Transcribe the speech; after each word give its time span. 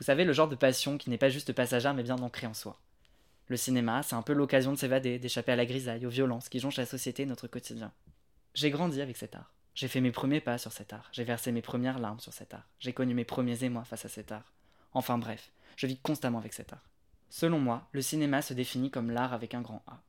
Vous 0.00 0.06
savez, 0.06 0.24
le 0.24 0.32
genre 0.32 0.48
de 0.48 0.56
passion 0.56 0.96
qui 0.96 1.10
n'est 1.10 1.18
pas 1.18 1.28
juste 1.28 1.52
passagère 1.52 1.92
mais 1.92 2.02
bien 2.02 2.18
ancrée 2.18 2.46
en 2.46 2.54
soi. 2.54 2.80
Le 3.48 3.58
cinéma, 3.58 4.02
c'est 4.02 4.14
un 4.14 4.22
peu 4.22 4.32
l'occasion 4.32 4.72
de 4.72 4.78
s'évader, 4.78 5.18
d'échapper 5.18 5.52
à 5.52 5.56
la 5.56 5.66
grisaille, 5.66 6.06
aux 6.06 6.10
violences 6.10 6.48
qui 6.48 6.58
jonchent 6.58 6.78
la 6.78 6.86
société 6.86 7.26
notre 7.26 7.48
quotidien. 7.48 7.92
J'ai 8.54 8.70
grandi 8.70 9.02
avec 9.02 9.18
cet 9.18 9.34
art. 9.34 9.52
J'ai 9.74 9.88
fait 9.88 10.00
mes 10.00 10.10
premiers 10.10 10.40
pas 10.40 10.56
sur 10.56 10.72
cet 10.72 10.94
art. 10.94 11.10
J'ai 11.12 11.24
versé 11.24 11.52
mes 11.52 11.60
premières 11.60 11.98
larmes 11.98 12.20
sur 12.20 12.32
cet 12.32 12.54
art. 12.54 12.66
J'ai 12.78 12.94
connu 12.94 13.12
mes 13.12 13.26
premiers 13.26 13.62
émois 13.62 13.84
face 13.84 14.06
à 14.06 14.08
cet 14.08 14.32
art. 14.32 14.52
Enfin 14.94 15.18
bref, 15.18 15.52
je 15.76 15.86
vis 15.86 15.98
constamment 15.98 16.38
avec 16.38 16.54
cet 16.54 16.72
art. 16.72 16.88
Selon 17.28 17.58
moi, 17.58 17.86
le 17.92 18.00
cinéma 18.00 18.40
se 18.40 18.54
définit 18.54 18.90
comme 18.90 19.10
l'art 19.10 19.34
avec 19.34 19.54
un 19.54 19.60
grand 19.60 19.82
A. 19.86 20.00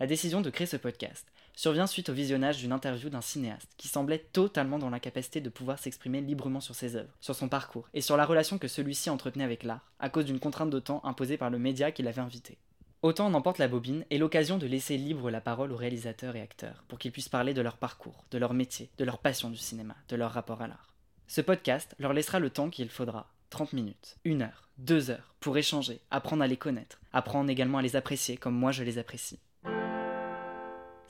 La 0.00 0.06
décision 0.08 0.40
de 0.40 0.50
créer 0.50 0.66
ce 0.66 0.76
podcast 0.76 1.30
survient 1.54 1.86
suite 1.86 2.08
au 2.08 2.12
visionnage 2.12 2.58
d'une 2.58 2.72
interview 2.72 3.10
d'un 3.10 3.20
cinéaste 3.20 3.70
qui 3.76 3.88
semblait 3.88 4.26
totalement 4.32 4.78
dans 4.78 4.90
l'incapacité 4.90 5.40
de 5.40 5.50
pouvoir 5.50 5.78
s'exprimer 5.78 6.20
librement 6.20 6.60
sur 6.60 6.74
ses 6.74 6.96
œuvres, 6.96 7.14
sur 7.20 7.34
son 7.34 7.48
parcours 7.48 7.88
et 7.94 8.00
sur 8.00 8.16
la 8.16 8.26
relation 8.26 8.58
que 8.58 8.68
celui-ci 8.68 9.10
entretenait 9.10 9.44
avec 9.44 9.62
l'art, 9.62 9.92
à 9.98 10.08
cause 10.08 10.24
d'une 10.24 10.40
contrainte 10.40 10.70
de 10.70 10.80
temps 10.80 11.04
imposée 11.04 11.36
par 11.36 11.50
le 11.50 11.58
média 11.58 11.92
qui 11.92 12.02
l'avait 12.02 12.20
invité. 12.20 12.58
Autant 13.02 13.26
en 13.26 13.34
emporte 13.34 13.58
la 13.58 13.66
bobine 13.66 14.04
est 14.10 14.18
l'occasion 14.18 14.58
de 14.58 14.66
laisser 14.66 14.96
libre 14.96 15.28
la 15.28 15.40
parole 15.40 15.72
aux 15.72 15.76
réalisateurs 15.76 16.36
et 16.36 16.40
acteurs 16.40 16.84
pour 16.86 17.00
qu'ils 17.00 17.10
puissent 17.10 17.28
parler 17.28 17.52
de 17.52 17.60
leur 17.60 17.76
parcours, 17.76 18.24
de 18.30 18.38
leur 18.38 18.54
métier, 18.54 18.90
de 18.96 19.04
leur 19.04 19.18
passion 19.18 19.50
du 19.50 19.56
cinéma, 19.56 19.96
de 20.08 20.14
leur 20.14 20.30
rapport 20.30 20.62
à 20.62 20.68
l'art. 20.68 20.94
Ce 21.26 21.40
podcast 21.40 21.96
leur 21.98 22.12
laissera 22.12 22.38
le 22.38 22.50
temps 22.50 22.70
qu'il 22.70 22.90
faudra, 22.90 23.32
30 23.50 23.72
minutes, 23.72 24.16
1 24.24 24.40
heure, 24.40 24.68
2 24.78 25.10
heures, 25.10 25.34
pour 25.40 25.58
échanger, 25.58 26.00
apprendre 26.12 26.44
à 26.44 26.46
les 26.46 26.56
connaître, 26.56 27.00
apprendre 27.12 27.50
également 27.50 27.78
à 27.78 27.82
les 27.82 27.96
apprécier 27.96 28.36
comme 28.36 28.54
moi 28.54 28.70
je 28.70 28.84
les 28.84 28.98
apprécie. 28.98 29.40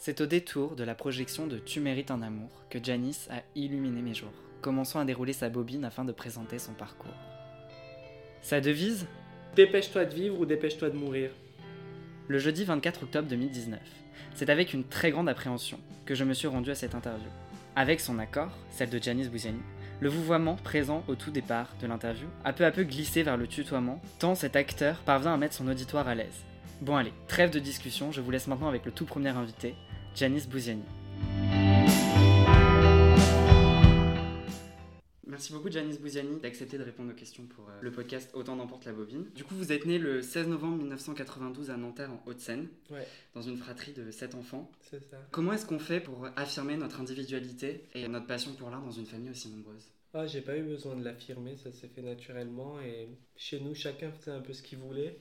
C'est 0.04 0.20
au 0.20 0.26
détour 0.26 0.74
de 0.74 0.82
la 0.82 0.96
projection 0.96 1.46
de 1.46 1.58
Tu 1.58 1.78
mérites 1.78 2.10
un 2.10 2.22
amour 2.22 2.50
que 2.70 2.82
Janice 2.82 3.28
a 3.30 3.40
illuminé 3.54 4.02
mes 4.02 4.14
jours, 4.14 4.32
commençant 4.60 4.98
à 4.98 5.04
dérouler 5.04 5.32
sa 5.32 5.48
bobine 5.48 5.84
afin 5.84 6.04
de 6.04 6.10
présenter 6.10 6.58
son 6.58 6.72
parcours. 6.72 7.14
Sa 8.42 8.60
devise? 8.60 9.06
Dépêche-toi 9.54 10.04
de 10.06 10.12
vivre 10.12 10.40
ou 10.40 10.44
dépêche-toi 10.44 10.90
de 10.90 10.96
mourir. 10.96 11.30
Le 12.26 12.38
jeudi 12.40 12.64
24 12.64 13.04
octobre 13.04 13.28
2019. 13.28 13.78
C'est 14.34 14.50
avec 14.50 14.74
une 14.74 14.82
très 14.82 15.12
grande 15.12 15.28
appréhension 15.28 15.78
que 16.04 16.16
je 16.16 16.24
me 16.24 16.34
suis 16.34 16.48
rendu 16.48 16.72
à 16.72 16.74
cette 16.74 16.96
interview. 16.96 17.30
Avec 17.76 18.00
son 18.00 18.18
accord, 18.18 18.50
celle 18.72 18.90
de 18.90 19.00
Janice 19.00 19.30
Bouziani, 19.30 19.62
le 20.00 20.08
vouvoiement 20.08 20.56
présent 20.56 21.04
au 21.06 21.14
tout 21.14 21.30
départ 21.30 21.76
de 21.80 21.86
l'interview 21.86 22.26
a 22.42 22.52
peu 22.52 22.64
à 22.64 22.72
peu 22.72 22.82
glissé 22.82 23.22
vers 23.22 23.36
le 23.36 23.46
tutoiement, 23.46 24.02
tant 24.18 24.34
cet 24.34 24.56
acteur 24.56 24.96
parvient 25.04 25.34
à 25.34 25.36
mettre 25.36 25.54
son 25.54 25.68
auditoire 25.68 26.08
à 26.08 26.16
l'aise. 26.16 26.42
Bon 26.80 26.96
allez, 26.96 27.12
trêve 27.28 27.52
de 27.52 27.60
discussion, 27.60 28.10
je 28.10 28.20
vous 28.20 28.32
laisse 28.32 28.48
maintenant 28.48 28.66
avec 28.66 28.84
le 28.84 28.90
tout 28.90 29.04
premier 29.04 29.28
invité, 29.28 29.76
Janice 30.14 30.46
Bouziani. 30.48 30.82
Merci 35.26 35.52
beaucoup 35.54 35.70
Janice 35.70 35.98
Bouziani 35.98 36.38
d'accepter 36.40 36.76
de 36.76 36.82
répondre 36.82 37.10
aux 37.10 37.14
questions 37.14 37.44
pour 37.46 37.68
euh, 37.68 37.72
le 37.80 37.90
podcast 37.90 38.30
Autant 38.34 38.54
d'emporte 38.56 38.84
la 38.84 38.92
bobine. 38.92 39.24
Du 39.34 39.44
coup, 39.44 39.54
vous 39.54 39.72
êtes 39.72 39.86
née 39.86 39.98
le 39.98 40.20
16 40.20 40.48
novembre 40.48 40.76
1992 40.78 41.70
à 41.70 41.76
Nanterre 41.78 42.10
en 42.12 42.22
Haute-Seine, 42.26 42.68
Ouais, 42.90 43.06
dans 43.34 43.40
une 43.40 43.56
fratrie 43.56 43.92
de 43.92 44.10
7 44.10 44.34
enfants. 44.34 44.70
c'est 44.90 45.02
ça. 45.02 45.16
Comment 45.30 45.54
est-ce 45.54 45.64
qu'on 45.64 45.78
fait 45.78 46.00
pour 46.00 46.26
affirmer 46.36 46.76
notre 46.76 47.00
individualité 47.00 47.84
et 47.94 48.06
notre 48.08 48.26
passion 48.26 48.52
pour 48.52 48.68
l'art 48.70 48.82
dans 48.82 48.90
une 48.90 49.06
famille 49.06 49.30
aussi 49.30 49.48
nombreuse? 49.48 49.88
Ah, 50.14 50.26
j'ai 50.26 50.42
pas 50.42 50.58
eu 50.58 50.62
besoin 50.62 50.94
de 50.96 51.02
l'affirmer, 51.02 51.56
ça 51.56 51.72
s'est 51.72 51.88
fait 51.88 52.02
naturellement 52.02 52.78
et 52.82 53.08
chez 53.34 53.58
nous, 53.60 53.74
chacun 53.74 54.12
faisait 54.12 54.32
un 54.32 54.40
peu 54.42 54.52
ce 54.52 54.62
qu'il 54.62 54.78
voulait. 54.78 55.18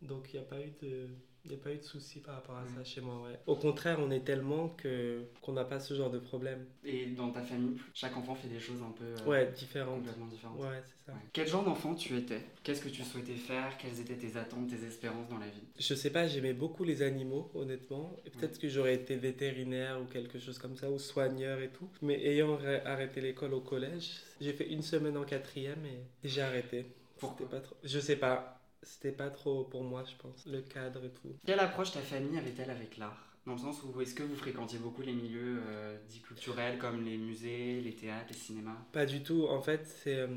Donc 0.00 0.32
il 0.32 0.36
n'y 0.40 0.42
a 0.42 0.48
pas 0.48 0.58
eu 0.62 0.72
de 0.82 1.08
il 1.44 1.52
y 1.52 1.54
a 1.54 1.58
pas 1.58 1.72
eu 1.72 1.78
de 1.78 1.82
souci 1.82 2.20
par 2.20 2.34
rapport 2.36 2.56
à 2.56 2.66
ça 2.66 2.84
chez 2.84 3.00
moi, 3.00 3.22
ouais. 3.22 3.38
Au 3.46 3.56
contraire, 3.56 3.98
on 4.00 4.10
est 4.10 4.24
tellement 4.24 4.68
que 4.68 5.24
qu'on 5.40 5.52
n'a 5.52 5.64
pas 5.64 5.80
ce 5.80 5.94
genre 5.94 6.10
de 6.10 6.18
problème. 6.18 6.66
Et 6.84 7.06
dans 7.06 7.30
ta 7.30 7.40
famille, 7.42 7.76
chaque 7.94 8.16
enfant 8.16 8.34
fait 8.34 8.48
des 8.48 8.60
choses 8.60 8.82
un 8.82 8.90
peu 8.92 9.04
euh, 9.04 9.26
Ouais, 9.26 9.50
différent. 9.52 9.96
complètement 9.96 10.26
différentes. 10.26 10.60
Ouais, 10.60 10.82
c'est 10.84 11.06
ça. 11.06 11.12
Ouais. 11.12 11.18
Quel 11.32 11.48
genre 11.48 11.64
d'enfant 11.64 11.94
tu 11.94 12.16
étais? 12.16 12.42
Qu'est-ce 12.62 12.82
que 12.82 12.88
tu 12.90 13.02
souhaitais 13.02 13.34
faire? 13.34 13.76
Quelles 13.78 13.98
étaient 14.00 14.16
tes 14.16 14.36
attentes, 14.36 14.68
tes 14.68 14.84
espérances 14.86 15.28
dans 15.28 15.38
la 15.38 15.48
vie? 15.48 15.62
Je 15.78 15.94
sais 15.94 16.10
pas, 16.10 16.26
j'aimais 16.28 16.52
beaucoup 16.52 16.84
les 16.84 17.02
animaux, 17.02 17.50
honnêtement. 17.54 18.14
Et 18.26 18.30
peut-être 18.30 18.58
que 18.58 18.68
j'aurais 18.68 18.94
été 18.94 19.16
vétérinaire 19.16 20.00
ou 20.00 20.04
quelque 20.04 20.38
chose 20.38 20.58
comme 20.58 20.76
ça, 20.76 20.90
ou 20.90 20.98
soigneur 20.98 21.60
et 21.60 21.70
tout. 21.70 21.88
Mais 22.02 22.22
ayant 22.26 22.58
arrêté 22.84 23.20
l'école 23.20 23.54
au 23.54 23.60
collège, 23.60 24.10
j'ai 24.40 24.52
fait 24.52 24.68
une 24.68 24.82
semaine 24.82 25.16
en 25.16 25.24
quatrième 25.24 25.84
et 25.86 26.00
j'ai 26.28 26.42
arrêté. 26.42 26.86
Pourquoi? 27.18 27.46
C'était 27.46 27.56
pas 27.56 27.60
trop... 27.60 27.76
Je 27.82 27.98
sais 27.98 28.16
pas. 28.16 28.59
C'était 28.82 29.12
pas 29.12 29.30
trop 29.30 29.64
pour 29.64 29.82
moi, 29.84 30.04
je 30.04 30.16
pense. 30.16 30.46
Le 30.46 30.62
cadre 30.62 31.04
et 31.04 31.10
tout. 31.10 31.34
Quelle 31.46 31.60
approche 31.60 31.92
ta 31.92 32.00
famille 32.00 32.38
avait-elle 32.38 32.70
avec 32.70 32.96
l'art? 32.96 33.26
Dans 33.46 33.52
le 33.52 33.58
sens 33.58 33.82
où 33.82 34.00
est-ce 34.00 34.14
que 34.14 34.22
vous 34.22 34.36
fréquentiez 34.36 34.78
beaucoup 34.78 35.00
les 35.02 35.14
milieux 35.14 35.60
euh, 35.66 35.96
dits 36.08 36.20
culturels 36.20 36.78
comme 36.78 37.04
les 37.04 37.16
musées, 37.16 37.80
les 37.80 37.94
théâtres, 37.94 38.26
les 38.28 38.34
cinémas? 38.36 38.76
Pas 38.92 39.06
du 39.06 39.22
tout. 39.22 39.46
En 39.48 39.62
fait, 39.62 39.86
c'est... 39.86 40.16
euh, 40.16 40.28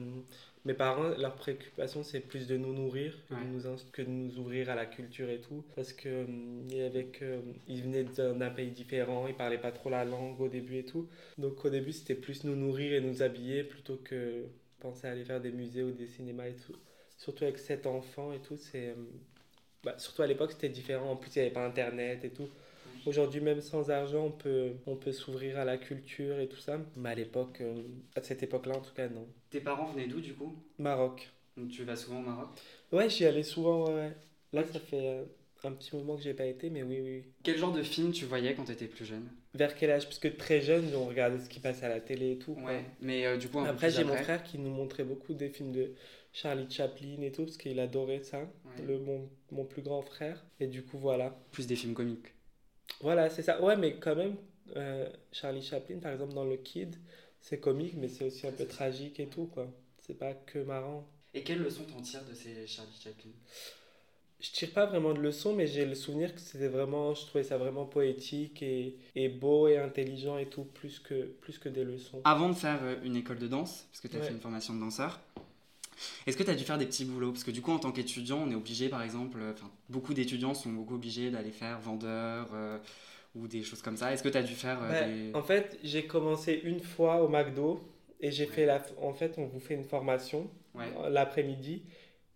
mes 0.66 0.74
parents, 0.74 1.10
leur 1.18 1.36
préoccupation, 1.36 2.04
c'est 2.04 2.22
plus 2.22 2.48
de 2.48 2.56
nous 2.56 2.74
nourrir 2.74 3.14
que, 3.28 3.34
Ouais. 3.34 3.42
de 3.44 3.48
nous, 3.48 3.78
que 3.92 4.02
de 4.02 4.08
nous 4.10 4.38
ouvrir 4.40 4.70
à 4.70 4.76
la 4.76 4.86
culture 4.86 5.30
et 5.30 5.42
tout. 5.42 5.66
Parce 5.76 5.92
que 5.92 6.08
euh, 6.08 7.04
que- 7.12 7.42
ils 7.68 7.84
venaient 7.84 8.06
d'un 8.06 8.34
d'un 8.36 8.50
pays 8.50 8.72
différent, 8.72 9.28
ils 9.28 9.36
parlaient 9.36 9.58
pas 9.62 9.74
trop 9.74 9.90
la 9.90 10.06
langue 10.06 10.40
au 10.40 10.48
début 10.48 10.78
et 10.78 10.86
tout. 10.86 11.08
Donc 11.38 11.64
au 11.66 11.70
début, 11.70 11.92
c'était 11.92 12.16
plus 12.16 12.46
nous 12.46 12.56
nourrir 12.56 12.94
et 12.94 13.02
nous 13.02 13.22
habiller 13.22 13.64
plutôt 13.66 13.98
que 13.98 14.46
penser 14.80 15.08
à 15.08 15.12
aller 15.12 15.26
faire 15.26 15.42
des 15.42 15.52
musées 15.52 15.84
ou 15.84 15.92
des 15.92 16.08
cinémas 16.08 16.48
et 16.48 16.56
tout. 16.56 16.76
Surtout 17.24 17.46
avec 17.46 17.58
sept 17.58 17.88
enfants 17.88 18.34
et 18.34 18.40
tout, 18.40 18.58
c'est... 18.58 18.90
euh, 18.90 18.96
bah, 19.84 19.96
surtout 19.98 20.22
à 20.24 20.28
l'époque, 20.28 20.52
c'était 20.52 20.70
différent. 20.70 21.12
En 21.12 21.16
plus, 21.16 21.34
il 21.36 21.40
n'y 21.40 21.46
avait 21.46 21.54
pas 21.54 21.66
Internet 21.66 22.24
et 22.26 22.30
tout. 22.30 22.50
Aujourd'hui, 23.06 23.42
même 23.42 23.62
sans 23.62 23.90
argent, 23.90 24.26
on 24.26 24.32
peut, 24.32 24.72
on 24.88 24.96
peut 24.96 25.12
s'ouvrir 25.12 25.58
à 25.58 25.66
la 25.66 25.78
culture 25.78 26.40
et 26.40 26.48
tout 26.48 26.58
ça. 26.58 26.80
Mais 26.96 27.10
à 27.10 27.16
l'époque, 27.16 27.60
euh, 27.62 27.82
à 28.16 28.22
cette 28.22 28.44
époque-là, 28.44 28.76
en 28.78 28.82
tout 28.82 28.94
cas, 28.94 29.08
non. 29.08 29.26
Tes 29.50 29.62
parents 29.62 29.88
venaient 29.92 30.08
d'où 30.08 30.20
du 30.20 30.34
coup? 30.34 30.54
Maroc. 30.80 31.30
Donc, 31.58 31.70
Tu 31.70 31.84
vas 31.84 31.96
souvent 31.96 32.20
au 32.20 32.24
Maroc? 32.24 32.50
Ouais, 32.92 33.10
j'y 33.10 33.26
allais 33.26 33.44
souvent, 33.44 33.90
ouais. 33.94 34.12
Là, 34.54 34.64
ça 34.66 34.80
fait 34.80 35.08
euh, 35.08 35.24
un 35.64 35.72
petit 35.72 35.96
moment 35.96 36.16
que 36.16 36.24
j'ai 36.24 36.34
pas 36.34 36.46
été, 36.46 36.70
mais 36.70 36.84
oui, 36.84 37.00
oui. 37.02 37.24
Quel 37.44 37.58
genre 37.58 37.74
de 37.74 37.84
film 37.84 38.12
tu 38.12 38.26
voyais 38.26 38.54
quand 38.56 38.66
tu 38.66 38.72
étais 38.72 38.88
plus 38.88 39.06
jeune? 39.06 39.28
Vers 39.54 39.76
quel 39.76 39.92
âge? 39.92 40.06
Parce 40.06 40.20
que 40.20 40.28
très 40.30 40.62
jeune, 40.62 40.86
on 40.96 41.06
regardait 41.06 41.40
ce 41.40 41.50
qui 41.50 41.60
passait 41.60 41.86
à 41.86 41.90
la 41.90 42.00
télé 42.00 42.32
et 42.34 42.38
tout. 42.38 42.54
quoi. 42.54 42.64
Ouais, 42.64 42.86
mais 43.02 43.26
euh, 43.26 43.38
du 43.38 43.48
coup, 43.50 43.60
un 43.60 43.66
Après, 43.66 43.92
j'ai 43.92 44.04
mon 44.04 44.16
frère 44.16 44.44
qui 44.44 44.58
nous 44.58 44.72
montrait 44.72 45.04
beaucoup 45.04 45.34
des 45.34 45.50
films 45.50 45.72
de 45.72 45.92
Charlie 46.34 46.70
Chaplin 46.70 47.22
et 47.22 47.32
tout, 47.32 47.46
parce 47.46 47.58
qu'il 47.58 47.80
adorait 47.80 48.24
ça. 48.24 48.40
Ouais. 48.40 48.84
Le, 48.86 49.00
mon, 49.00 49.30
mon 49.52 49.64
plus 49.66 49.82
grand 49.82 50.02
frère. 50.02 50.44
Et 50.60 50.68
du 50.68 50.84
coup, 50.84 50.98
voilà. 50.98 51.36
Plus 51.52 51.68
des 51.68 51.76
films 51.76 51.94
comiques. 51.94 52.34
Voilà, 53.02 53.30
c'est 53.30 53.44
ça. 53.44 53.62
Ouais, 53.62 53.76
mais 53.78 53.98
quand 53.98 54.16
même, 54.16 54.36
euh, 54.76 55.08
Charlie 55.32 55.62
Chaplin, 55.64 56.00
par 56.00 56.12
exemple, 56.12 56.34
dans 56.34 56.44
Le 56.46 56.58
Kid, 56.58 56.96
c'est 57.40 57.60
comique, 57.60 57.94
mais 57.96 58.08
c'est 58.10 58.26
aussi 58.26 58.48
un 58.48 58.52
peu 58.52 58.66
tragique 58.66 59.20
et 59.20 59.28
tout, 59.28 59.46
quoi. 59.46 59.72
C'est 60.02 60.18
pas 60.18 60.34
que 60.34 60.60
marrant. 60.60 61.08
Et 61.34 61.44
quelles 61.44 61.62
leçons 61.62 61.84
t'en 61.86 62.02
tires 62.02 62.24
de 62.26 62.34
ces 62.34 62.68
Charlie 62.68 63.00
Chaplin? 63.02 63.32
Je 64.40 64.52
tire 64.52 64.72
pas 64.72 64.86
vraiment 64.86 65.14
de 65.14 65.22
leçons, 65.22 65.54
mais 65.54 65.68
j'ai 65.68 65.86
le 65.86 65.96
souvenir 65.96 66.34
que 66.36 66.42
c'était 66.42 66.68
vraiment, 66.68 67.14
je 67.14 67.26
trouvais 67.26 67.46
ça 67.46 67.58
vraiment 67.58 67.86
poétique 67.86 68.62
et, 68.62 68.98
et 69.16 69.30
beau 69.30 69.70
et 69.70 69.78
intelligent 69.78 70.38
et 70.38 70.48
tout, 70.48 70.66
plus 70.66 71.00
que, 71.00 71.24
plus 71.42 71.58
que 71.60 71.70
des 71.70 71.86
leçons. 71.86 72.22
Avant 72.26 72.50
de 72.50 72.54
faire 72.54 72.80
euh, 72.84 72.96
une 73.04 73.16
école 73.16 73.40
de 73.40 73.48
danse, 73.48 73.88
parce 73.92 74.02
que 74.02 74.10
tu 74.10 74.18
as 74.18 74.20
Ouais. 74.20 74.26
fait 74.26 74.34
une 74.34 74.42
formation 74.42 74.74
de 74.76 74.82
danseur, 74.82 75.22
est-ce 76.28 76.38
que 76.38 76.44
tu 76.44 76.50
as 76.50 76.56
dû 76.56 76.64
faire 76.64 76.78
des 76.78 76.86
petits 76.86 77.06
boulots? 77.06 77.32
Parce 77.32 77.44
que 77.44 77.52
du 77.52 77.62
coup, 77.62 77.72
en 77.72 77.80
tant 77.80 77.92
qu'étudiant, 77.92 78.40
on 78.46 78.52
est 78.52 78.56
obligé, 78.56 78.90
par 78.90 79.02
exemple, 79.04 79.40
euh, 79.42 79.52
enfin, 79.54 79.70
beaucoup 79.90 80.14
d'étudiants 80.14 80.54
sont 80.54 80.72
beaucoup 80.72 80.96
obligés 80.96 81.32
d'aller 81.32 81.52
faire 81.52 81.80
vendeur 81.80 82.50
euh, 82.54 82.78
ou 83.36 83.48
des 83.48 83.64
choses 83.64 83.82
comme 83.82 83.98
ça. 83.98 84.14
Est-ce 84.14 84.24
que 84.24 84.30
tu 84.30 84.38
as 84.38 84.44
dû 84.44 84.54
faire 84.56 84.80
euh, 84.84 84.92
Ouais, 84.92 85.32
des... 85.32 85.38
En 85.38 85.44
fait, 85.44 85.78
j'ai 85.84 86.06
commencé 86.06 86.60
une 86.64 86.80
fois 86.82 87.24
au 87.24 87.28
McDo 87.30 87.82
et 88.20 88.32
j'ai 88.32 88.46
Ouais. 88.46 88.50
fait 88.52 88.66
la. 88.66 88.82
En 89.02 89.14
fait, 89.14 89.36
on 89.38 89.46
vous 89.46 89.60
fait 89.60 89.74
une 89.76 89.84
formation 89.86 90.50
Ouais. 90.76 90.86
l'après-midi, 91.10 91.84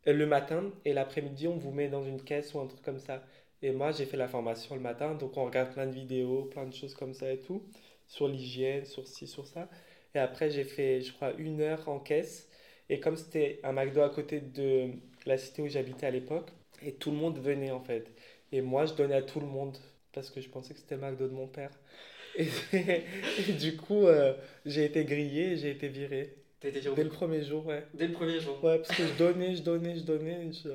le 0.05 0.25
matin, 0.25 0.71
et 0.85 0.93
l'après-midi, 0.93 1.47
on 1.47 1.57
vous 1.57 1.71
met 1.71 1.87
dans 1.89 2.03
une 2.03 2.21
caisse 2.23 2.53
ou 2.53 2.59
un 2.59 2.67
truc 2.67 2.81
comme 2.81 2.99
ça. 2.99 3.23
Et 3.61 3.71
moi, 3.71 3.91
j'ai 3.91 4.05
fait 4.05 4.17
la 4.17 4.27
formation 4.27 4.75
le 4.75 4.81
matin, 4.81 5.15
donc 5.15 5.35
on 5.37 5.45
regarde 5.45 5.73
plein 5.73 5.87
de 5.87 5.91
vidéos, 5.91 6.43
plein 6.45 6.65
de 6.65 6.73
choses 6.73 6.93
comme 6.93 7.13
ça 7.13 7.31
et 7.31 7.39
tout, 7.39 7.63
sur 8.05 8.27
l'hygiène, 8.27 8.85
sur 8.85 9.07
ci, 9.07 9.27
sur 9.27 9.47
ça. 9.47 9.69
Et 10.13 10.19
après, 10.19 10.49
j'ai 10.51 10.63
fait, 10.63 11.01
je 11.01 11.11
crois, 11.13 11.33
une 11.37 11.61
heure 11.61 11.87
en 11.89 11.99
caisse. 11.99 12.47
Et 12.89 12.99
comme 12.99 13.17
c'était 13.17 13.59
un 13.63 13.73
McDo 13.73 14.01
à 14.01 14.09
côté 14.09 14.39
de 14.41 14.89
la 15.25 15.37
cité 15.37 15.61
où 15.61 15.67
j'habitais 15.67 16.07
à 16.07 16.11
l'époque, 16.11 16.49
et 16.81 16.93
tout 16.93 17.11
le 17.11 17.17
monde 17.17 17.39
venait 17.39 17.71
en 17.71 17.81
fait. 17.81 18.07
Et 18.51 18.61
moi, 18.61 18.85
je 18.85 18.93
donnais 18.93 19.15
à 19.15 19.21
tout 19.21 19.39
le 19.39 19.47
monde 19.47 19.77
parce 20.13 20.29
que 20.29 20.41
je 20.41 20.49
pensais 20.49 20.73
que 20.73 20.79
c'était 20.79 20.95
le 20.95 21.01
McDo 21.01 21.27
de 21.27 21.33
mon 21.33 21.47
père. 21.47 21.71
Et, 22.37 22.47
et 22.73 23.53
du 23.53 23.75
coup, 23.77 24.07
euh, 24.07 24.33
j'ai 24.65 24.85
été 24.85 25.05
grillé 25.05 25.57
j'ai 25.57 25.71
été 25.71 25.87
viré. 25.87 26.35
T'as 26.59 26.69
été 26.69 26.79
viré 26.79 26.95
Dès 26.95 27.03
le 27.03 27.09
premier 27.09 27.43
jour, 27.43 27.65
ouais. 27.65 27.83
Dès 27.93 28.07
le 28.07 28.13
premier 28.13 28.39
jour. 28.39 28.63
Ouais, 28.63 28.77
parce 28.77 28.95
que 28.95 29.05
je 29.05 29.13
donnais, 29.17 29.55
je 29.55 29.63
donnais, 29.63 29.95
je 29.97 30.03
donnais. 30.03 30.51
je- 30.51 30.69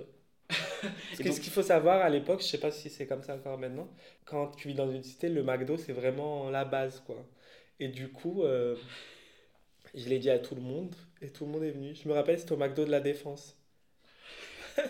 Parce 1.09 1.21
que 1.21 1.31
ce 1.33 1.41
qu'il 1.41 1.53
faut 1.53 1.63
savoir 1.63 2.01
à 2.03 2.09
l'époque, 2.11 2.41
je 2.43 2.47
sais 2.47 2.59
pas 2.59 2.71
si 2.71 2.91
c'est 2.91 3.07
comme 3.07 3.23
ça 3.23 3.35
encore 3.35 3.59
maintenant, 3.59 3.89
quand 4.25 4.49
tu 4.49 4.69
vis 4.69 4.75
dans 4.75 4.91
une 4.91 5.03
cité, 5.03 5.29
le 5.29 5.43
McDo 5.43 5.77
c'est 5.77 5.93
vraiment 5.93 6.51
la 6.51 6.65
base 6.65 7.01
quoi. 7.07 7.17
Et 7.81 7.89
du 7.89 8.09
coup, 8.09 8.43
euh, 8.43 8.77
je 9.95 10.09
l'ai 10.09 10.19
dit 10.19 10.31
à 10.31 10.39
tout 10.39 10.55
le 10.55 10.61
monde 10.61 10.95
et 11.23 11.31
tout 11.31 11.47
le 11.47 11.53
monde 11.53 11.63
est 11.63 11.71
venu. 11.71 11.95
Je 11.95 12.09
me 12.09 12.15
rappelle, 12.15 12.39
c'était 12.39 12.53
au 12.53 12.57
McDo 12.57 12.85
de 12.85 12.91
la 12.91 13.01
Défense. 13.01 13.57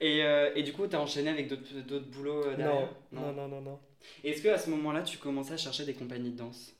et, 0.00 0.24
euh, 0.24 0.50
et, 0.54 0.62
du 0.62 0.72
coup, 0.72 0.86
tu 0.86 0.96
as 0.96 1.00
enchaîné 1.00 1.30
avec 1.30 1.48
d'autres 1.48 2.06
boulots 2.10 2.44
euh, 2.44 2.56
derrière 2.56 2.94
non, 3.12 3.20
non, 3.20 3.32
non, 3.32 3.48
non, 3.48 3.60
non. 3.60 3.78
Est-ce 4.24 4.42
qu'à 4.42 4.58
ce 4.58 4.70
moment-là, 4.70 5.02
tu 5.02 5.18
commençais 5.18 5.54
à 5.54 5.56
chercher 5.56 5.84
des 5.84 5.94
compagnies 5.94 6.30
de 6.30 6.36
danse? 6.36 6.72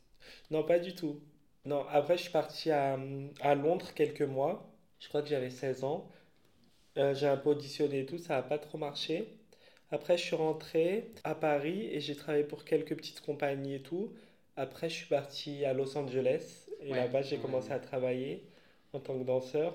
Non, 0.50 0.64
pas 0.64 0.78
du 0.78 0.94
tout. 0.94 1.20
Non, 1.64 1.87
après, 1.90 2.17
je 2.17 2.23
suis 2.23 2.32
parti 2.32 2.70
à, 2.70 2.99
à 3.40 3.55
Londres 3.55 3.93
quelques 3.94 4.23
mois. 4.23 4.72
Je 5.00 5.08
crois 5.08 5.22
que 5.22 5.29
j'avais 5.29 5.50
16 5.50 5.84
ans. 5.84 6.11
Euh, 6.99 7.14
j'ai 7.14 7.26
un 7.26 7.37
peu 7.37 7.50
auditionné 7.50 8.00
et 8.00 8.06
tout, 8.06 8.19
ça 8.19 8.37
n'a 8.37 8.43
pas 8.43 8.58
trop 8.58 8.79
marché. 8.79 9.37
Après, 9.90 10.17
je 10.17 10.25
suis 10.25 10.37
rentré 10.37 11.12
à 11.25 11.34
Paris 11.34 11.88
et 11.93 12.00
j'ai 12.00 12.17
travaillé 12.17 12.44
pour 12.44 12.64
quelques 12.64 12.96
petites 12.96 13.20
compagnies 13.20 13.75
et 13.75 13.82
tout. 13.82 14.12
Après, 14.56 14.88
je 14.88 14.94
suis 14.94 15.06
parti 15.06 15.64
à 15.64 15.75
Los 15.75 15.96
Angeles 15.99 16.65
et 16.81 16.90
là-bas, 16.90 17.23
j'ai 17.23 17.38
commencé 17.38 17.73
à 17.73 17.78
travailler 17.78 18.44
en 18.93 19.00
tant 19.00 19.19
que 19.19 19.25
danseur. 19.25 19.75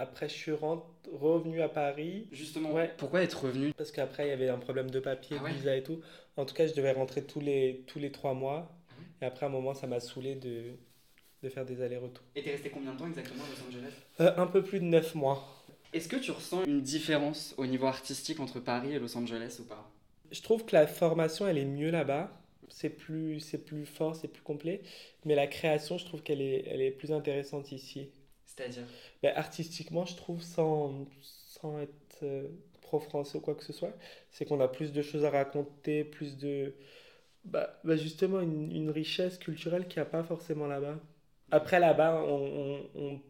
Après, 0.00 0.28
je 0.28 0.34
suis 0.34 0.52
revenu 0.52 1.60
à 1.60 1.68
Paris. 1.68 2.28
Justement, 2.30 2.70
pourquoi 2.98 3.22
être 3.22 3.44
revenu? 3.44 3.72
Parce 3.74 3.90
qu'après, 3.90 4.26
il 4.26 4.30
y 4.30 4.32
avait 4.32 4.48
un 4.48 4.58
problème 4.58 4.90
de 4.90 5.00
papier, 5.00 5.36
ah 5.40 5.48
de 5.48 5.54
visa 5.54 5.76
et 5.76 5.82
tout. 5.82 6.00
En 6.36 6.44
tout 6.44 6.54
cas, 6.54 6.66
je 6.68 6.74
devais 6.74 6.92
rentrer 6.92 7.24
tous 7.24 7.40
les, 7.40 7.82
tous 7.88 7.98
les 7.98 8.12
trois 8.12 8.32
mois. 8.34 8.70
Ah 8.90 8.94
et 9.22 9.26
après, 9.26 9.46
à 9.46 9.48
un 9.48 9.52
moment, 9.52 9.74
ça 9.74 9.88
m'a 9.88 9.98
saoulé 9.98 10.36
de, 10.36 10.74
de 11.42 11.48
faire 11.48 11.64
des 11.64 11.82
allers-retours. 11.82 12.24
Et 12.36 12.42
t'es 12.42 12.52
resté 12.52 12.70
combien 12.70 12.92
de 12.92 12.98
temps 12.98 13.08
exactement 13.08 13.42
à 13.42 13.48
Los 13.48 13.66
Angeles? 13.76 13.92
Euh, 14.20 14.32
Un 14.36 14.46
peu 14.46 14.62
plus 14.62 14.78
de 14.78 14.84
neuf 14.84 15.16
mois. 15.16 15.44
Est-ce 15.92 16.08
que 16.08 16.16
tu 16.16 16.30
ressens 16.30 16.64
une 16.64 16.80
différence 16.82 17.54
au 17.56 17.66
niveau 17.66 17.86
artistique 17.86 18.38
entre 18.38 18.60
Paris 18.60 18.92
et 18.92 18.98
Los 19.00 19.16
Angeles 19.16 19.56
ou 19.60 19.64
pas? 19.64 19.90
Je 20.30 20.42
trouve 20.42 20.64
que 20.64 20.76
la 20.76 20.86
formation, 20.86 21.48
elle 21.48 21.58
est 21.58 21.64
mieux 21.64 21.90
là-bas. 21.90 22.30
C'est 22.70 22.90
plus, 22.90 23.40
c'est 23.40 23.64
plus 23.64 23.86
fort, 23.86 24.16
c'est 24.16 24.28
plus 24.28 24.42
complet. 24.42 24.82
Mais 25.24 25.34
la 25.34 25.46
création, 25.46 25.98
je 25.98 26.04
trouve 26.04 26.22
qu'elle 26.22 26.40
est, 26.40 26.64
elle 26.68 26.80
est 26.80 26.90
plus 26.90 27.12
intéressante 27.12 27.72
ici. 27.72 28.10
C'est-à-dire? 28.44 28.84
Ben, 29.22 29.32
Artistiquement, 29.36 30.04
je 30.04 30.16
trouve, 30.16 30.42
sans, 30.42 31.06
sans 31.22 31.80
être 31.80 32.22
euh, 32.22 32.48
pro-français 32.82 33.38
ou 33.38 33.40
quoi 33.40 33.54
que 33.54 33.64
ce 33.64 33.72
soit, 33.72 33.92
c'est 34.30 34.44
qu'on 34.44 34.60
a 34.60 34.68
plus 34.68 34.92
de 34.92 35.02
choses 35.02 35.24
à 35.24 35.30
raconter, 35.30 36.04
plus 36.04 36.36
de... 36.38 36.74
Bah, 37.44 37.78
bah 37.84 37.96
justement, 37.96 38.40
une, 38.40 38.72
une, 38.72 38.90
richesse 38.90 39.38
culturelle 39.38 39.86
qu'il 39.86 40.02
n'y 40.02 40.06
a 40.06 40.10
pas 40.10 40.22
forcément 40.24 40.66
là-bas. 40.66 40.98
Après, 41.50 41.80
là-bas, 41.80 42.22
on, 42.26 42.82
on 42.94 43.20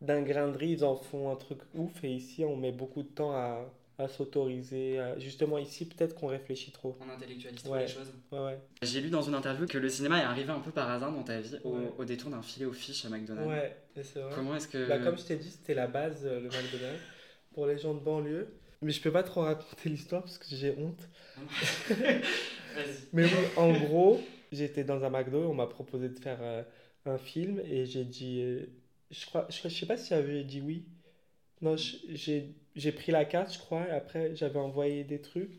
d'un 0.00 0.22
grain 0.22 0.48
de 0.48 0.56
riz, 0.56 0.72
ils 0.72 0.84
en 0.84 0.96
font 0.96 1.30
un 1.30 1.36
truc 1.36 1.58
ouf. 1.74 2.04
Et 2.04 2.10
ici, 2.10 2.44
on 2.44 2.56
met 2.56 2.72
beaucoup 2.72 3.02
de 3.02 3.08
temps 3.08 3.32
à, 3.32 3.64
à 3.98 4.08
s'autoriser. 4.08 5.00
Justement, 5.18 5.58
ici, 5.58 5.86
peut-être 5.86 6.14
qu'on 6.14 6.26
réfléchit 6.26 6.70
trop. 6.70 6.98
On 7.00 7.10
intellectualise 7.10 7.62
trop 7.62 7.76
les 7.76 7.88
choses. 7.88 8.12
Ouais, 8.30 8.40
ouais. 8.40 8.58
J'ai 8.82 9.00
lu 9.00 9.10
dans 9.10 9.22
une 9.22 9.34
interview 9.34 9.66
que 9.66 9.78
le 9.78 9.88
cinéma 9.88 10.18
est 10.20 10.24
arrivé 10.24 10.50
un 10.50 10.60
peu 10.60 10.70
par 10.70 10.90
hasard 10.90 11.12
dans 11.12 11.22
ta 11.22 11.40
vie, 11.40 11.56
au, 11.64 12.04
détour 12.04 12.30
d'un 12.30 12.42
filet 12.42 12.66
aux 12.66 12.72
fiches 12.72 13.04
à 13.04 13.08
McDonald's. 13.08 13.48
Ouais, 13.48 13.76
c'est 14.02 14.20
vrai. 14.20 14.32
Comment 14.34 14.56
est-ce 14.56 14.68
que. 14.68 14.88
Bah, 14.88 14.98
comme 14.98 15.16
je 15.16 15.24
t'ai 15.24 15.36
dit, 15.36 15.50
c'était 15.50 15.74
la 15.74 15.86
base, 15.86 16.22
euh, 16.24 16.40
le 16.40 16.48
McDonald's, 16.48 17.02
pour 17.52 17.66
les 17.66 17.78
gens 17.78 17.94
de 17.94 18.00
banlieue. 18.00 18.48
Mais 18.82 18.92
je 18.92 19.00
peux 19.00 19.10
pas 19.10 19.22
trop 19.22 19.42
raconter 19.42 19.88
l'histoire 19.88 20.22
parce 20.22 20.38
que 20.38 20.46
j'ai 20.48 20.74
honte. 20.76 21.08
Mais 23.12 23.26
en 23.56 23.72
gros, 23.72 24.20
j'étais 24.52 24.84
dans 24.84 25.02
un 25.02 25.10
McDo 25.10 25.42
et 25.42 25.46
on 25.46 25.54
m'a 25.54 25.66
proposé 25.66 26.08
de 26.08 26.18
faire 26.18 26.38
euh, 26.40 26.62
un 27.06 27.18
film 27.18 27.60
et 27.60 27.86
j'ai 27.86 28.04
dit. 28.04 28.40
Euh, 28.42 28.66
je 29.10 29.24
crois, 29.26 29.46
je, 29.48 29.68
sais 29.68 29.86
pas 29.86 29.96
si 29.96 30.10
j'avais 30.10 30.44
dit 30.44 30.60
oui. 30.60 30.84
Non, 31.62 31.76
j'ai 31.76 32.92
pris 32.92 33.12
la 33.12 33.24
carte, 33.24 33.52
je 33.54 33.58
crois, 33.58 33.86
et 33.88 33.90
après 33.90 34.34
j'avais 34.36 34.58
envoyé 34.58 35.04
des 35.04 35.20
trucs, 35.20 35.50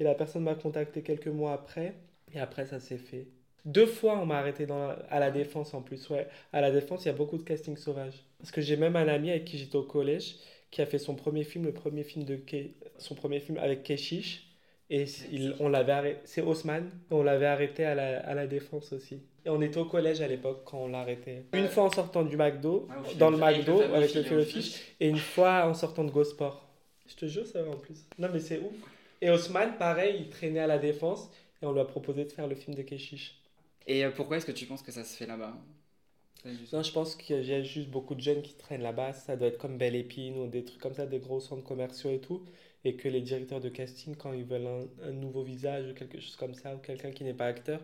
et 0.00 0.04
la 0.04 0.14
personne 0.14 0.42
m'a 0.42 0.54
contacté 0.54 1.02
quelques 1.02 1.28
mois 1.28 1.52
après, 1.52 1.94
et 2.32 2.40
après 2.40 2.66
ça 2.66 2.80
s'est 2.80 2.98
fait. 2.98 3.28
Deux 3.64 3.86
fois 3.86 4.18
on 4.18 4.26
m'a 4.26 4.38
arrêté 4.38 4.66
à 5.10 5.20
la 5.20 5.30
défense 5.30 5.72
en 5.74 5.82
plus, 5.82 6.08
ouais. 6.10 6.28
À 6.52 6.60
la 6.60 6.70
défense, 6.70 7.04
il 7.04 7.08
y 7.08 7.10
a 7.10 7.14
beaucoup 7.14 7.38
de 7.38 7.42
casting 7.44 7.76
sauvage. 7.76 8.24
Parce 8.38 8.50
que 8.50 8.60
j'ai 8.60 8.76
même 8.76 8.96
un 8.96 9.08
ami 9.08 9.30
avec 9.30 9.44
qui 9.44 9.58
j'étais 9.58 9.76
au 9.76 9.84
collège, 9.84 10.36
qui 10.70 10.82
a 10.82 10.86
fait 10.86 10.98
son 10.98 11.14
premier 11.14 11.44
film, 11.44 11.64
le 11.64 11.72
premier 11.72 12.02
film 12.04 12.24
de 12.24 12.38
son 12.98 13.14
premier 13.14 13.40
film 13.40 13.58
avec 13.58 13.82
Keshish, 13.84 14.46
et 14.90 15.04
il, 15.30 15.54
on 15.60 15.68
l'avait 15.68 15.92
arrêté, 15.92 16.20
c'est 16.24 16.42
Haussmann, 16.42 16.90
on 17.10 17.22
l'avait 17.22 17.46
arrêté 17.46 17.84
à 17.84 17.94
la, 17.94 18.20
à 18.20 18.34
la 18.34 18.46
défense 18.46 18.92
aussi. 18.92 19.22
Et 19.46 19.50
on 19.50 19.60
était 19.60 19.78
au 19.78 19.84
collège 19.84 20.20
à 20.22 20.28
l'époque 20.28 20.62
quand 20.64 20.78
on 20.78 20.88
l'a 20.88 21.00
arrêté. 21.00 21.44
Une 21.52 21.68
fois 21.68 21.84
en 21.84 21.90
sortant 21.90 22.22
du 22.22 22.36
McDo, 22.36 22.88
ah, 22.90 23.02
dans 23.18 23.30
le 23.30 23.36
McDo 23.36 23.80
avec 23.80 24.14
le 24.14 24.22
filofiche, 24.22 24.80
et 25.00 25.08
une 25.08 25.18
fois 25.18 25.66
en 25.66 25.74
sortant 25.74 26.04
de 26.04 26.10
GoSport. 26.10 26.66
Je 27.06 27.14
te 27.14 27.26
jure, 27.26 27.46
ça 27.46 27.62
va 27.62 27.70
en 27.72 27.76
plus. 27.76 28.06
Non, 28.18 28.28
mais 28.32 28.40
c'est 28.40 28.58
ouf. 28.58 28.72
Et 29.20 29.30
Haussmann, 29.30 29.76
pareil, 29.78 30.16
il 30.20 30.28
traînait 30.30 30.60
à 30.60 30.66
la 30.66 30.78
défense 30.78 31.30
et 31.62 31.66
on 31.66 31.72
lui 31.72 31.80
a 31.80 31.84
proposé 31.84 32.24
de 32.24 32.32
faire 32.32 32.46
le 32.46 32.54
film 32.54 32.74
de 32.74 32.82
Keshish. 32.82 33.38
Et 33.86 34.04
euh, 34.04 34.10
pourquoi 34.10 34.38
est-ce 34.38 34.46
que 34.46 34.52
tu 34.52 34.64
penses 34.64 34.82
que 34.82 34.92
ça 34.92 35.04
se 35.04 35.16
fait 35.16 35.26
là-bas? 35.26 35.54
Non, 36.72 36.82
je 36.82 36.92
pense 36.92 37.16
qu'il 37.16 37.42
y 37.42 37.54
a 37.54 37.62
juste 37.62 37.88
beaucoup 37.88 38.14
de 38.14 38.20
jeunes 38.20 38.42
qui 38.42 38.54
traînent 38.54 38.82
là-bas. 38.82 39.12
Ça 39.14 39.36
doit 39.36 39.48
être 39.48 39.58
comme 39.58 39.78
Belle 39.78 39.94
Épine 39.94 40.38
ou 40.38 40.46
des 40.46 40.64
trucs 40.64 40.80
comme 40.80 40.92
ça, 40.94 41.06
des 41.06 41.18
gros 41.18 41.40
centres 41.40 41.64
commerciaux 41.64 42.10
et 42.10 42.18
tout. 42.18 42.44
Et 42.84 42.96
que 42.96 43.08
les 43.08 43.22
directeurs 43.22 43.60
de 43.60 43.70
casting, 43.70 44.14
quand 44.14 44.32
ils 44.34 44.44
veulent 44.44 44.66
un, 44.66 45.08
un 45.08 45.12
nouveau 45.12 45.42
visage 45.42 45.90
ou 45.90 45.94
quelque 45.94 46.20
chose 46.20 46.36
comme 46.36 46.54
ça, 46.54 46.74
ou 46.74 46.78
quelqu'un 46.78 47.12
qui 47.12 47.24
n'est 47.24 47.32
pas 47.32 47.46
acteur, 47.46 47.80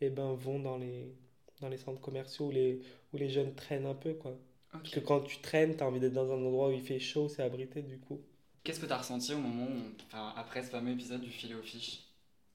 et 0.00 0.06
eh 0.06 0.10
ben, 0.10 0.34
vont 0.34 0.58
dans 0.58 0.76
les, 0.76 1.14
dans 1.60 1.68
les 1.68 1.78
centres 1.78 2.00
commerciaux 2.00 2.46
où 2.46 2.50
les, 2.50 2.80
où 3.12 3.16
les 3.16 3.30
jeunes 3.30 3.54
traînent 3.54 3.86
un 3.86 3.94
peu. 3.94 4.14
Quoi. 4.14 4.36
Parce 4.72 4.90
que 4.90 5.00
quand 5.00 5.20
tu 5.20 5.38
traînes, 5.38 5.76
tu 5.76 5.82
as 5.82 5.86
envie 5.86 6.00
d'être 6.00 6.12
dans 6.12 6.30
un 6.30 6.36
endroit 6.36 6.68
où 6.68 6.72
il 6.72 6.82
fait 6.82 6.98
chaud, 6.98 7.28
c'est 7.28 7.42
abrité 7.42 7.82
du 7.82 7.98
coup. 7.98 8.20
Qu'est-ce 8.62 8.80
que 8.80 8.86
tu 8.86 8.92
as 8.92 8.98
ressenti 8.98 9.32
au 9.32 9.38
moment 9.38 9.64
où, 9.64 9.82
enfin, 10.06 10.34
après 10.36 10.62
ce 10.62 10.70
fameux 10.70 10.92
épisode 10.92 11.20
du 11.20 11.30
filet 11.30 11.54
aux 11.54 11.62
fiches? 11.62 12.00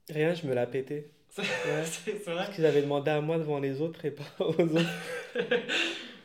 Rien, 0.08 0.34
je 0.34 0.46
me 0.46 0.54
l'ai 0.54 0.66
pété. 0.66 1.10
C'est 1.30 1.42
vrai? 1.42 2.36
Parce 2.36 2.54
qu'ils 2.54 2.66
avaient 2.66 2.82
demandé 2.82 3.10
à 3.10 3.20
moi 3.20 3.38
devant 3.38 3.58
les 3.58 3.80
autres 3.80 4.04
et 4.04 4.10
pas 4.10 4.24
aux 4.38 4.52
autres. 4.52 4.80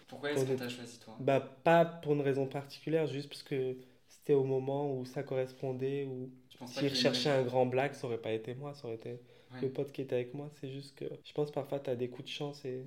Pourquoi 0.08 0.32
est-ce 0.32 0.46
que 0.46 0.54
tu 0.54 0.64
as 0.64 0.70
choisi 0.70 1.00
toi? 1.00 1.16
Bah, 1.20 1.40
pas 1.40 1.86
pour 1.86 2.14
une 2.14 2.22
raison 2.22 2.46
particulière, 2.46 3.08
juste 3.08 3.30
parce 3.30 3.44
que 3.44 3.78
c'était 4.08 4.34
au 4.34 4.44
moment 4.44 4.94
où 4.94 5.06
ça 5.06 5.24
correspondait, 5.24 6.06
ou 6.06 6.30
s'ils 6.66 6.90
recherchaient 6.90 7.30
un 7.30 7.44
grand 7.44 7.66
black, 7.66 7.96
ça 7.96 8.08
aurait 8.08 8.22
pas 8.22 8.32
été 8.32 8.56
moi, 8.56 8.74
ça 8.74 8.88
aurait 8.88 8.96
été 8.96 9.20
le 9.62 9.70
pote 9.70 9.92
qui 9.92 10.02
était 10.02 10.16
avec 10.16 10.34
moi. 10.34 10.50
C'est 10.60 10.70
juste 10.70 10.96
que 10.96 11.06
je 11.24 11.34
pense 11.34 11.52
parfois 11.52 11.80
tu 11.80 11.90
as 11.90 11.96
des 11.96 12.10
coups 12.10 12.26
de 12.26 12.34
chance 12.34 12.66
et, 12.66 12.86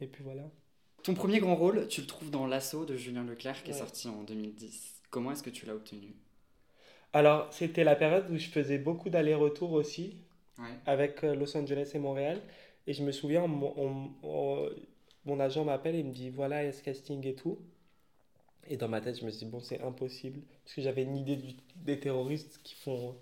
et 0.00 0.06
puis 0.06 0.22
voilà. 0.22 0.50
Ton 1.02 1.14
premier 1.14 1.40
grand 1.40 1.56
rôle, 1.56 1.88
tu 1.88 2.02
le 2.02 2.06
trouves 2.06 2.30
dans 2.30 2.46
L'Assaut 2.46 2.84
de 2.84 2.96
Julien 2.96 3.24
Leclerc 3.24 3.62
qui 3.62 3.70
est 3.70 3.74
sorti 3.74 4.08
en 4.08 4.22
2010. 4.22 5.00
Comment 5.10 5.32
est-ce 5.32 5.42
que 5.42 5.50
tu 5.50 5.66
l'as 5.66 5.74
obtenu? 5.74 6.14
Alors, 7.12 7.52
c'était 7.52 7.84
la 7.84 7.96
période 7.96 8.30
où 8.30 8.36
je 8.38 8.48
faisais 8.48 8.78
beaucoup 8.78 9.10
d'allers-retours 9.10 9.72
aussi 9.72 10.16
avec 10.86 11.24
euh, 11.24 11.34
Los 11.34 11.56
Angeles 11.56 11.90
et 11.94 11.98
Montréal. 11.98 12.40
Et 12.86 12.92
je 12.92 13.02
me 13.02 13.12
souviens, 13.12 13.46
mon, 13.46 14.10
mon 15.24 15.40
agent 15.40 15.64
m'appelle 15.64 15.94
et 15.96 16.02
me 16.02 16.12
dit 16.12 16.30
voilà, 16.30 16.62
il 16.62 16.66
y 16.66 16.68
a 16.68 16.72
ce 16.72 16.82
casting 16.82 17.26
et 17.26 17.34
tout. 17.34 17.58
Et 18.68 18.76
dans 18.76 18.88
ma 18.88 19.00
tête, 19.00 19.18
je 19.18 19.24
me 19.24 19.30
suis 19.30 19.46
dit 19.46 19.50
bon, 19.50 19.60
c'est 19.60 19.80
impossible. 19.82 20.40
Parce 20.64 20.74
que 20.74 20.82
j'avais 20.82 21.02
une 21.02 21.16
idée 21.16 21.38
des 21.76 21.98
terroristes 21.98 22.60
qui 22.62 22.74
font 22.74 23.16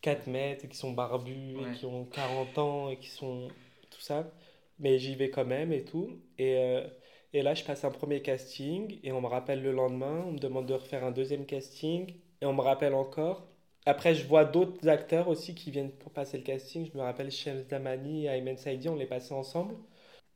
4 0.00 0.26
mètres 0.26 0.64
et 0.64 0.68
qui 0.68 0.76
sont 0.76 0.92
barbus 0.92 1.60
et 1.60 1.70
qui 1.70 1.86
ont 1.86 2.04
40 2.06 2.58
ans 2.58 2.90
et 2.90 2.98
qui 2.98 3.08
sont 3.10 3.48
tout 3.90 4.00
ça. 4.00 4.30
Mais 4.78 4.98
j'y 4.98 5.14
vais 5.14 5.30
quand 5.30 5.44
même 5.44 5.72
et 5.72 5.84
tout. 5.84 6.20
Et, 6.38 6.56
euh, 6.58 6.88
et 7.32 7.42
là, 7.42 7.54
je 7.54 7.64
passe 7.64 7.84
un 7.84 7.90
premier 7.90 8.22
casting 8.22 8.98
et 9.02 9.12
on 9.12 9.20
me 9.20 9.26
rappelle 9.26 9.62
le 9.62 9.72
lendemain. 9.72 10.24
On 10.26 10.32
me 10.32 10.38
demande 10.38 10.66
de 10.66 10.74
refaire 10.74 11.04
un 11.04 11.10
deuxième 11.12 11.46
casting 11.46 12.14
et 12.40 12.46
on 12.46 12.54
me 12.54 12.62
rappelle 12.62 12.94
encore. 12.94 13.46
Après, 13.86 14.14
je 14.14 14.26
vois 14.26 14.44
d'autres 14.44 14.88
acteurs 14.88 15.28
aussi 15.28 15.54
qui 15.54 15.70
viennent 15.70 15.92
pour 15.92 16.12
passer 16.12 16.36
le 16.38 16.44
casting. 16.44 16.86
Je 16.92 16.96
me 16.96 17.02
rappelle 17.02 17.30
Shems 17.30 17.64
Damani 17.68 18.26
et 18.26 18.28
Ayman 18.28 18.56
Saidi, 18.56 18.88
on 18.88 18.96
les 18.96 19.06
passait 19.06 19.34
ensemble. 19.34 19.76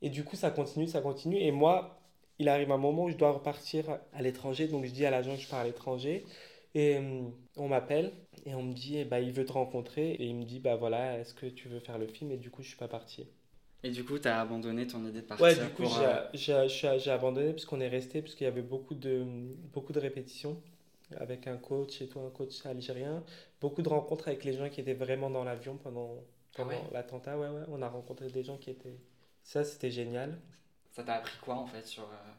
Et 0.03 0.11
du 0.11 0.25
coup, 0.25 0.37
ça 0.37 0.51
continue, 0.51 0.87
ça 0.87 1.01
continue. 1.01 1.39
Et 1.39 1.51
moi, 1.53 2.01
il 2.39 2.49
arrive 2.49 2.71
un 2.73 2.79
moment 2.79 3.05
où 3.05 3.11
je 3.11 3.17
dois 3.17 3.33
repartir 3.33 3.99
à 4.13 4.23
l'étranger. 4.23 4.69
Donc, 4.69 4.85
je 4.85 4.91
dis 4.93 5.07
à 5.07 5.11
l'agent 5.11 5.35
que 5.37 5.41
je 5.43 5.49
pars 5.49 5.61
à 5.61 5.65
l'étranger. 5.65 6.25
Et 6.75 6.99
hum, 6.99 7.33
on 7.57 7.69
m'appelle 7.69 8.13
et 8.47 8.55
on 8.55 8.63
me 8.63 8.75
dit, 8.75 8.99
eh 8.99 9.05
ben, 9.05 9.19
il 9.19 9.33
veut 9.33 9.45
te 9.45 9.53
rencontrer. 9.53 10.13
Et 10.13 10.25
il 10.25 10.35
me 10.35 10.45
dit, 10.45 10.61
bah 10.61 10.77
voilà, 10.77 11.19
est-ce 11.19 11.35
que 11.35 11.47
tu 11.47 11.69
veux 11.69 11.81
faire 11.81 11.99
le 11.99 12.07
film? 12.07 12.31
Et 12.31 12.37
du 12.37 12.51
coup, 12.51 12.63
je 12.63 12.69
suis 12.69 12.77
pas 12.77 12.89
parti. 12.89 13.27
Et 13.83 13.91
du 13.91 14.05
coup, 14.05 14.19
tu 14.19 14.29
as 14.29 14.41
abandonné 14.41 14.87
ton 14.87 15.05
idée 15.07 15.21
de 15.21 15.27
partir 15.27 15.45
Ouais, 15.45 15.55
du 15.55 15.69
coup, 15.75 15.85
j'ai 16.33 16.53
euh, 16.53 17.15
abandonné 17.15 17.53
puisqu'on 17.53 17.81
est 17.81 17.89
resté, 17.89 18.23
puisqu'il 18.23 18.45
y 18.45 18.47
avait 18.47 18.63
beaucoup 18.63 18.95
de, 18.95 19.23
beaucoup 19.73 19.93
de 19.93 20.01
répétitions 20.01 20.61
avec 21.17 21.47
un 21.47 21.59
coach 21.59 22.01
et 22.01 22.09
tout, 22.09 22.19
un 22.21 22.31
coach 22.31 22.65
algérien. 22.65 23.23
Beaucoup 23.61 23.83
de 23.83 23.89
rencontres 23.89 24.29
avec 24.29 24.45
les 24.45 24.55
gens 24.55 24.71
qui 24.71 24.81
étaient 24.81 24.95
vraiment 24.95 25.29
dans 25.29 25.45
l'avion 25.45 25.77
pendant, 25.77 26.17
ah 26.17 26.63
pendant 26.63 26.91
l'attentat. 26.93 27.39
Ouais, 27.39 27.49
ouais, 27.49 27.65
on 27.69 27.83
a 27.83 27.89
rencontré 27.89 28.29
des 28.29 28.43
gens 28.43 28.57
qui 28.57 28.71
étaient. 28.71 28.99
Ça, 29.43 29.65
c'était 29.65 29.91
génial. 29.91 30.39
Ça 30.93 31.03
t'a 31.03 31.15
appris 31.15 31.37
quoi 31.43 31.57
en 31.57 31.67
fait 31.67 31.87
sur. 31.87 32.05
Euh, 32.05 32.33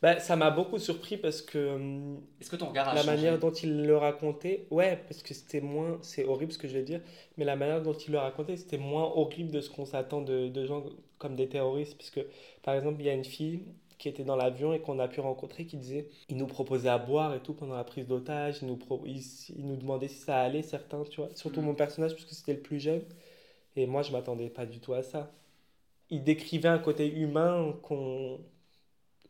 bah, 0.00 0.18
ça 0.20 0.36
m'a 0.36 0.50
beaucoup 0.50 0.78
surpris 0.78 1.16
parce 1.16 1.42
que. 1.42 1.58
Euh, 1.58 2.14
Est-ce 2.40 2.50
que 2.50 2.56
ton 2.56 2.66
regard 2.68 2.88
a 2.88 2.94
La 2.94 3.04
manière 3.04 3.38
dont 3.38 3.52
il 3.52 3.82
le 3.86 3.96
racontait, 3.96 4.66
ouais, 4.70 4.96
parce 5.08 5.22
que 5.22 5.34
c'était 5.34 5.60
moins. 5.60 5.98
C'est 6.02 6.24
horrible 6.24 6.52
ce 6.52 6.58
que 6.58 6.68
je 6.68 6.74
vais 6.74 6.82
dire, 6.82 7.00
mais 7.36 7.44
la 7.44 7.56
manière 7.56 7.82
dont 7.82 7.92
il 7.94 8.12
le 8.12 8.18
racontait, 8.18 8.56
c'était 8.56 8.78
moins 8.78 9.04
horrible 9.04 9.50
de 9.50 9.60
ce 9.60 9.70
qu'on 9.70 9.84
s'attend 9.86 10.20
de, 10.22 10.48
de, 10.48 10.66
gens 10.66 10.84
comme 11.18 11.36
des 11.36 11.48
terroristes. 11.48 11.96
Puisque, 11.96 12.20
par 12.62 12.74
exemple, 12.74 13.00
il 13.00 13.06
y 13.06 13.10
a 13.10 13.14
une 13.14 13.24
fille 13.24 13.64
qui 13.98 14.08
était 14.08 14.24
dans 14.24 14.34
l'avion 14.36 14.72
et 14.72 14.80
qu'on 14.80 14.98
a 14.98 15.06
pu 15.06 15.20
rencontrer 15.20 15.64
qui 15.64 15.76
disait 15.76 16.08
il 16.28 16.36
nous 16.36 16.48
proposait 16.48 16.88
à 16.88 16.98
boire 16.98 17.34
et 17.34 17.40
tout 17.40 17.54
pendant 17.54 17.76
la 17.76 17.84
prise 17.84 18.08
d'otage 18.08 18.58
il 18.60 18.66
nous 18.66 18.76
pro- 18.76 19.02
il, 19.06 19.22
il 19.56 19.64
nous 19.64 19.76
demandait 19.76 20.08
si 20.08 20.16
ça 20.18 20.40
allait 20.40 20.62
certains 20.62 21.04
tu 21.04 21.20
vois 21.20 21.30
surtout 21.36 21.60
Mhm. 21.60 21.66
mon 21.66 21.74
personnage 21.76 22.14
puisque 22.14 22.30
c'était 22.32 22.54
le 22.54 22.60
plus 22.62 22.80
jeune 22.80 23.04
et 23.76 23.86
moi 23.86 24.02
je 24.02 24.12
m'attendais 24.12 24.50
pas 24.50 24.66
du 24.66 24.80
tout 24.80 24.94
à 24.94 25.02
ça 25.02 25.32
il 26.10 26.24
décrivait 26.24 26.68
un 26.68 26.78
côté 26.78 27.08
humain 27.12 27.74
qu'on 27.82 28.40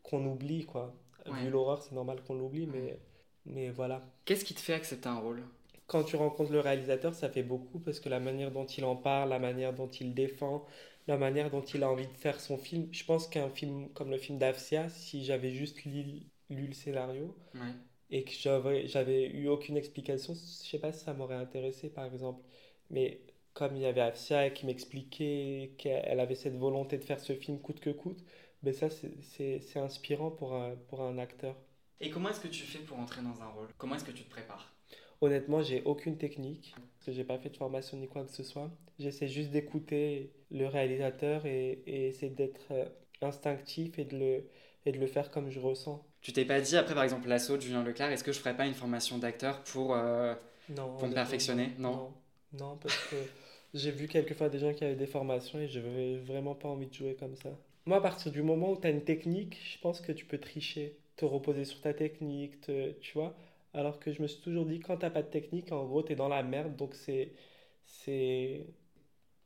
qu'on 0.03 0.25
oublie 0.27 0.65
quoi 0.65 0.95
Ouais. 1.27 1.45
vu 1.45 1.51
l'horreur 1.51 1.83
c'est 1.83 1.93
normal 1.95 2.21
qu'on 2.27 2.35
l'oublie 2.35 2.67
mais 2.67 2.99
mais 3.47 3.71
voilà 3.71 4.03
Qu'est-ce 4.25 4.45
qui 4.45 4.55
te 4.55 4.61
fait 4.61 4.75
accepter 4.75 5.09
un 5.09 5.19
rôle? 5.19 5.43
Quand 5.87 6.03
tu 6.05 6.17
rencontres 6.17 6.53
le 6.53 6.61
réalisateur, 6.61 7.15
ça 7.15 7.29
fait 7.29 7.43
beaucoup 7.43 7.79
parce 7.79 8.01
que 8.01 8.09
la 8.09 8.19
manière 8.21 8.51
dont 8.51 8.65
il 8.67 8.85
en 8.85 8.97
parle, 8.97 9.29
la 9.31 9.39
manière 9.39 9.73
dont 9.75 9.89
il 9.89 10.15
défend, 10.15 10.65
la 11.07 11.17
manière 11.19 11.51
dont 11.51 11.63
il 11.63 11.83
a 11.83 11.91
envie 11.91 12.07
de 12.07 12.17
faire 12.17 12.41
son 12.41 12.57
film. 12.59 12.89
Je 12.93 13.05
pense 13.05 13.29
qu'un 13.29 13.49
film 13.51 13.89
comme 13.91 14.11
le 14.11 14.19
film 14.19 14.39
d'Afsia, 14.39 14.89
si 14.89 15.25
j'avais 15.25 15.51
juste 15.53 15.85
lu, 15.85 16.23
lu 16.51 16.67
le 16.69 16.73
scénario 16.73 17.37
Ouais. 17.55 17.75
et 18.11 18.25
que 18.25 18.33
j'avais, 18.33 18.87
j'avais 18.89 19.27
eu 19.31 19.49
aucune 19.49 19.77
explication, 19.77 20.35
je 20.35 20.41
sais 20.41 20.79
pas 20.79 20.93
si 20.93 21.05
ça 21.05 21.15
m'aurait 21.15 21.37
intéressé 21.37 21.91
par 21.91 22.05
exemple. 22.07 22.43
Mais 22.91 23.21
comme 23.55 23.77
il 23.77 23.83
y 23.83 23.87
avait 23.87 24.01
Afsia 24.03 24.51
qui 24.51 24.67
m'expliquait 24.67 25.75
qu'elle 25.79 26.21
avait 26.21 26.35
cette 26.37 26.57
volonté 26.57 26.99
de 26.99 27.05
faire 27.05 27.21
ce 27.21 27.35
film 27.35 27.61
coûte 27.61 27.81
que 27.81 27.91
coûte, 27.91 28.25
ben 28.63 28.73
ça 28.73 28.89
c'est, 28.91 29.77
inspirant 29.77 30.31
pour 30.31 30.55
un, 30.55 30.77
pour 30.89 31.03
un 31.03 31.19
acteur. 31.19 31.57
Et 32.01 32.11
comment 32.11 32.31
est-ce 32.31 32.41
que 32.41 32.49
tu 32.49 32.65
fais 32.65 32.79
pour 32.81 32.99
entrer 32.99 33.23
dans 33.23 33.43
un 33.43 33.49
rôle? 33.49 33.69
Comment 33.79 33.95
est-ce 33.97 34.05
que 34.05 34.11
tu 34.11 34.25
te 34.25 34.31
prépares? 34.31 34.73
Honnêtement, 35.21 35.63
j'ai 35.63 35.83
aucune 35.85 36.19
technique, 36.19 36.75
parce 36.75 37.07
que 37.07 37.13
j'ai 37.13 37.25
pas 37.25 37.39
fait 37.39 37.51
de 37.51 37.57
formation 37.57 37.97
ni 37.97 38.09
quoi 38.09 38.25
que 38.25 38.33
ce 38.33 38.43
soit. 38.43 38.71
J'essaie 38.99 39.29
juste 39.29 39.51
d'écouter 39.51 40.33
le 40.51 40.67
réalisateur 40.67 41.47
et, 41.47 41.83
et 41.87 42.09
essayer 42.09 42.31
d'être 42.31 42.73
euh, 42.73 42.87
instinctif 43.21 43.99
et 43.99 44.05
de 44.05 44.17
le, 44.19 44.45
et 44.85 44.93
de 44.93 44.99
le 44.99 45.07
faire 45.07 45.31
comme 45.31 45.51
je 45.51 45.61
ressens. 45.61 46.05
Tu 46.21 46.33
t'es 46.33 46.45
pas 46.45 46.61
dit, 46.61 46.77
après 46.77 46.95
par 46.95 47.05
exemple 47.05 47.29
l'assaut 47.29 47.57
de 47.57 47.63
Julien 47.63 47.83
Leclerc, 47.83 48.11
est-ce 48.11 48.25
que 48.25 48.33
je 48.33 48.39
ferais 48.39 48.57
pas 48.57 48.67
une 48.67 48.75
formation 48.75 49.19
d'acteur 49.19 49.63
pour, 49.65 49.95
euh, 49.95 50.35
Non, 50.69 50.97
pour 50.99 51.09
me 51.09 51.15
perfectionner? 51.15 51.73
Non. 51.79 51.93
Non, 51.93 52.15
non, 52.53 52.77
parce 52.77 52.97
que 53.09 53.17
j'ai 53.75 53.91
vu 53.91 54.09
quelquefois 54.09 54.49
des 54.49 54.59
gens 54.59 54.73
qui 54.75 54.85
avaient 54.85 54.95
des 54.97 55.07
formations 55.07 55.59
et 55.59 55.69
j'avais 55.69 56.19
vraiment 56.19 56.55
pas 56.55 56.69
envie 56.69 56.87
de 56.87 56.95
jouer 56.95 57.17
comme 57.17 57.37
ça. 57.37 57.51
Moi, 57.87 57.97
à 57.99 58.01
partir 58.01 58.31
du 58.33 58.43
moment 58.43 58.73
où 58.73 58.77
tu 58.81 58.87
as 58.87 58.91
une 58.91 59.05
technique, 59.05 59.59
je 59.73 59.79
pense 59.79 60.01
que 60.01 60.13
tu 60.13 60.25
peux 60.25 60.39
tricher, 60.39 60.97
te 61.17 61.25
reposer 61.25 61.65
sur 61.65 61.81
ta 61.81 61.93
technique, 61.95 62.61
te- 62.61 62.93
tu 63.01 63.15
vois. 63.15 63.35
Alors 63.75 63.99
que 63.99 64.13
je 64.13 64.23
me 64.23 64.27
suis 64.29 64.41
toujours 64.43 64.67
dit, 64.67 64.81
quand 64.81 64.99
t'as 64.99 65.11
pas 65.11 65.23
de 65.23 65.29
technique, 65.31 65.73
en 65.73 65.85
gros, 65.85 66.03
tu 66.03 66.13
es 66.13 66.17
dans 66.17 66.29
la 66.29 66.43
merde, 66.43 66.77
donc 66.77 66.95
c'est, 66.95 67.33
c'est, 67.85 68.67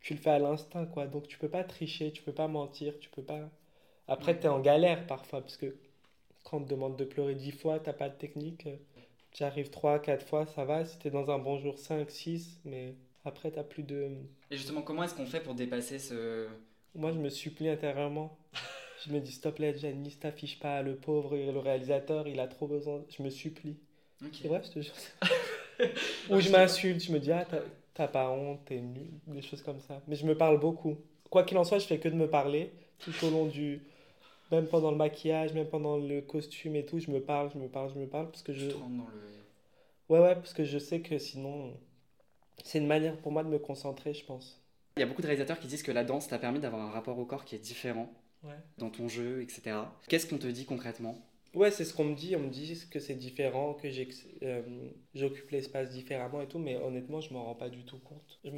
tu 0.00 0.14
le 0.14 0.21
fais 0.21 0.31
à 0.31 0.38
l'instinct, 0.40 0.87
quoi. 0.87 1.07
Donc 1.09 1.28
tu 1.28 1.38
peux 1.38 1.49
pas 1.50 1.64
tricher, 1.64 2.12
tu 2.12 2.23
peux 2.23 2.33
pas 2.35 2.49
mentir, 2.49 2.99
tu 3.00 3.11
peux 3.11 3.23
pas. 3.25 3.50
Après, 4.09 4.38
tu 4.38 4.47
es 4.47 4.49
en 4.50 4.61
galère 4.61 5.07
parfois, 5.07 5.43
parce 5.43 5.57
que 5.59 5.76
quand 6.45 6.59
on 6.59 6.64
te 6.64 6.71
demande 6.71 6.97
de 6.99 7.05
pleurer 7.05 7.35
10 7.37 7.52
fois, 7.52 7.81
t'as 7.81 7.93
pas 7.95 8.09
de 8.11 8.16
technique. 8.16 8.69
Tu 9.33 9.45
arrives 9.45 9.71
3, 9.71 9.99
4 10.00 10.26
fois, 10.26 10.47
ça 10.47 10.64
va. 10.64 10.85
Si 10.87 10.99
t'es 10.99 11.11
dans 11.11 11.31
un 11.31 11.38
bon 11.38 11.59
jour, 11.59 11.78
5, 11.78 12.11
6, 12.11 12.61
mais 12.66 12.95
après, 13.25 13.50
t'as 13.52 13.64
plus 13.64 13.83
de. 13.85 14.11
Et 14.50 14.57
justement, 14.57 14.83
comment 14.83 15.02
est-ce 15.05 15.14
qu'on 15.14 15.26
fait 15.26 15.40
pour 15.40 15.55
dépasser 15.55 15.99
ce... 15.99 16.49
Moi, 16.96 17.12
je 17.12 17.18
me 17.18 17.28
supplie 17.28 17.68
intérieurement. 17.68 18.36
Je 19.06 19.12
me 19.12 19.20
dis, 19.20 19.32
s'il 19.32 19.42
te 19.42 19.48
plaît, 19.48 19.76
Janice, 19.78 20.18
t'affiche 20.18 20.58
pas 20.58 20.82
le 20.82 20.96
pauvre, 20.96 21.36
le 21.36 21.58
réalisateur, 21.58 22.26
il 22.28 22.40
a 22.40 22.48
trop 22.48 22.66
besoin. 22.66 23.04
Je 23.10 23.22
me 23.22 23.30
supplie. 23.30 23.76
Ok. 24.24 24.30
C'est 24.42 24.48
vrai, 24.48 24.62
je 24.64 24.70
te 24.70 24.80
jure. 24.80 24.94
Ou 26.30 26.40
je 26.40 26.50
m'insulte, 26.50 27.02
je 27.02 27.12
me 27.12 27.18
dis, 27.20 27.32
ah, 27.32 27.46
t'as- 27.94 28.08
pas 28.08 28.30
honte, 28.30 28.64
t'es 28.66 28.80
nul, 28.80 29.08
des 29.26 29.42
choses 29.42 29.62
comme 29.62 29.80
ça. 29.80 30.02
Mais 30.06 30.16
je 30.16 30.26
me 30.26 30.36
parle 30.36 30.60
beaucoup. 30.60 30.96
Quoi 31.30 31.44
qu'il 31.44 31.56
en 31.58 31.64
soit, 31.64 31.78
je 31.78 31.86
fais 31.86 31.98
que 31.98 32.08
de 32.08 32.14
me 32.14 32.28
parler 32.28 32.72
tout 33.00 33.12
au 33.26 33.30
long 33.30 33.46
du. 33.46 33.82
Même 34.52 34.66
pendant 34.66 34.90
le 34.92 34.96
maquillage, 34.96 35.52
même 35.54 35.68
pendant 35.68 35.96
le 35.98 36.20
costume 36.22 36.76
et 36.76 36.86
tout, 36.86 37.00
je 37.00 37.10
me 37.10 37.20
parle, 37.20 37.50
je 37.52 37.58
me 37.58 37.68
parle, 37.68 37.90
je 37.94 37.98
me 37.98 38.06
parle, 38.06 38.30
parce 38.30 38.42
que 38.42 38.52
Je 38.52 38.60
je. 38.60 38.70
te 38.70 38.76
rentre 38.76 38.96
dans 38.96 39.08
le... 39.08 39.26
Ouais, 40.08 40.20
ouais, 40.20 40.34
parce 40.36 40.52
que 40.52 40.64
je 40.64 40.78
sais 40.78 41.00
que 41.00 41.18
sinon. 41.18 41.74
C'est 42.64 42.78
une 42.78 42.86
manière 42.86 43.16
pour 43.18 43.32
moi 43.32 43.44
de 43.44 43.48
me 43.48 43.58
concentrer, 43.58 44.14
je 44.14 44.24
pense. 44.24 44.60
Il 44.96 45.00
y 45.00 45.02
a 45.02 45.06
beaucoup 45.06 45.20
de 45.20 45.26
réalisateurs 45.26 45.60
qui 45.60 45.66
disent 45.66 45.82
que 45.82 45.92
la 45.92 46.04
danse 46.04 46.26
t'a 46.26 46.38
permis 46.38 46.58
d'avoir 46.58 46.80
un 46.80 46.90
rapport 46.90 47.18
au 47.18 47.26
corps 47.26 47.44
qui 47.44 47.54
est 47.54 47.58
différent 47.58 48.10
Ouais. 48.42 48.54
dans 48.78 48.90
ton 48.90 49.08
jeu, 49.08 49.42
etc. 49.42 49.76
Qu'est-ce 50.08 50.26
qu'on 50.26 50.38
te 50.38 50.46
dit 50.46 50.64
concrètement? 50.66 51.18
Ouais, 51.52 51.70
c'est 51.70 51.84
ce 51.84 51.92
qu'on 51.92 52.04
me 52.04 52.14
dit. 52.14 52.36
On 52.36 52.40
me 52.40 52.48
dit 52.48 52.80
que 52.90 53.00
c'est 53.00 53.14
différent, 53.14 53.74
que 53.74 53.88
euh, 54.42 54.62
j'occupe 55.14 55.50
l'espace 55.50 55.90
différemment 55.90 56.40
et 56.40 56.46
tout, 56.46 56.58
mais 56.58 56.76
honnêtement, 56.76 57.20
je 57.20 57.32
m'en 57.34 57.44
rends 57.44 57.54
pas 57.54 57.68
du 57.68 57.84
tout 57.84 57.98
compte. 57.98 58.38
Je 58.44 58.50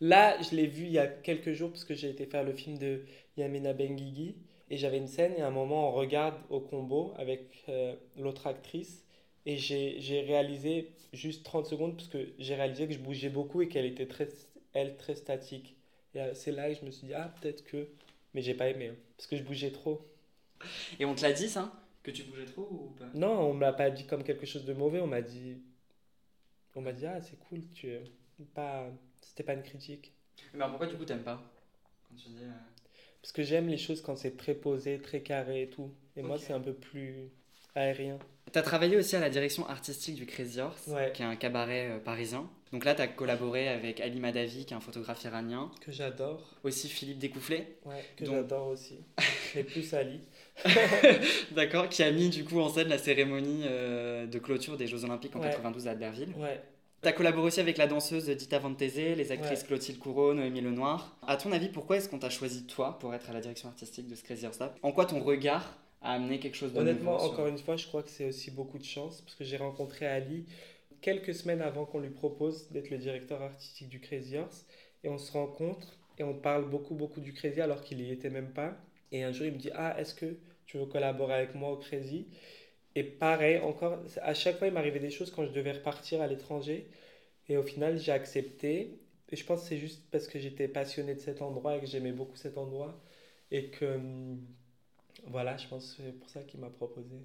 Là, 0.00 0.40
je 0.42 0.56
l'ai 0.56 0.66
vu 0.66 0.84
il 0.84 0.92
y 0.92 0.98
a 0.98 1.06
quelques 1.06 1.52
jours 1.52 1.70
parce 1.70 1.84
que 1.84 1.94
j'ai 1.94 2.10
été 2.10 2.26
faire 2.26 2.42
le 2.42 2.54
film 2.54 2.78
de 2.78 3.04
Yamina 3.36 3.72
Benguigui 3.72 4.36
et 4.70 4.76
j'avais 4.78 4.98
une 4.98 5.08
scène 5.08 5.34
et 5.36 5.42
à 5.42 5.48
un 5.48 5.52
moment, 5.52 5.90
on 5.90 5.92
regarde 5.92 6.36
au 6.48 6.60
combo 6.60 7.12
avec 7.18 7.64
euh, 7.68 7.94
l'autre 8.16 8.46
actrice 8.46 9.04
et 9.46 9.58
j'ai 9.58 10.00
j'ai 10.00 10.22
réalisé 10.22 10.92
juste 11.12 11.44
30 11.44 11.66
secondes 11.66 11.96
parce 11.96 12.08
que 12.08 12.34
j'ai 12.38 12.54
réalisé 12.54 12.86
que 12.88 12.94
je 12.94 12.98
bougeais 12.98 13.28
beaucoup 13.30 13.62
et 13.62 13.68
qu'elle 13.68 13.84
était 13.84 14.06
très, 14.06 14.28
elle, 14.72 14.96
très 14.96 15.14
statique. 15.16 15.76
Et 16.14 16.20
euh, 16.20 16.34
c'est 16.34 16.52
là 16.52 16.68
que 16.72 16.78
je 16.80 16.84
me 16.84 16.90
suis 16.90 17.06
dit, 17.06 17.14
ah, 17.14 17.32
peut-être 17.40 17.64
que. 17.64 17.88
Mais 18.34 18.42
j'ai 18.42 18.54
pas 18.54 18.68
aimé 18.68 18.88
hein, 18.88 18.96
parce 19.16 19.28
que 19.28 19.36
je 19.36 19.42
bougeais 19.42 19.70
trop. 19.70 20.00
Et 20.98 21.04
on 21.04 21.14
te 21.14 21.22
l'a 21.22 21.32
dit 21.32 21.48
ça 21.48 21.72
Que 22.02 22.10
tu 22.10 22.24
bougeais 22.24 22.46
trop 22.46 22.68
ou 22.70 22.94
pas? 22.98 23.06
Non, 23.14 23.38
on 23.50 23.54
me 23.54 23.60
l'a 23.60 23.72
pas 23.72 23.90
dit 23.90 24.06
comme 24.06 24.24
quelque 24.24 24.46
chose 24.46 24.64
de 24.64 24.72
mauvais. 24.72 25.00
On 25.00 25.06
m'a 25.06 25.22
dit, 25.22 25.58
on 26.74 26.80
m'a 26.80 26.92
dit 26.92 27.06
ah 27.06 27.20
c'est 27.20 27.38
cool, 27.48 27.60
tu 27.72 27.96
pas, 28.54 28.90
c'était 29.20 29.44
pas 29.44 29.54
une 29.54 29.62
critique. 29.62 30.12
Mais 30.52 30.58
alors 30.60 30.70
pourquoi 30.70 30.86
du 30.88 30.96
coup 30.96 31.04
t'aimes 31.04 31.22
pas? 31.22 31.40
Quand 32.08 32.16
tu 32.16 32.28
dis... 32.28 32.38
euh, 32.42 32.50
Parce 33.22 33.32
que 33.32 33.42
j'aime 33.42 33.68
les 33.68 33.78
choses 33.78 34.02
quand 34.02 34.16
c'est 34.16 34.36
très 34.36 34.54
posé, 34.54 35.00
très 35.00 35.22
carré 35.22 35.62
et 35.62 35.70
tout. 35.70 35.92
Et 36.16 36.22
moi 36.22 36.38
c'est 36.38 36.52
un 36.52 36.60
peu 36.60 36.74
plus 36.74 37.30
aérien. 37.74 38.18
T'as 38.52 38.62
travaillé 38.62 38.96
aussi 38.96 39.16
à 39.16 39.20
la 39.20 39.30
direction 39.30 39.68
artistique 39.68 40.14
du 40.14 40.26
Crazy 40.26 40.60
Horse, 40.60 40.86
Ouais. 40.88 41.10
qui 41.12 41.22
est 41.22 41.24
un 41.24 41.34
cabaret 41.34 41.88
euh, 41.90 41.98
parisien. 41.98 42.48
Donc 42.72 42.84
là, 42.84 42.94
t'as 42.94 43.06
collaboré 43.08 43.68
avec 43.68 44.00
Ali 44.00 44.20
Madavi, 44.20 44.64
qui 44.64 44.74
est 44.74 44.76
un 44.76 44.80
photographe 44.80 45.24
iranien. 45.24 45.70
Que 45.80 45.90
j'adore. 45.92 46.40
Aussi 46.62 46.88
Philippe 46.88 47.18
Découfflé, 47.18 47.66
Ouais. 47.84 48.04
Que 48.16 48.26
j'adore 48.26 48.68
aussi. 48.68 48.98
Mais 49.56 49.64
plus 49.64 49.92
Ali. 49.94 50.20
d'accord, 51.52 51.88
qui 51.88 52.02
a 52.02 52.10
mis 52.10 52.28
du 52.28 52.44
coup 52.44 52.60
en 52.60 52.68
scène 52.68 52.88
la 52.88 52.98
cérémonie 52.98 53.62
euh, 53.64 54.26
de 54.26 54.38
clôture 54.38 54.76
des 54.76 54.86
Jeux 54.86 55.04
Olympiques 55.04 55.34
en 55.36 55.40
Ouais. 55.40 55.50
92 55.50 55.88
à 55.88 55.92
Albertville. 55.92 56.32
Ouais. 56.36 56.60
T'as 57.02 57.12
collaboré 57.12 57.48
aussi 57.48 57.60
avec 57.60 57.76
la 57.76 57.86
danseuse 57.86 58.28
Dita 58.30 58.58
Vantese, 58.58 58.94
les 58.96 59.30
actrices 59.32 59.60
Ouais. 59.62 59.66
Clotilde 59.66 59.98
Courreau, 59.98 60.32
Noémie 60.32 60.60
Lenoir. 60.62 61.16
À 61.26 61.36
ton 61.36 61.52
avis, 61.52 61.68
pourquoi 61.68 61.96
est-ce 61.98 62.08
qu'on 62.08 62.18
t'a 62.18 62.30
choisi 62.30 62.64
toi 62.66 62.98
pour 62.98 63.14
être 63.14 63.28
à 63.28 63.32
la 63.34 63.40
direction 63.40 63.68
artistique 63.68 64.06
de 64.08 64.14
ce 64.14 64.22
Crazy 64.22 64.46
Horse 64.46 64.60
En 64.82 64.92
quoi 64.92 65.04
ton 65.06 65.20
regard 65.20 65.76
a 66.04 66.12
amené 66.14 66.38
quelque 66.40 66.56
chose 66.56 66.74
de 66.74 66.82
Honnêtement, 66.82 66.84
nouveau 66.84 67.18
sur- 67.18 67.40
encore 67.40 67.46
une 67.46 67.58
fois, 67.58 67.76
je 67.76 67.86
crois 67.86 68.02
que 68.02 68.10
c'est 68.10 68.24
aussi 68.26 68.50
beaucoup 68.50 68.78
de 68.78 68.84
chance 68.84 69.20
parce 69.22 69.34
que 69.36 69.44
j'ai 69.44 69.56
rencontré 69.56 70.06
Ali 70.06 70.46
quelques 71.00 71.34
semaines 71.34 71.62
avant 71.62 71.86
qu'on 71.86 72.00
lui 72.00 72.10
propose 72.10 72.68
d'être 72.70 72.90
le 72.90 72.98
directeur 72.98 73.42
artistique 73.42 73.88
du 73.88 74.00
Crazy 74.00 74.36
Horse 74.38 74.66
et 75.04 75.08
on 75.08 75.18
se 75.18 75.30
rencontre 75.32 75.98
et 76.18 76.24
on 76.24 76.34
parle 76.34 76.68
beaucoup 76.68 76.94
beaucoup 76.96 77.20
du 77.20 77.32
Crazy 77.32 77.60
alors 77.60 77.82
qu'il 77.82 78.00
y 78.00 78.10
était 78.10 78.30
même 78.30 78.52
pas. 78.52 78.76
Et 79.12 79.22
un 79.24 79.32
jour, 79.32 79.46
il 79.46 79.52
me 79.54 79.58
dit 79.58 79.70
"Ah, 79.74 79.94
est-ce 80.00 80.14
que 80.14 80.36
tu 80.66 80.78
veux 80.78 80.86
collaborer 80.86 81.34
avec 81.34 81.54
moi 81.54 81.70
au 81.72 81.76
Crazy? 81.76 82.28
Et 82.96 83.04
pareil, 83.04 83.58
encore 83.58 83.98
à 84.22 84.34
chaque 84.34 84.58
fois, 84.58 84.68
il 84.68 84.72
m'arrivait 84.74 85.00
des 85.00 85.10
choses 85.10 85.30
quand 85.30 85.44
je 85.46 85.52
devais 85.52 85.72
repartir 85.72 86.20
à 86.20 86.26
l'étranger 86.28 86.88
et 87.48 87.56
au 87.56 87.62
final, 87.62 87.98
j'ai 87.98 88.12
accepté. 88.12 88.98
Et 89.30 89.36
je 89.36 89.44
pense 89.44 89.62
que 89.62 89.68
c'est 89.68 89.78
juste 89.78 90.04
parce 90.10 90.28
que 90.28 90.38
j'étais 90.38 90.68
passionné 90.68 91.14
de 91.14 91.20
cet 91.20 91.42
endroit 91.42 91.76
et 91.76 91.80
que 91.80 91.86
j'aimais 91.86 92.12
beaucoup 92.12 92.36
cet 92.36 92.58
endroit 92.58 93.00
et 93.50 93.70
que 93.70 93.84
hum, 93.96 94.40
voilà, 95.26 95.56
je 95.56 95.68
pense 95.68 95.94
que 95.94 96.02
c'est 96.02 96.12
pour 96.12 96.28
ça 96.30 96.42
qu'il 96.44 96.60
m'a 96.60 96.70
proposé. 96.70 97.16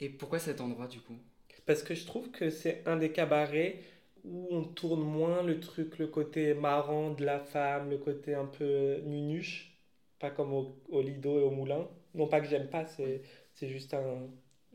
Et 0.00 0.08
pourquoi 0.08 0.38
cet 0.38 0.60
endroit 0.60 0.86
du 0.88 1.00
coup? 1.00 1.18
Parce 1.66 1.82
que 1.82 1.94
je 1.94 2.06
trouve 2.06 2.30
que 2.30 2.50
c'est 2.50 2.82
un 2.86 2.96
des 2.96 3.12
cabarets 3.12 3.80
où 4.24 4.48
on 4.50 4.64
tourne 4.64 5.02
moins 5.02 5.42
le 5.42 5.60
truc, 5.60 5.98
le 5.98 6.06
côté 6.08 6.54
marrant 6.54 7.10
de 7.12 7.24
la 7.24 7.40
femme, 7.40 7.90
le 7.90 7.98
côté 7.98 8.34
un 8.34 8.46
peu 8.46 9.00
nunuche, 9.04 9.78
pas 10.18 10.30
comme 10.30 10.52
au, 10.52 10.76
au 10.88 11.02
Lido 11.02 11.38
et 11.40 11.42
au 11.42 11.50
Moulin. 11.50 11.88
Non 12.14 12.26
pas 12.28 12.40
que 12.40 12.48
j'aime 12.48 12.68
pas, 12.70 12.86
c'est, 12.86 13.22
c'est 13.52 13.68
juste 13.68 13.94
un, 13.94 14.28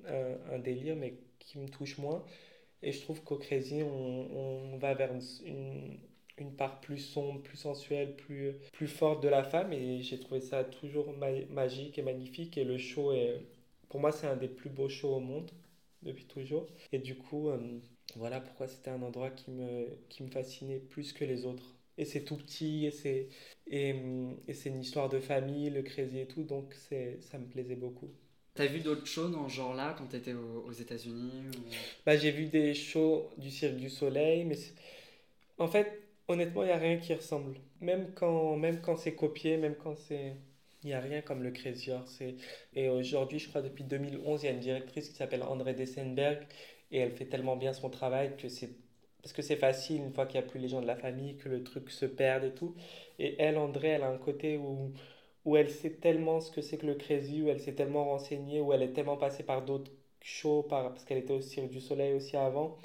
un, 0.06 0.38
un 0.54 0.60
délire, 0.60 0.96
mais 0.96 1.20
qui 1.40 1.60
me 1.60 1.68
touche 1.70 1.98
moins. 1.98 2.24
Et 2.84 2.92
je 2.92 3.02
trouve 3.02 3.24
qu'au 3.24 3.38
Crazy, 3.38 3.84
on, 3.84 4.74
on 4.74 4.78
va 4.78 4.94
vers 4.94 5.14
une, 5.14 5.22
une, 5.46 6.00
une 6.38 6.56
part 6.56 6.82
plus 6.82 6.98
sombre, 7.00 7.42
plus 7.42 7.58
sensuelle, 7.58 8.16
plus, 8.16 8.54
plus 8.74 8.88
forte 8.88 9.24
de 9.24 9.30
la 9.30 9.44
femme. 9.44 9.74
Et 9.74 10.02
j'ai 10.02 10.20
trouvé 10.20 10.42
ça 10.42 10.64
toujours 10.64 11.14
ma- 11.14 11.46
magique 11.50 11.98
et 11.98 12.02
magnifique. 12.02 12.58
Et 12.58 12.64
le 12.64 12.78
show, 12.78 13.14
est, 13.14 13.42
pour 13.90 14.00
moi, 14.00 14.12
c'est 14.12 14.28
un 14.28 14.36
des 14.36 14.48
plus 14.48 14.70
beaux 14.70 14.90
shows 14.90 15.16
au 15.16 15.20
monde 15.20 15.52
depuis 16.04 16.26
toujours. 16.26 16.68
Et 16.92 17.00
du 17.00 17.16
coup, 17.16 17.50
euh, 17.50 17.80
voilà 18.16 18.42
pourquoi 18.42 18.68
c'était 18.68 18.90
un 18.90 19.02
endroit 19.02 19.30
qui 19.30 19.52
me, 19.52 19.88
qui 20.10 20.24
me 20.24 20.30
fascinait 20.30 20.80
plus 20.80 21.14
que 21.14 21.26
les 21.26 21.46
autres. 21.46 21.76
Et 21.98 22.06
c'est 22.06 22.24
tout 22.24 22.38
petit, 22.38 22.86
et 22.86 22.92
c'est, 22.92 23.28
et, 23.68 23.94
et 24.48 24.54
c'est 24.54 24.70
une 24.70 24.80
histoire 24.80 25.10
de 25.10 25.20
famille, 25.20 25.70
le 25.70 25.84
crazy 25.84 26.20
et 26.20 26.26
tout, 26.26 26.44
donc 26.44 26.74
c'est, 26.74 27.20
ça 27.22 27.38
me 27.38 27.46
plaisait 27.46 27.76
beaucoup. 27.76 28.10
T'as 28.56 28.66
vu 28.66 28.80
d'autres 28.80 29.06
shows 29.06 29.30
dans 29.30 29.48
ce 29.48 29.56
genre-là 29.56 29.96
quand 29.98 30.08
t'étais 30.08 30.34
aux, 30.34 30.64
aux 30.68 30.72
États-Unis 30.72 31.32
ou... 31.50 31.60
Bah, 32.06 32.18
j'ai 32.18 32.32
vu 32.32 32.46
des 32.46 32.74
shows 32.74 33.30
du 33.38 33.52
Cirque 33.52 33.76
du 33.76 33.90
Soleil, 33.90 34.46
mais 34.46 34.58
en 35.58 35.68
fait, 35.68 36.02
honnêtement, 36.32 36.64
il 36.64 36.68
n'y 36.68 36.72
a 36.72 36.78
rien 36.78 36.98
qui 36.98 37.14
ressemble. 37.14 37.58
Même 37.82 38.12
quand, 38.16 38.58
même 38.58 38.82
quand 38.82 38.96
c'est 38.98 39.16
copié, 39.16 39.58
même 39.58 39.76
quand 39.76 39.96
c'est... 39.96 40.36
Il 40.84 40.88
n'y 40.88 40.94
a 40.94 41.00
rien 41.00 41.22
comme 41.22 41.44
le 41.44 41.52
Crazy 41.52 41.92
Horse. 41.92 42.22
Et, 42.74 42.90
aujourd'hui, 42.90 43.38
je 43.38 43.48
crois 43.50 43.62
depuis 43.62 43.84
2011, 43.84 44.44
il 44.44 44.46
y 44.48 44.50
a 44.50 44.52
une 44.54 44.60
directrice 44.60 45.10
qui 45.10 45.16
s'appelle 45.16 45.44
André 45.44 45.76
Dessenberg 45.76 46.40
et 46.92 47.00
elle 47.00 47.12
fait 47.12 47.26
tellement 47.26 47.56
bien 47.56 47.74
son 47.74 47.90
travail 47.90 48.36
que 48.38 48.50
c'est 48.50 48.70
parce 49.22 49.34
que 49.34 49.42
c'est 49.44 49.56
facile 49.56 50.02
une 50.02 50.14
fois 50.14 50.26
qu'il 50.26 50.40
n'y 50.40 50.46
a 50.46 50.50
plus 50.50 50.60
les 50.60 50.68
gens 50.68 50.82
de 50.82 50.88
la 50.88 50.96
famille, 50.96 51.38
que 51.38 51.48
le 51.48 51.64
truc 51.64 51.92
se 51.92 52.06
perde 52.06 52.44
et 52.44 52.54
tout. 52.54 52.76
Et 53.20 53.36
elle, 53.40 53.58
André, 53.58 53.90
elle 53.90 54.04
a 54.04 54.10
un 54.10 54.18
côté 54.18 54.58
où, 54.58 54.94
où 55.46 55.58
elle 55.58 55.70
sait 55.70 55.92
tellement 55.92 56.40
ce 56.40 56.52
que 56.52 56.62
c'est 56.62 56.78
que 56.78 56.88
le 56.88 56.96
crazy, 56.96 57.42
où 57.42 57.50
elle 57.50 57.60
s'est 57.60 57.76
tellement 57.76 58.06
renseignée, 58.06 58.62
où 58.62 58.74
elle 58.74 58.82
est 58.82 58.94
tellement 58.94 59.18
passée 59.18 59.44
par 59.44 59.64
d'autres 59.64 59.92
shows, 60.22 60.64
par, 60.64 60.90
parce 60.90 61.06
qu'elle 61.06 61.20
était 61.20 61.34
au 61.34 61.42
Cirque 61.42 61.70
du 61.70 61.82
Soleil 61.82 62.14
aussi 62.14 62.38
avant, 62.38 62.78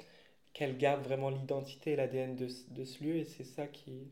qu'elle 0.57 0.75
garde 0.75 1.03
vraiment 1.03 1.29
l'identité 1.29 1.91
et 1.91 1.95
l'ADN 1.95 2.35
de, 2.35 2.47
de 2.69 2.83
ce 2.83 3.03
lieu. 3.03 3.17
Et 3.17 3.25
c'est 3.25 3.43
ça 3.43 3.67
qui, 3.67 4.07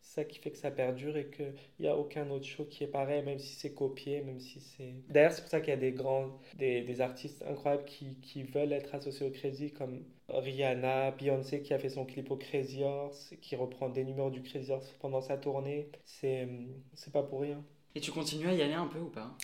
ça 0.00 0.24
qui 0.24 0.38
fait 0.38 0.52
que 0.52 0.56
ça 0.56 0.70
perdure 0.70 1.16
et 1.16 1.28
qu'il 1.28 1.54
n'y 1.80 1.88
a 1.88 1.96
aucun 1.96 2.30
autre 2.30 2.46
show 2.46 2.64
qui 2.64 2.84
est 2.84 2.88
pareil, 2.88 3.24
même 3.24 3.40
si 3.40 3.56
c'est 3.56 3.74
copié, 3.74 4.20
même 4.22 4.38
si 4.38 4.60
c'est... 4.60 4.94
D'ailleurs, 5.08 5.32
c'est 5.32 5.40
pour 5.40 5.50
ça 5.50 5.60
qu'il 5.60 5.70
y 5.70 5.76
a 5.76 5.76
des 5.76 5.90
grands, 5.90 6.38
des, 6.54 6.82
des 6.82 7.00
artistes 7.00 7.42
incroyables 7.48 7.84
qui, 7.84 8.14
qui, 8.22 8.44
veulent 8.44 8.72
être 8.72 8.94
associés 8.94 9.26
au 9.26 9.30
Crazy, 9.30 9.72
comme 9.72 10.04
Rihanna, 10.28 11.10
Beyoncé 11.10 11.62
qui 11.62 11.74
a 11.74 11.80
fait 11.80 11.88
son 11.88 12.06
clip 12.06 12.30
au 12.30 12.36
Crazy 12.36 12.84
Horse, 12.84 13.34
qui 13.42 13.56
reprend 13.56 13.88
des 13.88 14.04
numéros 14.04 14.30
du 14.30 14.42
Crazy 14.42 14.70
Horse 14.70 14.94
pendant 15.00 15.20
sa 15.20 15.36
tournée. 15.36 15.88
C'est, 16.04 16.46
c'est 16.94 17.12
pas 17.12 17.24
pour 17.24 17.40
rien. 17.40 17.64
Et 17.96 18.00
tu 18.00 18.12
continues 18.12 18.46
à 18.46 18.54
y 18.54 18.62
aller 18.62 18.74
un 18.74 18.86
peu 18.86 19.00
ou 19.00 19.08
pas? 19.08 19.36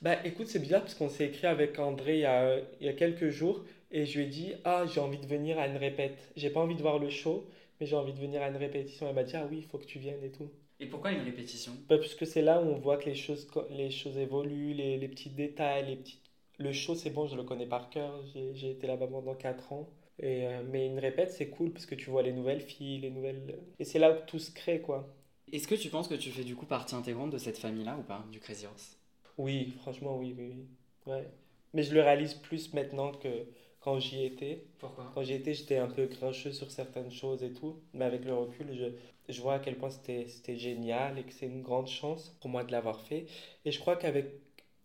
Bah 0.00 0.16
écoute, 0.24 0.46
c'est 0.46 0.60
bizarre 0.60 0.80
parce 0.80 0.94
qu'on 0.94 1.10
s'est 1.10 1.26
écrit 1.26 1.46
avec 1.46 1.78
André 1.78 2.14
il 2.14 2.20
y, 2.20 2.24
a, 2.24 2.58
il 2.80 2.86
y 2.86 2.88
a 2.88 2.94
quelques 2.94 3.28
jours 3.28 3.62
et 3.90 4.06
je 4.06 4.18
lui 4.18 4.26
ai 4.26 4.28
dit 4.28 4.52
Ah, 4.64 4.84
j'ai 4.86 5.00
envie 5.00 5.18
de 5.18 5.26
venir 5.26 5.58
à 5.58 5.66
une 5.66 5.76
répète. 5.76 6.32
J'ai 6.36 6.50
pas 6.50 6.60
envie 6.60 6.74
de 6.76 6.82
voir 6.82 6.98
le 6.98 7.10
show, 7.10 7.46
mais 7.80 7.86
j'ai 7.86 7.96
envie 7.96 8.12
de 8.12 8.18
venir 8.18 8.42
à 8.42 8.48
une 8.48 8.56
répétition. 8.56 9.08
Elle 9.08 9.14
m'a 9.14 9.24
dit, 9.24 9.36
ah 9.36 9.46
oui, 9.50 9.58
il 9.58 9.64
faut 9.64 9.78
que 9.78 9.86
tu 9.86 9.98
viennes 9.98 10.22
et 10.22 10.30
tout. 10.30 10.50
Et 10.78 10.86
pourquoi 10.86 11.12
une 11.12 11.22
répétition? 11.22 11.72
Bah, 11.88 11.98
Parce 11.98 12.14
que 12.14 12.24
c'est 12.24 12.42
là 12.42 12.60
où 12.62 12.66
on 12.66 12.78
voit 12.78 12.96
que 12.96 13.06
les 13.06 13.14
choses, 13.14 13.48
les 13.70 13.90
choses 13.90 14.18
évoluent, 14.18 14.74
les, 14.74 14.98
les 14.98 15.08
petits 15.08 15.30
détails, 15.30 15.86
les 15.86 15.96
petits... 15.96 16.20
Le 16.58 16.72
show, 16.72 16.94
c'est 16.94 17.10
bon, 17.10 17.26
je 17.26 17.36
le 17.36 17.42
connais 17.42 17.66
par 17.66 17.88
cœur. 17.88 18.22
J'ai 18.34 18.70
été 18.70 18.86
là-bas 18.86 19.06
pendant 19.06 19.34
4 19.34 19.72
ans. 19.72 19.88
Et, 20.18 20.46
euh, 20.46 20.62
mais 20.70 20.86
une 20.86 20.98
répète, 20.98 21.30
c'est 21.30 21.48
cool 21.48 21.72
parce 21.72 21.86
que 21.86 21.94
tu 21.94 22.10
vois 22.10 22.22
les 22.22 22.32
nouvelles 22.32 22.60
filles, 22.60 23.00
les 23.00 23.10
nouvelles... 23.10 23.58
Et 23.78 23.84
c'est 23.84 23.98
là 23.98 24.12
où 24.12 24.26
tout 24.26 24.38
se 24.38 24.50
crée, 24.50 24.80
quoi. 24.82 25.08
Est-ce 25.52 25.66
que 25.66 25.74
tu 25.74 25.88
penses 25.88 26.08
que 26.08 26.14
tu 26.14 26.30
fais 26.30 26.44
du 26.44 26.54
coup 26.54 26.66
partie 26.66 26.94
intégrante 26.94 27.30
de 27.30 27.38
cette 27.38 27.58
famille-là 27.58 27.96
ou 27.98 28.02
pas, 28.02 28.24
du 28.30 28.40
Crazy 28.40 28.66
Horse? 28.66 28.98
Oui, 29.38 29.72
franchement, 29.80 30.16
oui, 30.18 30.34
oui, 30.36 30.52
oui. 30.54 30.66
Ouais. 31.06 31.28
Mais 31.72 31.82
je 31.82 31.94
le 31.94 32.02
réalise 32.02 32.34
plus 32.34 32.72
maintenant 32.74 33.12
que 33.12 33.46
quand 33.80 33.98
j'y 33.98 34.24
étais. 34.24 34.64
Pourquoi? 34.78 35.10
Quand 35.14 35.22
j'y 35.22 35.34
étais, 35.34 35.54
j'étais 35.54 35.78
un 35.78 35.88
peu 35.88 36.06
grincheux 36.06 36.52
sur 36.52 36.70
certaines 36.70 37.10
choses 37.10 37.42
et 37.42 37.52
tout. 37.52 37.76
Mais 37.94 38.04
avec 38.04 38.24
le 38.24 38.34
recul, 38.34 38.66
je, 38.72 39.32
je 39.32 39.40
vois 39.40 39.54
à 39.54 39.58
quel 39.58 39.76
point 39.76 39.90
c'était 39.90 40.56
génial 40.56 41.18
et 41.18 41.22
que 41.22 41.32
c'est 41.32 41.46
une 41.46 41.62
grande 41.62 41.88
chance 41.88 42.36
pour 42.40 42.50
moi 42.50 42.64
de 42.64 42.72
l'avoir 42.72 43.00
fait. 43.00 43.26
Et 43.64 43.72
je 43.72 43.80
crois 43.80 43.96
qu'avec 43.96 44.26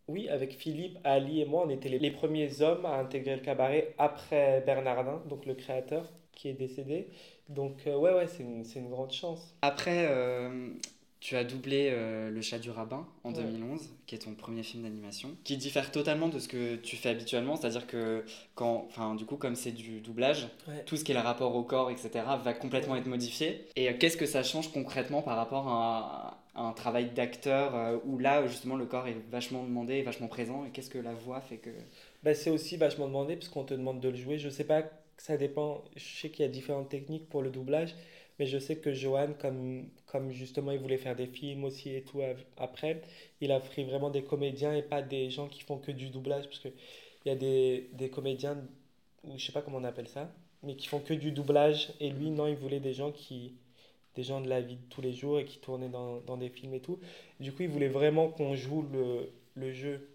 oui, 0.07 0.29
avec 0.29 0.53
Philippe, 0.53 0.99
Ali 1.03 1.41
et 1.41 1.45
moi, 1.45 1.63
on 1.65 1.69
était 1.69 1.89
les, 1.89 1.97
les, 1.97 2.11
premiers 2.11 2.61
hommes 2.61 2.85
à 2.85 2.97
intégrer 2.97 3.35
le 3.35 3.41
cabaret 3.41 3.95
après 3.97 4.61
Bernardin, 4.63 5.23
donc 5.27 5.47
le 5.47 5.55
créateur 5.55 6.11
qui 6.31 6.47
est 6.49 6.53
décédé. 6.53 7.07
Donc 7.49 7.87
euh, 7.87 7.95
ouais, 7.97 8.13
ouais, 8.13 8.27
c'est 8.27 8.43
une, 8.43 8.63
une, 8.75 8.89
grande 8.89 9.11
chance. 9.11 9.55
Après, 9.61 10.07
euh, 10.09 10.69
tu 11.25 11.35
as 11.35 11.43
doublé 11.43 11.89
euh, 11.91 12.29
Le 12.29 12.39
Chat 12.43 12.59
du 12.59 12.69
Rabbin 12.69 13.07
en 13.23 13.33
ouais. 13.33 13.41
2011, 13.41 13.89
qui 14.05 14.13
est 14.13 14.19
ton 14.19 14.35
premier 14.35 14.61
film 14.61 14.83
d'animation, 14.83 15.35
qui 15.43 15.57
diffère 15.57 15.91
totalement 15.91 16.27
de 16.29 16.37
ce 16.37 16.47
que 16.47 16.75
tu 16.75 16.97
fais 16.97 17.09
habituellement, 17.09 17.55
c'est-à-dire 17.55 17.87
que 17.87 18.23
quand, 18.53 18.85
enfin, 18.89 19.15
du 19.15 19.25
coup, 19.25 19.35
comme 19.35 19.55
c'est 19.55 19.71
du 19.71 20.01
doublage, 20.01 20.47
ouais. 20.67 20.83
tout 20.85 20.97
ce 20.97 21.03
qui 21.03 21.13
est 21.13 21.15
le 21.15 21.21
rapport 21.21 21.55
au 21.55 21.63
corps, 21.63 21.89
etc., 21.89 22.09
va 22.43 22.53
complètement 22.53 22.93
ouais. 22.93 22.99
être 22.99 23.07
modifié. 23.07 23.65
Et 23.75 23.89
euh, 23.89 23.93
qu'est-ce 23.99 24.17
que 24.17 24.27
ça 24.27 24.43
change 24.43 24.71
concrètement 24.71 25.23
par 25.23 25.35
rapport 25.35 25.67
à, 25.67 26.43
à 26.53 26.61
un 26.61 26.73
travail 26.73 27.09
d'acteur 27.09 27.73
euh, 27.73 27.97
où 28.05 28.19
là, 28.19 28.45
justement, 28.45 28.75
le 28.75 28.85
corps 28.85 29.07
est 29.07 29.17
vachement 29.31 29.63
demandé, 29.63 30.03
vachement 30.03 30.27
présent, 30.27 30.63
et 30.63 30.69
qu'est-ce 30.69 30.91
que 30.91 30.99
la 30.99 31.15
voix 31.15 31.41
fait 31.41 31.57
que... 31.57 31.71
Bah, 32.21 32.35
c'est 32.35 32.51
aussi 32.51 32.77
vachement 32.77 33.07
demandé, 33.07 33.35
parce 33.35 33.49
qu'on 33.49 33.63
te 33.63 33.73
demande 33.73 33.99
de 33.99 34.09
le 34.09 34.15
jouer. 34.15 34.37
Je 34.37 34.49
sais 34.49 34.63
pas, 34.63 34.83
ça 35.17 35.37
dépend, 35.37 35.85
je 35.95 36.21
sais 36.21 36.29
qu'il 36.29 36.45
y 36.45 36.47
a 36.47 36.51
différentes 36.51 36.89
techniques 36.89 37.27
pour 37.29 37.41
le 37.41 37.49
doublage, 37.49 37.95
mais 38.37 38.45
je 38.45 38.59
sais 38.59 38.75
que 38.75 38.93
Johan, 38.93 39.29
comme, 39.39 39.89
comme 40.15 40.31
justement 40.31 40.71
il 40.71 40.79
voulait 40.79 40.97
faire 40.97 41.15
des 41.15 41.27
films 41.27 41.65
aussi 41.65 41.93
et 41.93 42.01
tout 42.01 42.21
après, 42.57 43.01
il 43.41 43.51
a 43.51 43.59
pris 43.59 43.83
vraiment 43.83 44.09
des 44.09 44.23
comédiens 44.23 44.73
et 44.73 44.81
pas 44.81 45.01
des 45.01 45.29
gens 45.29 45.47
qui 45.49 45.61
font 45.61 45.77
que 45.77 45.91
du 45.91 46.09
doublage. 46.09 46.45
Parce 46.45 46.59
qu'il 46.59 46.71
y 47.25 47.29
a 47.29 47.35
des, 47.35 47.89
des 47.93 48.09
comédiens, 48.09 48.57
ou 49.25 49.37
je 49.37 49.45
sais 49.45 49.51
pas 49.51 49.61
comment 49.61 49.79
on 49.79 49.83
appelle 49.83 50.07
ça, 50.07 50.31
mais 50.63 50.75
qui 50.77 50.87
font 50.87 50.99
que 51.01 51.13
du 51.13 51.31
doublage. 51.33 51.91
Et 51.99 52.09
lui, 52.11 52.31
non, 52.31 52.47
il 52.47 52.55
voulait 52.55 52.79
des 52.79 52.93
gens 52.93 53.11
qui 53.11 53.55
des 54.15 54.23
gens 54.23 54.39
de 54.39 54.47
la 54.47 54.61
vie 54.61 54.77
de 54.77 54.89
tous 54.89 55.01
les 55.01 55.11
jours 55.11 55.39
et 55.39 55.45
qui 55.45 55.59
tournaient 55.59 55.89
dans, 55.89 56.21
dans 56.21 56.37
des 56.37 56.47
films 56.49 56.73
et 56.73 56.79
tout. 56.79 56.99
Du 57.41 57.51
coup, 57.51 57.63
il 57.63 57.69
voulait 57.69 57.89
vraiment 57.89 58.29
qu'on 58.29 58.55
joue 58.55 58.83
le, 58.93 59.29
le 59.55 59.73
jeu. 59.73 60.07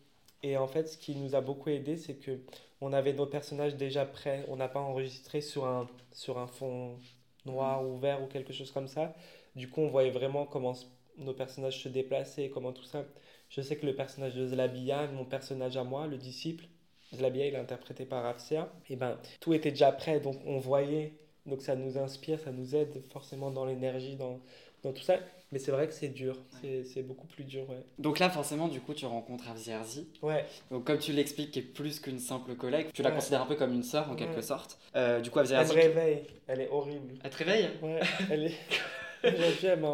Et 0.43 0.57
en 0.57 0.67
fait, 0.67 0.89
ce 0.89 0.97
qui 0.97 1.15
nous 1.15 1.35
a 1.35 1.43
beaucoup 1.43 1.69
aidé, 1.69 1.99
c'est 1.99 2.15
que 2.15 2.41
on 2.81 2.95
avait 2.95 3.13
nos 3.13 3.27
personnages 3.27 3.77
déjà 3.77 4.07
prêts. 4.07 4.47
On 4.49 4.57
n'a 4.57 4.69
pas 4.69 4.81
enregistré 4.81 5.43
sur 5.43 5.67
un, 5.67 5.87
sur 6.13 6.39
un 6.39 6.47
fond 6.47 6.97
noir 7.45 7.87
ou 7.87 7.99
vert 7.99 8.23
ou 8.23 8.27
quelque 8.27 8.55
chose 8.55 8.71
comme 8.71 8.89
ça. 8.89 9.15
Du 9.57 9.69
coup, 9.69 9.81
on 9.81 9.89
voyait 9.89 10.11
vraiment 10.11 10.47
comment 10.47 10.75
nos 11.19 11.35
personnages 11.35 11.83
se 11.83 11.89
déplaçaient, 11.89 12.51
comment 12.51 12.73
tout 12.73 12.85
ça. 12.85 13.05
Je 13.49 13.61
sais 13.61 13.77
que 13.77 13.87
le 13.87 13.95
personnage 13.95 14.35
de 14.35 14.47
Zlabia, 14.47 15.07
mon 15.09 15.25
personnage 15.25 15.77
à 15.77 15.85
moi, 15.85 16.07
le 16.07 16.17
disciple, 16.17 16.67
Zlabia, 17.15 17.47
il 17.47 17.55
est 17.55 17.59
interprété 17.59 18.05
par 18.05 18.25
Afsia, 18.25 18.73
et 18.89 18.97
ben 18.97 19.19
tout 19.41 19.53
était 19.53 19.71
déjà 19.71 19.91
prêt, 19.91 20.21
donc 20.21 20.37
on 20.47 20.59
voyait, 20.59 21.15
donc 21.47 21.61
ça 21.61 21.75
nous 21.75 21.99
inspire, 21.99 22.39
ça 22.39 22.53
nous 22.53 22.77
aide 22.77 23.03
forcément 23.11 23.51
dans 23.51 23.65
l'énergie, 23.65 24.15
dans, 24.17 24.39
dans 24.83 24.93
tout 24.93 25.03
ça. 25.03 25.17
Mais 25.53 25.59
c'est 25.59 25.73
vrai 25.73 25.89
que 25.89 25.93
c'est 25.93 26.11
dur, 26.11 26.39
ouais. 26.63 26.85
c'est 26.85 27.03
beaucoup 27.03 27.27
plus 27.27 27.43
dur. 27.43 27.69
Ouais. 27.69 27.83
Donc 27.99 28.21
là, 28.21 28.31
forcément, 28.31 28.69
du 28.69 28.81
coup, 28.81 28.95
tu 28.95 29.05
rencontres 29.05 29.51
Avzierzi. 29.51 30.07
Ouais. 30.23 30.45
Donc, 30.71 30.85
comme 30.85 30.99
tu 30.99 31.13
l'expliques, 31.13 31.51
qui 31.51 31.59
est 31.59 31.63
plus 31.63 31.99
qu'une 31.99 32.21
simple 32.21 32.55
collègue, 32.55 32.87
tu 32.95 33.03
la 33.03 33.09
ouais. 33.09 33.17
considères 33.17 33.43
un 33.43 33.47
peu 33.47 33.57
comme 33.57 33.75
une 33.75 33.83
sœur 33.83 34.09
en 34.09 34.15
quelque 34.15 34.43
sorte. 34.43 34.79
Euh, 34.95 35.21
du 35.21 35.29
coup, 35.29 35.41
Avzierzi. 35.41 35.73
Elle 35.73 35.77
me 35.77 35.83
réveille, 35.83 36.23
elle 36.47 36.61
est 36.61 36.69
horrible. 36.69 37.15
Elle 37.25 37.31
te 37.31 37.37
réveille? 37.37 37.69
Ouais, 37.83 38.01
elle 38.31 38.45
est. 38.45 38.55
Aujourd'hui, 39.25 39.67
elle 39.67 39.85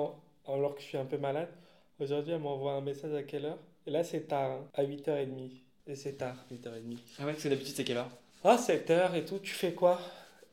alors 0.49 0.75
que 0.75 0.81
je 0.81 0.87
suis 0.87 0.99
un 0.99 1.05
peu 1.05 1.19
malade, 1.19 1.49
aujourd'hui, 1.99 2.33
elle 2.33 2.41
m'envoie 2.41 2.73
un 2.73 2.81
message 2.81 3.13
à 3.15 3.23
quelle 3.23 3.47
heure? 3.47 3.59
Et 3.87 3.91
là, 3.91 4.05
c'est 4.05 4.23
tard, 4.23 4.51
hein, 4.51 4.69
à 4.75 4.85
8h30. 4.85 5.51
Et 5.89 5.95
c'est 5.95 6.15
tard, 6.15 6.37
8h30. 6.53 6.99
Ah 7.19 7.25
ouais, 7.25 7.33
parce 7.33 7.43
que 7.43 7.49
d'habitude, 7.49 7.75
c'est 7.75 7.85
quelle 7.85 7.97
heure? 7.99 8.11
Ah, 8.45 8.57
7h 8.57 9.15
et 9.15 9.25
tout, 9.25 9.39
tu 9.39 9.55
fais 9.55 9.73
quoi? 9.73 10.01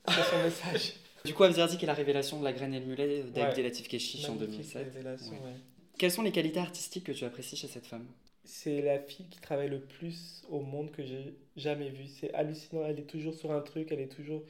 C'est 0.07 0.23
son 0.23 0.43
message. 0.43 0.93
Du 1.25 1.33
coup, 1.33 1.45
qui 1.47 1.53
est 1.53 1.86
la 1.86 1.93
révélation 1.93 2.38
de 2.38 2.43
la 2.43 2.51
graine 2.51 2.73
et 2.73 2.81
le 2.81 2.86
mulet 2.86 3.23
d'Abdi 3.23 3.62
ouais. 3.62 3.71
Keshish 3.71 4.27
en 4.27 4.36
2007. 4.36 4.83
Révélation, 4.83 5.31
ouais. 5.31 5.39
Ouais. 5.39 5.53
Quelles 5.97 6.12
sont 6.12 6.21
les 6.21 6.33
qualités 6.33 6.59
artistiques 6.59 7.05
que 7.05 7.13
tu 7.13 7.23
apprécies 7.23 7.55
chez 7.55 7.67
cette 7.67 7.86
femme? 7.86 8.05
C'est 8.43 8.81
la 8.81 8.99
fille 8.99 9.27
qui 9.29 9.39
travaille 9.39 9.69
le 9.69 9.79
plus 9.79 10.43
au 10.49 10.59
monde 10.59 10.91
que 10.91 11.01
j'ai 11.01 11.33
jamais 11.55 11.88
vue. 11.88 12.07
C'est 12.07 12.33
hallucinant. 12.33 12.83
Elle 12.86 12.99
est 12.99 13.09
toujours 13.09 13.33
sur 13.33 13.53
un 13.53 13.62
truc, 13.62 13.88
elle 13.91 14.01
est 14.01 14.13
toujours. 14.13 14.43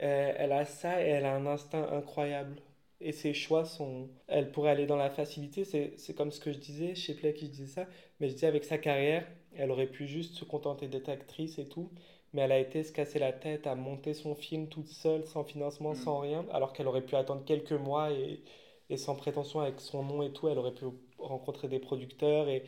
Euh, 0.00 0.32
elle 0.36 0.52
a 0.52 0.64
ça 0.64 1.04
et 1.04 1.08
elle 1.08 1.24
a 1.24 1.34
un 1.34 1.46
instinct 1.46 1.88
incroyable. 1.92 2.54
Et 3.02 3.12
ses 3.12 3.34
choix 3.34 3.64
sont. 3.64 4.08
Elle 4.28 4.50
pourrait 4.52 4.70
aller 4.70 4.86
dans 4.86 4.96
la 4.96 5.10
facilité. 5.10 5.64
C'est 5.64 6.14
comme 6.14 6.30
ce 6.30 6.40
que 6.40 6.52
je 6.52 6.58
disais, 6.58 6.94
je 6.94 7.06
sais 7.06 7.14
plus 7.14 7.28
à 7.28 7.32
qui 7.32 7.46
je 7.46 7.50
disais 7.50 7.66
ça, 7.66 7.86
mais 8.20 8.28
je 8.28 8.34
disais 8.34 8.46
avec 8.46 8.64
sa 8.64 8.78
carrière, 8.78 9.26
elle 9.56 9.70
aurait 9.70 9.86
pu 9.86 10.06
juste 10.06 10.34
se 10.34 10.44
contenter 10.44 10.88
d'être 10.88 11.08
actrice 11.08 11.58
et 11.58 11.66
tout 11.68 11.90
mais 12.32 12.42
elle 12.42 12.52
a 12.52 12.58
été 12.58 12.82
se 12.82 12.92
casser 12.92 13.18
la 13.18 13.32
tête 13.32 13.66
à 13.66 13.74
monter 13.74 14.14
son 14.14 14.34
film 14.34 14.68
toute 14.68 14.88
seule, 14.88 15.24
sans 15.24 15.44
financement, 15.44 15.92
mmh. 15.92 15.96
sans 15.96 16.18
rien, 16.20 16.46
alors 16.52 16.72
qu'elle 16.72 16.88
aurait 16.88 17.04
pu 17.04 17.14
attendre 17.16 17.44
quelques 17.44 17.72
mois 17.72 18.10
et, 18.12 18.42
et, 18.90 18.96
sans 18.96 19.14
prétention 19.16 19.60
avec 19.60 19.80
son 19.80 20.02
nom 20.02 20.22
et 20.22 20.32
tout, 20.32 20.48
elle 20.48 20.58
aurait 20.58 20.74
pu 20.74 20.86
rencontrer 21.18 21.68
des 21.68 21.78
producteurs 21.78 22.48
et 22.48 22.64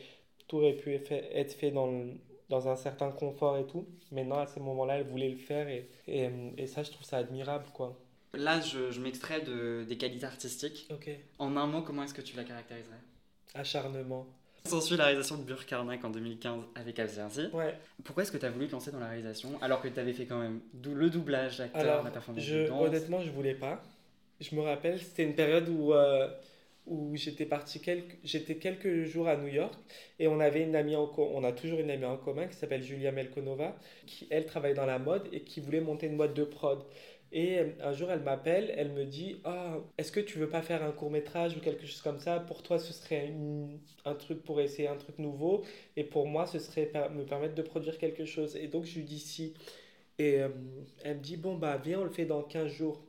tout 0.47 0.57
aurait 0.57 0.73
pu 0.75 0.93
être 0.93 1.53
fait 1.53 1.71
dans, 1.71 1.87
le, 1.87 2.13
dans 2.49 2.67
un 2.67 2.75
certain 2.75 3.11
confort 3.11 3.57
et 3.57 3.65
tout. 3.65 3.87
Mais 4.11 4.23
non, 4.23 4.37
à 4.37 4.47
ce 4.47 4.59
moment-là, 4.59 4.99
elle 4.99 5.07
voulait 5.07 5.29
le 5.29 5.37
faire 5.37 5.67
et, 5.67 5.89
et, 6.07 6.29
et, 6.57 6.67
ça, 6.67 6.83
je 6.83 6.91
trouve 6.91 7.05
ça 7.05 7.17
admirable, 7.17 7.65
quoi. 7.73 7.97
Là, 8.35 8.61
je, 8.61 8.91
je 8.91 8.99
m'extrais 8.99 9.41
de, 9.41 9.83
des 9.87 9.97
qualités 9.97 10.25
artistiques. 10.25 10.89
En 11.39 11.55
un 11.57 11.67
mot, 11.67 11.81
comment 11.81 12.03
est-ce 12.03 12.13
que 12.13 12.21
tu 12.21 12.35
la 12.35 12.43
caractériserais? 12.43 12.99
Acharnement. 13.53 14.27
S'ensuit 14.65 14.97
la 14.97 15.05
réalisation 15.05 15.37
de 15.37 15.43
Burkarnak 15.43 16.03
en 16.03 16.09
2015 16.09 16.59
avec 16.73 16.97
Avzerzi. 16.97 17.47
Ouais. 17.53 17.75
Pourquoi 18.03 18.23
est-ce 18.23 18.31
que 18.31 18.37
tu 18.37 18.45
as 18.45 18.49
voulu 18.49 18.65
te 18.67 18.71
lancer 18.71 18.91
dans 18.91 18.99
la 18.99 19.09
réalisation 19.09 19.51
alors 19.61 19.79
que 19.79 19.87
tu 19.87 19.99
avais 19.99 20.13
fait 20.13 20.25
quand 20.25 20.39
même 20.39 20.59
le 20.83 21.09
doublage, 21.09 21.59
l'acteur, 21.59 22.03
la 22.03 22.09
performance 22.09 22.43
je, 22.43 22.71
Honnêtement, 22.71 23.21
je 23.21 23.29
voulais 23.29 23.53
pas. 23.53 23.83
Je 24.41 24.55
me 24.55 24.61
rappelle, 24.61 24.99
c'était 24.99 25.23
une 25.23 25.35
période 25.35 25.69
où, 25.69 25.93
euh, 25.93 26.27
où 26.87 27.15
j'étais 27.15 27.45
parti 27.45 27.79
quelques, 27.79 28.17
j'étais 28.23 28.55
quelques 28.55 29.03
jours 29.03 29.27
à 29.27 29.37
New 29.37 29.47
York 29.47 29.73
et 30.19 30.27
on 30.27 30.39
avait 30.39 30.63
une 30.63 30.75
amie 30.75 30.95
en 30.95 31.11
on 31.15 31.43
a 31.43 31.51
toujours 31.51 31.79
une 31.79 31.91
amie 31.91 32.05
en 32.05 32.17
commun 32.17 32.47
qui 32.47 32.55
s'appelle 32.55 32.81
Julia 32.81 33.11
Melkonova 33.11 33.75
qui 34.07 34.27
elle 34.31 34.45
travaille 34.45 34.73
dans 34.73 34.85
la 34.85 34.99
mode 34.99 35.27
et 35.31 35.41
qui 35.41 35.61
voulait 35.61 35.79
monter 35.79 36.07
une 36.07 36.17
boîte 36.17 36.33
de 36.33 36.43
prod. 36.43 36.83
Et 37.31 37.59
un 37.81 37.91
jour, 37.91 38.11
elle 38.11 38.21
m'appelle, 38.21 38.73
elle 38.77 38.91
me 38.91 39.05
dit 39.05 39.37
Ah, 39.43 39.77
est-ce 39.97 40.11
que 40.11 40.19
tu 40.19 40.37
veux 40.39 40.49
pas 40.49 40.61
faire 40.61 40.83
un 40.83 40.91
court 40.91 41.11
métrage 41.11 41.57
ou 41.57 41.59
quelque 41.59 41.85
chose 41.85 42.01
comme 42.01 42.19
ça? 42.19 42.39
Pour 42.39 42.63
toi, 42.63 42.79
ce 42.79 42.93
serait 42.93 43.27
une, 43.27 43.79
un 44.05 44.13
truc 44.15 44.43
pour 44.43 44.61
essayer 44.61 44.87
un 44.87 44.95
truc 44.97 45.19
nouveau. 45.19 45.63
Et 45.97 46.03
pour 46.03 46.27
moi, 46.27 46.45
ce 46.47 46.59
serait 46.59 46.91
me 47.13 47.25
permettre 47.25 47.55
de 47.55 47.61
produire 47.61 47.97
quelque 47.97 48.25
chose. 48.25 48.55
Et 48.55 48.67
donc, 48.67 48.85
je 48.85 48.95
lui 48.99 49.05
dis 49.05 49.19
si. 49.19 49.53
Et 50.19 50.41
euh, 50.41 50.49
elle 51.03 51.17
me 51.17 51.21
dit 51.23 51.37
Bon, 51.37 51.55
bah, 51.57 51.77
viens, 51.77 52.01
on 52.01 52.03
le 52.05 52.09
fait 52.11 52.25
dans 52.25 52.43
15 52.43 52.71
jours. 52.71 53.01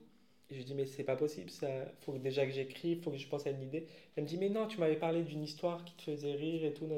Et 0.50 0.54
je 0.54 0.58
lui 0.58 0.64
dis, 0.64 0.74
mais 0.74 0.86
c'est 0.86 1.04
pas 1.04 1.16
possible, 1.16 1.50
ça. 1.50 1.68
Faut 2.00 2.16
déjà 2.18 2.46
que 2.46 2.52
j'écrive, 2.52 3.02
faut 3.02 3.10
que 3.10 3.16
je 3.16 3.26
pense 3.28 3.46
à 3.46 3.50
une 3.50 3.62
idée. 3.62 3.86
Elle 4.16 4.24
me 4.24 4.28
dit, 4.28 4.38
mais 4.38 4.48
non, 4.48 4.66
tu 4.66 4.78
m'avais 4.78 4.96
parlé 4.96 5.22
d'une 5.22 5.42
histoire 5.42 5.84
qui 5.84 5.94
te 5.96 6.02
faisait 6.02 6.34
rire 6.34 6.64
et 6.64 6.72
tout. 6.72 6.88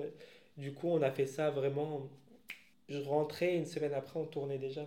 Du 0.56 0.72
coup, 0.74 0.88
on 0.88 1.00
a 1.02 1.10
fait 1.10 1.26
ça 1.26 1.50
vraiment. 1.50 2.08
Je 2.88 3.00
rentrais 3.00 3.56
une 3.56 3.66
semaine 3.66 3.94
après, 3.94 4.18
on 4.20 4.26
tournait 4.26 4.58
déjà. 4.58 4.86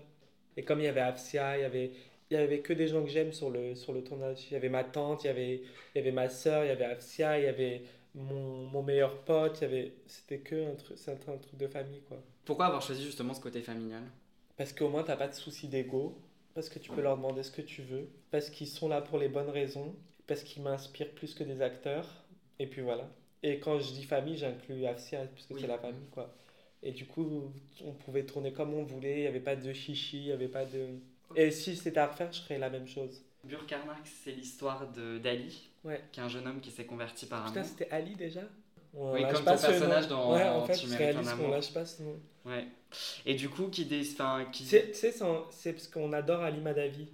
Et 0.58 0.64
comme 0.64 0.80
il 0.80 0.86
y 0.86 0.88
avait 0.88 1.02
Afsia, 1.02 1.58
il 1.58 1.62
y 1.62 1.64
avait, 1.64 1.92
il 2.32 2.36
y 2.36 2.38
avait 2.38 2.62
que 2.62 2.74
des 2.74 2.88
gens 2.88 3.04
que 3.04 3.10
j'aime 3.10 3.34
sur 3.34 3.50
le, 3.50 3.76
sur 3.76 3.94
le 3.94 4.04
tournage. 4.04 4.46
Il 4.50 4.54
y 4.54 4.56
avait 4.56 4.70
ma 4.70 4.84
tante, 4.84 5.24
il 5.24 5.28
y 5.28 5.30
avait, 5.30 5.56
il 5.94 5.98
y 5.98 6.00
avait 6.00 6.12
ma 6.12 6.30
soeur, 6.30 6.64
il 6.64 6.68
y 6.70 6.72
avait 6.72 6.86
Afsia, 6.86 7.38
il 7.40 7.44
y 7.44 7.48
avait 7.48 7.84
mon, 8.16 8.68
mon 8.70 8.82
meilleur 8.84 9.20
pote, 9.24 9.60
il 9.60 9.64
y 9.64 9.66
avait. 9.66 9.94
C'était 10.08 10.40
que 10.40 10.72
un 10.72 10.76
truc, 10.76 10.98
c'est 10.98 11.12
un, 11.12 11.34
un 11.34 11.38
truc 11.38 11.58
de 11.58 11.68
famille, 11.68 12.02
quoi. 12.08 12.18
Pourquoi 12.46 12.66
avoir 12.68 12.82
choisi 12.82 13.04
justement 13.04 13.34
ce 13.34 13.42
côté 13.42 13.62
familial? 13.62 14.04
Parce 14.58 14.74
qu'au 14.74 14.90
moins, 14.90 15.04
t'as 15.04 15.16
pas 15.18 15.28
de 15.28 15.34
souci 15.36 15.68
d'ego 15.68 16.18
parce 16.54 16.70
que 16.70 16.80
tu 16.80 16.92
peux 16.92 17.02
leur 17.02 17.16
demander 17.16 17.44
ce 17.44 17.52
que 17.52 17.62
tu 17.62 17.82
veux, 17.82 18.10
parce 18.30 18.50
qu'ils 18.50 18.68
sont 18.68 18.90
là 18.90 19.02
pour 19.02 19.18
les 19.18 19.30
bonnes 19.30 19.50
raisons, 19.50 19.96
parce 20.28 20.44
qu'ils 20.44 20.62
m'inspirent 20.64 21.12
plus 21.12 21.34
que 21.34 21.44
des 21.44 21.62
acteurs, 21.62 22.26
et 22.60 22.68
puis 22.68 22.82
voilà. 22.82 23.10
Et 23.44 23.60
quand 23.60 23.80
je 23.80 23.94
dis 23.94 24.04
famille, 24.04 24.38
j'inclus 24.38 24.86
Afsia, 24.86 25.26
parce 25.26 25.46
que 25.46 25.58
c'est 25.60 25.68
la 25.68 25.78
famille, 25.78 26.10
quoi. 26.12 26.34
Et 26.84 26.92
du 26.92 27.06
coup, 27.06 27.54
on 27.86 27.94
pouvait 27.94 28.26
tourner 28.26 28.52
comme 28.54 28.74
on 28.74 28.84
voulait, 28.84 29.20
il 29.20 29.22
n'y 29.22 29.28
avait 29.28 29.40
pas 29.40 29.56
de 29.56 29.72
chichi, 29.72 30.18
il 30.18 30.26
n'y 30.26 30.32
avait 30.32 30.48
pas 30.48 30.66
de... 30.66 31.00
Et 31.36 31.52
si 31.52 31.76
c'était 31.76 32.00
à 32.00 32.08
refaire, 32.08 32.32
je 32.32 32.42
ferais 32.42 32.60
la 32.60 32.70
même 32.70 32.88
chose. 32.88 33.24
Burkarnak, 33.44 34.06
c'est 34.06 34.32
l'histoire 34.32 34.88
d'Ali, 34.88 35.70
ouais. 35.84 36.02
qui 36.12 36.20
est 36.20 36.24
un 36.24 36.30
jeune 36.30 36.48
homme 36.48 36.62
qui 36.62 36.70
s'est 36.70 36.86
converti 36.86 37.26
par 37.26 37.46
Putain, 37.48 37.64
c'était 37.64 37.90
Ali 37.90 38.16
déjà 38.16 38.42
on 38.94 39.14
oui, 39.14 39.22
comme 39.22 39.46
ton 39.46 39.58
personnage 39.58 40.08
dans 40.08 40.34
Ouais, 40.34 40.44
en 40.44 40.66
fait, 40.66 40.74
c'est 40.74 40.96
réaliste 40.96 41.38
qu'on 41.38 41.50
lâche 41.50 41.74
pas 41.74 41.86
ce 41.86 42.04
nom. 42.04 42.20
Ouais. 42.46 42.68
Et 43.26 43.36
du 43.36 43.50
coup, 43.50 43.68
qui. 43.68 43.86
Des... 43.86 44.02
Enfin, 44.12 44.46
qui... 44.52 44.66
C'est 44.66 45.74
parce 45.74 45.88
qu'on 45.88 46.12
adore 46.14 46.42
Ali 46.42 46.60
Madavi. 46.60 47.08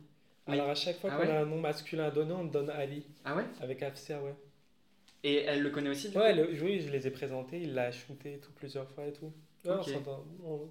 Alors, 0.47 0.69
à 0.69 0.75
chaque 0.75 0.99
fois 0.99 1.09
ah 1.13 1.17
qu'on 1.17 1.29
a 1.29 1.39
un 1.39 1.45
nom 1.45 1.59
masculin 1.59 2.05
à 2.05 2.11
donner, 2.11 2.33
on 2.33 2.45
donne 2.45 2.69
Ali. 2.69 3.05
Ah 3.25 3.35
ouais 3.35 3.43
Avec 3.61 3.83
Afsia, 3.83 4.21
ouais. 4.21 4.33
Et 5.23 5.43
elle 5.43 5.61
le 5.61 5.69
connaît 5.69 5.89
aussi 5.89 6.09
du 6.09 6.17
Ouais, 6.17 6.33
oui, 6.61 6.79
je 6.79 6.89
les 6.89 7.05
ai 7.05 7.11
présentés, 7.11 7.59
il 7.61 7.73
l'a 7.73 7.91
shooté 7.91 8.39
tout, 8.39 8.51
plusieurs 8.53 8.89
fois 8.89 9.05
et 9.05 9.11
tout. 9.11 9.33
Ouais, 9.65 9.73
on 10.45 10.69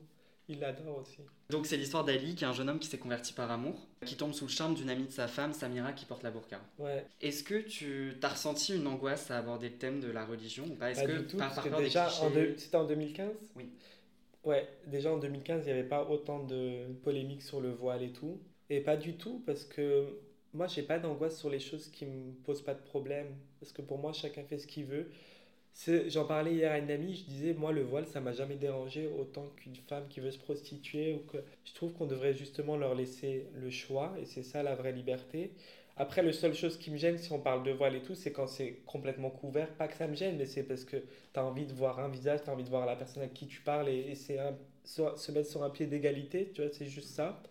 il 0.49 0.61
l'adore 0.61 0.99
aussi. 0.99 1.19
Donc 1.51 1.67
c'est 1.67 1.77
l'histoire 1.77 2.05
d'Ali, 2.05 2.35
qui 2.35 2.45
est 2.45 2.47
un 2.47 2.53
jeune 2.53 2.69
homme 2.69 2.79
qui 2.79 2.89
s'est 2.89 2.99
converti 2.99 3.33
par 3.33 3.51
amour, 3.51 3.87
qui 4.05 4.17
tombe 4.17 4.33
sous 4.33 4.47
le 4.47 4.51
charme 4.51 4.75
d'une 4.75 4.91
amie 4.91 5.07
de 5.07 5.13
sa 5.13 5.29
femme, 5.29 5.53
Samira, 5.53 5.93
qui 5.93 6.05
porte 6.05 6.23
la 6.23 6.31
burqa. 6.31 6.61
Ouais. 6.79 7.05
Est-ce 7.21 7.45
que 7.45 7.61
tu 7.61 8.17
as 8.23 8.29
ressenti 8.29 8.75
une 8.75 8.87
angoisse 8.87 9.31
à 9.31 9.39
aborder 9.39 9.69
le 9.69 9.77
thème 9.77 10.01
de 10.01 10.11
la 10.11 10.25
religion 10.25 10.65
ou 10.65 10.75
pas? 10.75 10.91
Est-ce 10.91 11.03
que 11.03 11.19
du 11.19 11.27
tout, 11.27 11.37
parce 11.37 11.61
que 11.61 11.77
déjà, 11.77 12.09
c'était 12.57 12.77
en 12.77 12.85
2015 12.85 13.31
Oui. 13.57 13.71
Ouais, 14.45 14.69
déjà 14.87 15.13
en 15.13 15.19
2015, 15.19 15.63
il 15.63 15.67
n'y 15.67 15.73
avait 15.73 15.89
pas 15.89 16.09
autant 16.09 16.45
de 16.45 16.93
polémiques 17.03 17.43
sur 17.43 17.61
le 17.61 17.73
voile 17.73 18.03
et 18.03 18.13
tout. 18.13 18.41
Et 18.71 18.81
pas 18.81 18.97
du 18.97 19.17
tout, 19.17 19.43
parce 19.45 19.65
que 19.65 20.21
moi, 20.55 20.69
j'ai 20.69 20.83
pas 20.83 20.99
d'angoisse 20.99 21.39
sur 21.39 21.51
les 21.51 21.61
choses 21.61 21.89
qui 21.89 22.07
me 22.07 22.33
posent 22.45 22.63
pas 22.63 22.75
de 22.75 22.83
problème. 22.83 23.27
Parce 23.61 23.73
que 23.73 23.83
pour 23.83 23.99
moi, 23.99 24.13
chacun 24.13 24.43
fait 24.45 24.59
ce 24.59 24.67
qu'il 24.67 24.87
veut. 24.87 25.11
J'en 26.09 26.25
parlais 26.25 26.55
hier 26.55 26.73
à 26.73 26.79
une 26.79 26.91
amie, 26.91 27.15
je 27.15 27.25
disais, 27.25 27.53
moi, 27.53 27.71
le 27.71 27.83
voile, 27.83 28.07
ça 28.07 28.21
m'a 28.21 28.33
jamais 28.33 28.57
dérangé 28.57 29.09
autant 29.19 29.47
qu'une 29.57 29.77
femme 29.77 30.09
qui 30.09 30.21
veut 30.21 30.31
se 30.31 30.39
prostituer. 30.39 31.15
ou 31.15 31.19
que 31.31 31.37
Je 31.65 31.75
trouve 31.75 31.93
qu'on 31.93 32.07
devrait 32.07 32.35
justement 32.35 32.77
leur 32.77 32.95
laisser 32.95 33.47
le 33.55 33.71
choix, 33.71 34.15
et 34.21 34.25
c'est 34.25 34.43
ça 34.43 34.63
la 34.63 34.75
vraie 34.75 34.93
liberté. 34.93 35.53
Après, 35.99 36.23
la 36.23 36.33
seule 36.33 36.55
chose 36.55 36.79
qui 36.79 36.91
me 36.91 36.97
gêne, 36.97 37.19
si 37.19 37.31
on 37.33 37.39
parle 37.41 37.63
de 37.63 37.73
voile 37.73 37.95
et 37.95 38.03
tout, 38.03 38.15
c'est 38.15 38.33
quand 38.33 38.47
c'est 38.47 38.81
complètement 38.87 39.31
couvert. 39.31 39.69
Pas 39.75 39.87
que 39.89 39.95
ça 39.97 40.07
me 40.07 40.15
gêne, 40.15 40.37
mais 40.39 40.47
c'est 40.47 40.63
parce 40.63 40.85
que 40.85 40.97
tu 40.97 41.41
as 41.41 41.45
envie 41.45 41.67
de 41.67 41.73
voir 41.75 42.01
un 42.01 42.09
visage, 42.09 42.41
tu 42.43 42.51
as 42.51 42.53
envie 42.53 42.65
de 42.65 42.71
voir 42.71 42.87
la 42.87 42.97
personne 42.97 43.23
à 43.23 43.29
qui 43.29 43.47
tu 43.47 43.61
parles, 43.61 43.89
et, 43.89 44.15
c'est 44.15 44.39
se 44.85 45.33
mettre 45.33 45.51
sur 45.51 45.63
un 45.63 45.71
pied 45.71 45.87
d'égalité, 45.87 46.53
tu 46.55 46.63
vois, 46.63 46.71
c'est 46.73 46.87
juste 46.87 47.09
ça. 47.09 47.43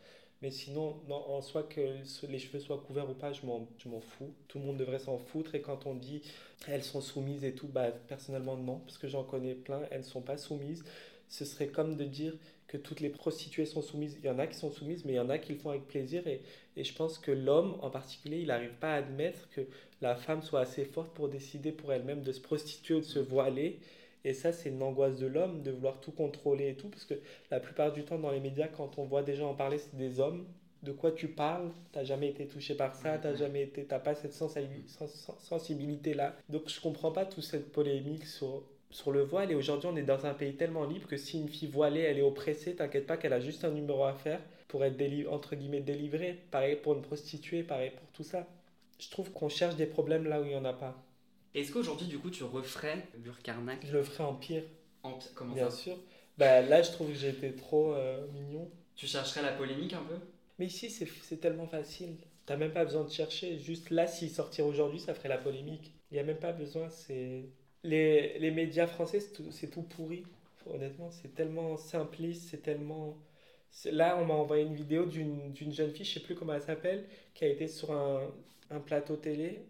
Mais 0.41 0.52
sinon, 0.52 0.98
non, 1.08 1.15
en 1.15 1.41
soi, 1.41 1.63
que 1.63 1.82
les 2.28 2.39
cheveux 2.39 2.60
soient 2.60 2.84
couverts 2.86 3.10
ou 3.10 3.13
pas, 3.13 3.32
je 3.34 3.45
m'en 3.45 3.65
fous. 4.02 4.34
Tout 4.48 4.60
le 4.60 4.65
monde 4.65 4.78
devrait 4.78 5.00
s'en 5.00 5.17
foutre. 5.17 5.56
Et 5.56 5.62
quand 5.62 5.86
on 5.86 5.95
dit 5.95 6.21
elles 6.67 6.84
sont 6.84 7.02
soumises 7.02 7.43
et 7.43 7.54
tout, 7.54 7.67
bah, 7.67 7.91
personnellement, 7.91 8.58
non, 8.58 8.80
parce 8.80 8.98
que 8.98 9.08
j'en 9.08 9.24
connais 9.24 9.56
plein, 9.56 9.82
elles 9.91 10.00
ne 10.00 10.04
sont 10.04 10.21
pas 10.21 10.38
soumises. 10.38 10.84
Ce 11.30 11.45
serait 11.45 11.67
comme 11.67 11.95
de 11.95 12.06
dire 12.06 12.34
que 12.67 12.78
toutes 12.78 13.00
les 13.00 13.10
prostituées 13.10 13.65
sont 13.65 13.82
soumises. 13.82 14.17
Il 14.19 14.26
y 14.26 14.30
en 14.30 14.39
a 14.39 14.48
qui 14.48 14.58
sont 14.58 14.71
soumises, 14.71 15.06
mais 15.06 15.13
il 15.13 15.15
y 15.15 15.19
en 15.19 15.30
a 15.30 15.38
qui 15.38 15.54
le 15.54 15.60
font 15.60 15.69
avec 15.69 15.88
plaisir. 15.88 16.28
Et, 16.28 16.41
et 16.78 16.84
je 16.84 16.93
pense 16.93 17.17
que 17.17 17.32
l'homme, 17.32 17.78
en 17.82 17.89
particulier, 17.89 18.39
il 18.39 18.48
n'arrive 18.48 18.74
pas 18.80 18.93
à 18.93 18.98
admettre 18.98 19.50
que 19.50 19.62
la 20.02 20.15
femme 20.15 20.41
soit 20.41 20.62
assez 20.62 20.86
forte 20.86 21.13
pour 21.13 21.30
décider 21.30 21.71
pour 21.71 21.93
elle-même 21.93 22.21
de 22.21 22.32
se 22.32 22.41
prostituer 22.41 22.95
ou 22.95 23.00
de 23.00 23.06
se 23.06 23.19
voiler. 23.19 23.80
Et 24.25 24.33
ça, 24.33 24.51
c'est 24.51 24.69
une 24.69 24.81
angoisse 24.81 25.17
de 25.17 25.27
l'homme 25.27 25.61
de 25.61 25.71
vouloir 25.71 26.01
tout 26.01 26.11
contrôler 26.11 26.69
et 26.69 26.75
tout, 26.75 26.89
parce 26.89 27.05
que 27.05 27.13
la 27.51 27.59
plupart 27.59 27.93
du 27.93 28.03
temps, 28.03 28.17
dans 28.17 28.31
les 28.31 28.39
médias, 28.41 28.67
quand 28.67 28.97
on 28.97 29.05
voit 29.05 29.23
des 29.23 29.35
gens 29.35 29.51
en 29.51 29.53
parler, 29.53 29.77
c'est 29.77 29.95
des 29.95 30.19
hommes. 30.19 30.45
De 30.83 30.91
quoi 30.91 31.11
tu 31.11 31.29
parles? 31.29 31.71
T'as 31.93 32.03
jamais 32.03 32.29
été 32.29 32.47
touché 32.47 32.75
par 32.75 32.95
ça, 32.95 33.17
t'as 33.17 33.35
jamais 33.35 33.63
été, 33.63 33.85
t'as 33.85 33.99
pas 33.99 34.13
cette 34.13 34.33
sensibilité 34.33 36.13
là. 36.13 36.35
Donc 36.49 36.69
je 36.69 36.79
comprends 36.79 37.11
pas 37.11 37.25
toute 37.25 37.43
cette 37.43 37.71
polémique 37.71 38.25
sur 38.25 38.63
sur 38.91 39.11
le 39.11 39.21
voile. 39.23 39.51
Et 39.51 39.55
aujourd'hui, 39.55 39.89
on 39.91 39.95
est 39.95 40.03
dans 40.03 40.25
un 40.25 40.33
pays 40.33 40.55
tellement 40.55 40.85
libre 40.85 41.07
que 41.07 41.17
si 41.17 41.39
une 41.39 41.49
fille 41.49 41.67
voilée, 41.67 42.01
elle 42.01 42.17
est 42.17 42.23
oppressée, 42.23 42.75
t'inquiète 42.75 43.07
pas 43.07 43.17
qu'elle 43.17 43.33
a 43.33 43.39
juste 43.39 43.65
un 43.65 43.71
numéro 43.71 44.03
à 44.03 44.13
faire 44.13 44.39
pour 44.67 44.83
être 44.85 45.01
entre 45.29 45.55
guillemets 45.55 45.81
délivrée. 45.81 46.39
Pareil 46.51 46.77
pour 46.77 46.93
une 46.93 47.01
prostituée, 47.01 47.63
pareil 47.63 47.91
pour 47.91 48.07
tout 48.09 48.23
ça. 48.23 48.47
Je 48.99 49.09
trouve 49.09 49.31
qu'on 49.31 49.49
cherche 49.49 49.75
des 49.75 49.85
problèmes 49.85 50.27
là 50.27 50.41
où 50.41 50.45
il 50.45 50.51
y 50.51 50.55
en 50.55 50.65
a 50.65 50.73
pas. 50.73 50.95
Est-ce 51.55 51.71
qu'aujourd'hui, 51.71 52.07
du 52.07 52.19
coup, 52.19 52.29
tu 52.29 52.43
referais 52.43 53.07
Burkarnak 53.17 53.85
Je 53.87 53.93
le 53.93 54.03
ferais 54.03 54.25
en 54.25 54.35
pire. 54.35 54.63
En 55.03 55.17
Comment 55.35 55.55
Bien 55.55 55.71
sûr. 55.71 55.97
Bah, 56.37 56.61
là, 56.61 56.81
je 56.81 56.91
trouve 56.91 57.07
que 57.07 57.15
j'étais 57.15 57.53
trop 57.53 57.93
euh, 57.93 58.27
mignon. 58.33 58.69
Tu 58.95 59.07
chercherais 59.07 59.41
la 59.41 59.53
polémique 59.53 59.93
un 59.93 60.03
peu? 60.03 60.15
Mais 60.59 60.65
ici, 60.65 60.89
c'est 60.89 61.37
tellement 61.37 61.67
facile. 61.67 62.17
T'as 62.45 62.57
même 62.57 62.73
pas 62.73 62.83
besoin 62.83 63.05
de 63.05 63.09
chercher. 63.09 63.57
Juste 63.57 63.89
là, 63.89 64.05
s'il 64.05 64.29
sortir 64.29 64.65
aujourd'hui, 64.67 64.99
ça 64.99 65.13
ferait 65.13 65.29
la 65.29 65.37
polémique. 65.37 65.93
Il 66.11 66.15
n'y 66.15 66.19
a 66.19 66.23
même 66.23 66.39
pas 66.39 66.51
besoin. 66.51 66.89
C'est 66.89 67.45
les, 67.83 68.37
les 68.37 68.51
médias 68.51 68.87
français, 68.87 69.21
c'est 69.21 69.31
tout, 69.31 69.49
tout, 69.71 69.81
pourri. 69.83 70.23
Honnêtement, 70.65 71.09
c'est 71.11 71.33
tellement 71.35 71.77
simpliste, 71.77 72.49
c'est 72.49 72.63
tellement. 72.63 73.17
Là, 73.85 74.17
on 74.19 74.25
m'a 74.25 74.33
envoyé 74.33 74.65
une 74.65 74.75
vidéo 74.75 75.05
d'une 75.05 75.53
jeune 75.71 75.91
fille, 75.91 76.05
je 76.05 76.13
sais 76.13 76.19
plus 76.19 76.35
comment 76.35 76.53
elle 76.53 76.61
s'appelle, 76.61 77.05
qui 77.33 77.45
a 77.45 77.47
été 77.47 77.67
sur 77.67 77.91
un, 77.91 78.21
un 78.71 78.79
plateau 78.79 79.15
télé 79.15 79.65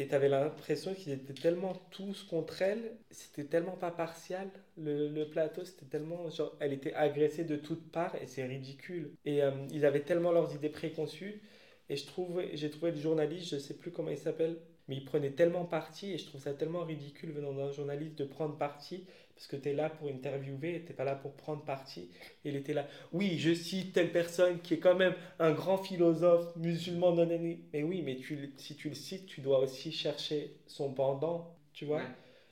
mais 0.00 0.06
tu 0.06 0.14
avais 0.14 0.30
l'impression 0.30 0.94
qu'ils 0.94 1.12
étaient 1.12 1.34
tellement 1.34 1.74
tous 1.90 2.22
contre 2.22 2.62
elle, 2.62 2.96
c'était 3.10 3.44
tellement 3.44 3.76
pas 3.76 3.90
partial. 3.90 4.48
Le, 4.78 5.24
plateau, 5.24 5.62
c'était 5.62 5.84
tellement. 5.84 6.30
Genre, 6.30 6.56
elle 6.58 6.72
était 6.72 6.94
agressée 6.94 7.44
de 7.44 7.56
toutes 7.56 7.92
parts 7.92 8.14
et 8.14 8.26
c'est 8.26 8.46
ridicule. 8.46 9.12
Et 9.26 9.42
euh, 9.42 9.50
ils 9.70 9.84
avaient 9.84 10.00
tellement 10.00 10.32
leurs 10.32 10.54
idées 10.54 10.70
préconçues. 10.70 11.42
Et 11.90 11.96
je 11.96 12.06
trouve, 12.06 12.40
j'ai 12.54 12.70
trouvé 12.70 12.92
le 12.92 12.96
journaliste, 12.96 13.50
je 13.50 13.58
sais 13.58 13.74
plus 13.74 13.90
comment 13.90 14.08
il 14.08 14.16
s'appelle, 14.16 14.56
mais 14.88 14.96
il 14.96 15.04
prenait 15.04 15.32
tellement 15.32 15.66
parti 15.66 16.12
et 16.12 16.18
je 16.18 16.24
trouve 16.24 16.40
ça 16.40 16.54
tellement 16.54 16.84
ridicule 16.84 17.32
venant 17.32 17.52
d'un 17.52 17.70
journaliste 17.70 18.16
de 18.16 18.24
prendre 18.24 18.56
parti 18.56 19.04
parce 19.40 19.48
que 19.48 19.56
tu 19.56 19.70
es 19.70 19.72
là 19.72 19.88
pour 19.88 20.10
interviewer, 20.10 20.84
tu 20.86 20.92
pas 20.92 21.04
là 21.04 21.14
pour 21.14 21.32
prendre 21.32 21.64
parti. 21.64 22.10
Il 22.44 22.56
était 22.56 22.74
là, 22.74 22.86
oui, 23.14 23.38
je 23.38 23.54
cite 23.54 23.94
telle 23.94 24.12
personne 24.12 24.60
qui 24.60 24.74
est 24.74 24.78
quand 24.78 24.94
même 24.94 25.14
un 25.38 25.52
grand 25.52 25.78
philosophe 25.78 26.54
musulman 26.56 27.12
non 27.12 27.26
Mais 27.72 27.82
oui, 27.82 28.02
mais 28.04 28.16
tu, 28.16 28.52
si 28.58 28.76
tu 28.76 28.90
le 28.90 28.94
cites, 28.94 29.24
tu 29.24 29.40
dois 29.40 29.60
aussi 29.60 29.92
chercher 29.92 30.50
son 30.66 30.92
pendant, 30.92 31.56
tu 31.72 31.86
vois. 31.86 32.02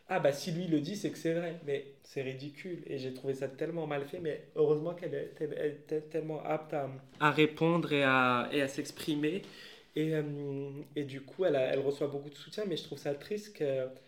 Ah 0.08 0.18
bah 0.18 0.32
si 0.32 0.50
lui 0.50 0.66
le 0.66 0.80
dit, 0.80 0.96
c'est 0.96 1.10
que 1.10 1.18
c'est 1.18 1.34
vrai. 1.34 1.60
Mais 1.66 1.84
c'est 2.04 2.22
ridicule. 2.22 2.82
Et 2.86 2.96
j'ai 2.96 3.12
trouvé 3.12 3.34
ça 3.34 3.48
tellement 3.48 3.86
mal 3.86 4.06
fait. 4.06 4.20
Mais 4.20 4.44
heureusement 4.56 4.94
qu'elle 4.94 5.14
était 5.14 6.00
tellement 6.00 6.42
apte 6.42 6.72
à, 6.72 6.88
à 7.20 7.30
répondre 7.30 7.92
et 7.92 8.02
à, 8.02 8.48
et 8.50 8.62
à 8.62 8.68
s'exprimer. 8.68 9.42
Et, 9.94 10.14
euh, 10.14 10.22
et, 10.94 11.04
du 11.04 11.22
coup, 11.22 11.44
elle, 11.44 11.56
elle, 11.56 11.80
reçoit 11.80 12.06
beaucoup 12.06 12.30
de 12.30 12.36
soutien, 12.36 12.64
mais 12.66 12.76
je 12.76 12.84
trouve 12.84 12.98
ça 12.98 13.14
triste 13.14 13.52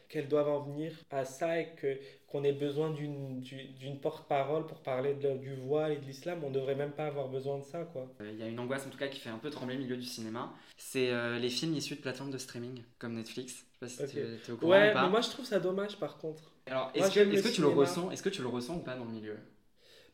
qu'elle 0.09 0.29
doive 0.29 0.49
en 0.49 0.61
venir 0.61 0.93
à 1.11 1.25
ça 1.25 1.59
et 1.59 1.71
que, 1.75 1.99
qu'on 2.31 2.45
ait 2.45 2.53
besoin 2.53 2.91
d'une, 2.91 3.41
d'une 3.41 3.99
porte-parole 3.99 4.65
pour 4.67 4.79
parler 4.79 5.15
de, 5.15 5.37
du 5.37 5.55
voile 5.57 5.93
et 5.93 5.97
de 5.97 6.05
l'islam. 6.05 6.41
On 6.45 6.51
ne 6.51 6.55
devrait 6.55 6.77
même 6.77 6.93
pas 6.93 7.07
avoir 7.07 7.27
besoin 7.29 7.59
de 7.59 7.65
ça. 7.65 7.83
quoi. 7.93 8.09
Il 8.21 8.39
y 8.39 8.43
a 8.43 8.47
une 8.47 8.59
angoisse 8.61 8.87
en 8.87 8.91
tout 8.91 8.99
cas 8.99 9.09
qui 9.09 9.19
fait 9.19 9.31
un 9.31 9.39
peu 9.39 9.51
trembler 9.51 9.75
le 9.75 9.83
milieu 9.83 9.97
du 9.97 10.07
cinéma. 10.07 10.55
C'est 10.77 11.11
euh, 11.11 11.41
les 11.41 11.51
films 11.51 11.75
issus 11.75 11.97
de 11.97 12.01
plateformes 12.01 12.31
de 12.31 12.39
streaming 12.39 12.83
comme 12.99 13.15
Netflix. 13.15 13.67
Je 13.83 13.87
sais 13.89 14.03
pas 14.03 14.09
si 14.09 14.15
tu 14.15 14.21
es 14.21 14.53
au 14.53 14.57
courant 14.57 14.71
ouais, 14.71 14.91
ou 14.91 14.93
pas. 14.93 15.03
mais 15.03 15.09
moi 15.09 15.21
je 15.23 15.31
trouve 15.31 15.45
ça 15.45 15.59
dommage 15.59 15.97
par 15.97 16.19
contre. 16.19 16.53
Alors, 16.67 16.93
est-ce, 16.95 17.11
que, 17.11 17.21
est-ce 17.21 17.43
que, 17.43 17.53
tu 17.53 17.63
le 17.63 17.69
ressens, 17.69 18.13
est-ce 18.13 18.23
que 18.23 18.29
tu 18.29 18.43
le 18.43 18.49
ressens 18.49 18.77
ou 18.77 18.81
pas 18.81 18.95
dans 18.95 19.05
le 19.05 19.11
milieu? 19.11 19.37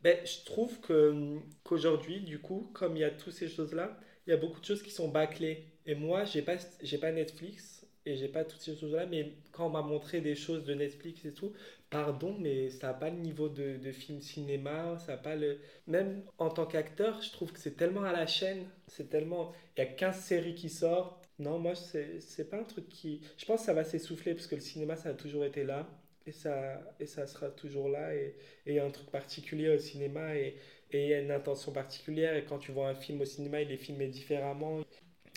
Ben, 0.03 0.17
Je 0.25 0.45
trouve 0.47 0.81
que, 0.81 1.39
qu'aujourd'hui, 1.65 2.21
du 2.21 2.39
coup, 2.39 2.71
comme 2.73 2.97
il 2.97 3.01
y 3.01 3.05
a 3.05 3.11
toutes 3.11 3.35
ces 3.35 3.49
choses-là, 3.49 3.99
il 4.27 4.31
y 4.31 4.33
a 4.33 4.39
beaucoup 4.39 4.61
de 4.61 4.65
choses 4.65 4.83
qui 4.83 4.91
sont 4.91 5.09
bâclées. 5.09 5.67
Et 5.85 5.95
moi, 5.95 6.25
j'ai 6.25 6.41
pas, 6.41 6.55
j'ai 6.83 6.97
pas 6.97 7.13
Netflix 7.13 7.76
et 8.07 8.17
j'ai 8.17 8.29
pas 8.29 8.45
toutes 8.45 8.61
ces 8.61 8.77
choses-là, 8.77 9.05
mais 9.07 9.33
quand 9.51 9.67
on 9.67 9.71
m'a 9.71 9.83
montré 9.83 10.21
des 10.21 10.37
choses 10.37 10.65
de 10.65 10.75
Netflix 10.75 11.25
et 11.25 11.33
tout, 11.33 11.53
pardon, 11.91 12.37
mais 12.39 12.71
ça 12.71 12.89
n'a 12.89 12.95
pas 12.95 13.11
le 13.11 13.17
niveau 13.17 13.49
de, 13.49 13.77
de 13.77 13.93
film 13.93 14.21
cinéma, 14.21 14.97
ça 14.99 15.15
a 15.15 15.17
pas 15.17 15.35
le... 15.35 15.59
Même 15.89 16.23
en 16.39 16.49
tant 16.49 16.67
qu'acteur, 16.67 17.21
je 17.21 17.33
trouve 17.33 17.53
que 17.53 17.59
c'est 17.59 17.77
tellement 17.77 18.05
à 18.05 18.13
la 18.13 18.27
chaîne, 18.27 18.65
c'est 18.87 19.11
tellement... 19.11 19.53
Il 19.77 19.81
y 19.81 19.83
a 19.83 19.87
15 19.87 20.17
séries 20.21 20.55
qui 20.55 20.71
sortent. 20.71 21.29
Non, 21.41 21.59
moi, 21.59 21.75
c'est, 21.75 22.49
pas 22.49 22.59
un 22.59 22.65
truc 22.65 22.89
qui... 22.89 23.21
Je 23.37 23.45
pense 23.45 23.61
que 23.61 23.67
ça 23.67 23.75
va 23.75 23.85
s'essouffler, 23.85 24.35
parce 24.35 24.47
que 24.47 24.55
le 24.55 24.61
cinéma, 24.61 24.97
ça 24.97 25.11
a 25.11 25.15
toujours 25.15 25.45
été 25.45 25.65
là, 25.65 25.89
et 26.27 26.33
ça, 26.33 26.81
et 27.01 27.07
ça 27.07 27.27
sera 27.27 27.49
toujours 27.51 27.89
là, 27.89 28.15
et 28.15 28.37
il 28.67 28.75
y 28.75 28.79
a 28.79 28.85
un 28.85 28.91
truc 28.91 29.11
particulier 29.11 29.69
au 29.69 29.79
cinéma, 29.79 30.37
et 30.37 30.57
il 30.93 31.09
y 31.09 31.15
a 31.15 31.21
une 31.21 31.31
intention 31.31 31.73
particulière. 31.73 32.37
Et 32.37 32.45
quand 32.45 32.59
tu 32.59 32.73
vois 32.73 32.89
un 32.89 32.95
film 32.95 33.21
au 33.21 33.25
cinéma, 33.25 33.61
il 33.61 33.71
est 33.73 33.77
filmé 33.77 34.07
différemment. 34.09 34.81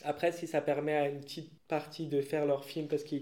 Après, 0.04 0.32
si 0.32 0.48
ça 0.48 0.62
permet 0.62 0.94
à 0.96 1.10
une 1.10 1.20
petite 1.22 1.52
partie 1.68 2.08
de 2.08 2.22
faire 2.22 2.46
leur 2.46 2.66
film, 2.66 2.88
parce 2.88 3.04
que 3.04 3.16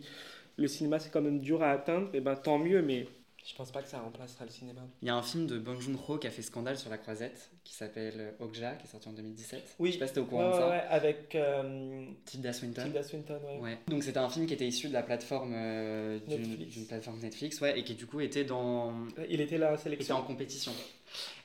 le 0.58 0.68
cinéma 0.68 1.00
c'est 1.00 1.10
quand 1.12 1.22
même 1.22 1.40
dur 1.40 1.62
à 1.63 1.72
atteindre, 1.72 2.10
et 2.13 2.20
ben 2.22 2.36
tant 2.36 2.58
mieux, 2.58 2.82
mais 2.82 3.08
je 3.46 3.56
pense 3.56 3.72
pas 3.72 3.82
que 3.82 3.88
ça 3.88 4.00
remplacera 4.00 4.44
le 4.44 4.52
cinéma. 4.52 4.82
Il 5.02 5.08
y 5.08 5.12
a 5.12 5.16
un 5.16 5.22
film 5.22 5.48
de 5.48 5.58
Bong 5.58 5.80
Joon-ho 5.80 6.18
qui 6.18 6.28
a 6.28 6.32
fait 6.32 6.42
scandale 6.42 6.78
sur 6.78 6.90
la 6.90 6.98
croisette, 6.98 7.50
qui 7.63 7.74
s'appelle 7.74 8.34
Okja, 8.40 8.74
qui 8.76 8.86
est 8.88 8.90
sorti 8.90 9.08
en 9.08 9.13
2017. 9.13 9.76
Oui. 9.80 9.90
Je 9.90 9.94
sais 9.94 10.00
pas 10.00 10.08
si 10.08 10.13
t'es 10.13 10.20
au 10.20 10.26
courant 10.26 10.48
Ouais, 10.50 10.56
de 10.56 10.60
ça. 10.60 10.70
ouais, 10.70 10.82
avec 10.90 11.34
euh, 11.36 12.06
Tilda 12.26 12.52
Swinton. 12.52 12.84
Tilda 12.84 13.04
Swinton, 13.04 13.40
ouais. 13.46 13.60
Ouais. 13.62 13.78
Donc 13.88 14.04
c'était 14.04 14.18
un 14.18 14.30
film 14.30 14.48
qui 14.48 14.54
était 14.54 14.68
issu 14.68 14.90
de 14.90 14.94
la 14.94 15.02
plateforme 15.04 15.54
euh, 15.56 16.20
d'une 16.28 16.86
plateforme 16.88 17.20
Netflix, 17.22 17.62
ouais, 17.62 17.80
et 17.80 17.84
qui 17.86 17.96
du 17.96 18.06
coup 18.06 18.20
était 18.20 18.44
dans 18.44 18.94
Il 19.30 19.40
était 19.40 19.58
là 19.58 19.72
en 19.72 19.76
était 19.76 19.84
sélection. 19.84 20.16
en 20.18 20.24
compétition. 20.24 20.74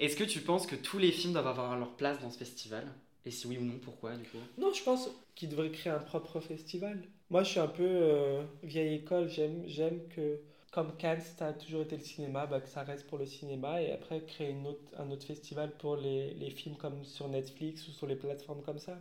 Est-ce 0.01 0.17
que 0.17 0.25
tu 0.25 0.41
penses 0.41 0.67
que 0.67 0.75
tous 0.77 0.99
les 0.99 1.13
films 1.13 1.35
doivent 1.35 1.47
avoir 1.47 1.79
leur 1.79 1.95
place 1.95 2.19
dans 2.21 2.31
ce 2.31 2.39
festival? 2.39 2.85
Et 3.25 3.31
si 3.33 3.47
oui 3.49 3.59
ou 3.59 3.65
non, 3.65 3.79
pourquoi 3.81 4.17
du 4.17 4.25
coup? 4.29 4.39
Non, 4.57 4.73
je 4.73 4.83
pense 4.83 5.11
qu'il 5.35 5.51
devrait 5.51 5.71
créer 5.71 5.93
un 5.93 5.99
propre 5.99 6.41
festival. 6.41 7.03
Moi, 7.31 7.43
je 7.43 7.51
suis 7.51 7.61
un 7.61 7.69
peu 7.69 7.83
euh, 7.85 8.45
vieille 8.63 8.95
école. 8.97 9.29
J'aime, 9.29 9.63
j'aime 9.67 10.07
que, 10.09 10.41
comme 10.71 10.97
Cannes, 10.97 11.21
ça 11.21 11.49
a 11.49 11.53
toujours 11.53 11.83
été 11.83 11.97
le 11.97 12.03
cinéma, 12.03 12.47
bah, 12.47 12.61
que 12.61 12.69
ça 12.69 12.83
reste 12.83 13.07
pour 13.07 13.19
le 13.19 13.27
cinéma. 13.27 13.83
Et 13.83 13.91
après, 13.93 14.25
créer 14.25 14.51
une 14.51 14.67
autre, 14.67 14.83
un 14.99 15.11
autre 15.11 15.27
festival 15.27 15.77
pour 15.77 15.97
les, 15.97 16.35
les 16.35 16.51
films 16.51 16.77
comme 16.77 17.05
sur 17.05 17.29
Netflix 17.29 17.89
ou 17.89 17.93
sur 17.93 18.07
les 18.07 18.17
plateformes 18.17 18.63
comme 18.63 18.79
ça. 18.79 18.99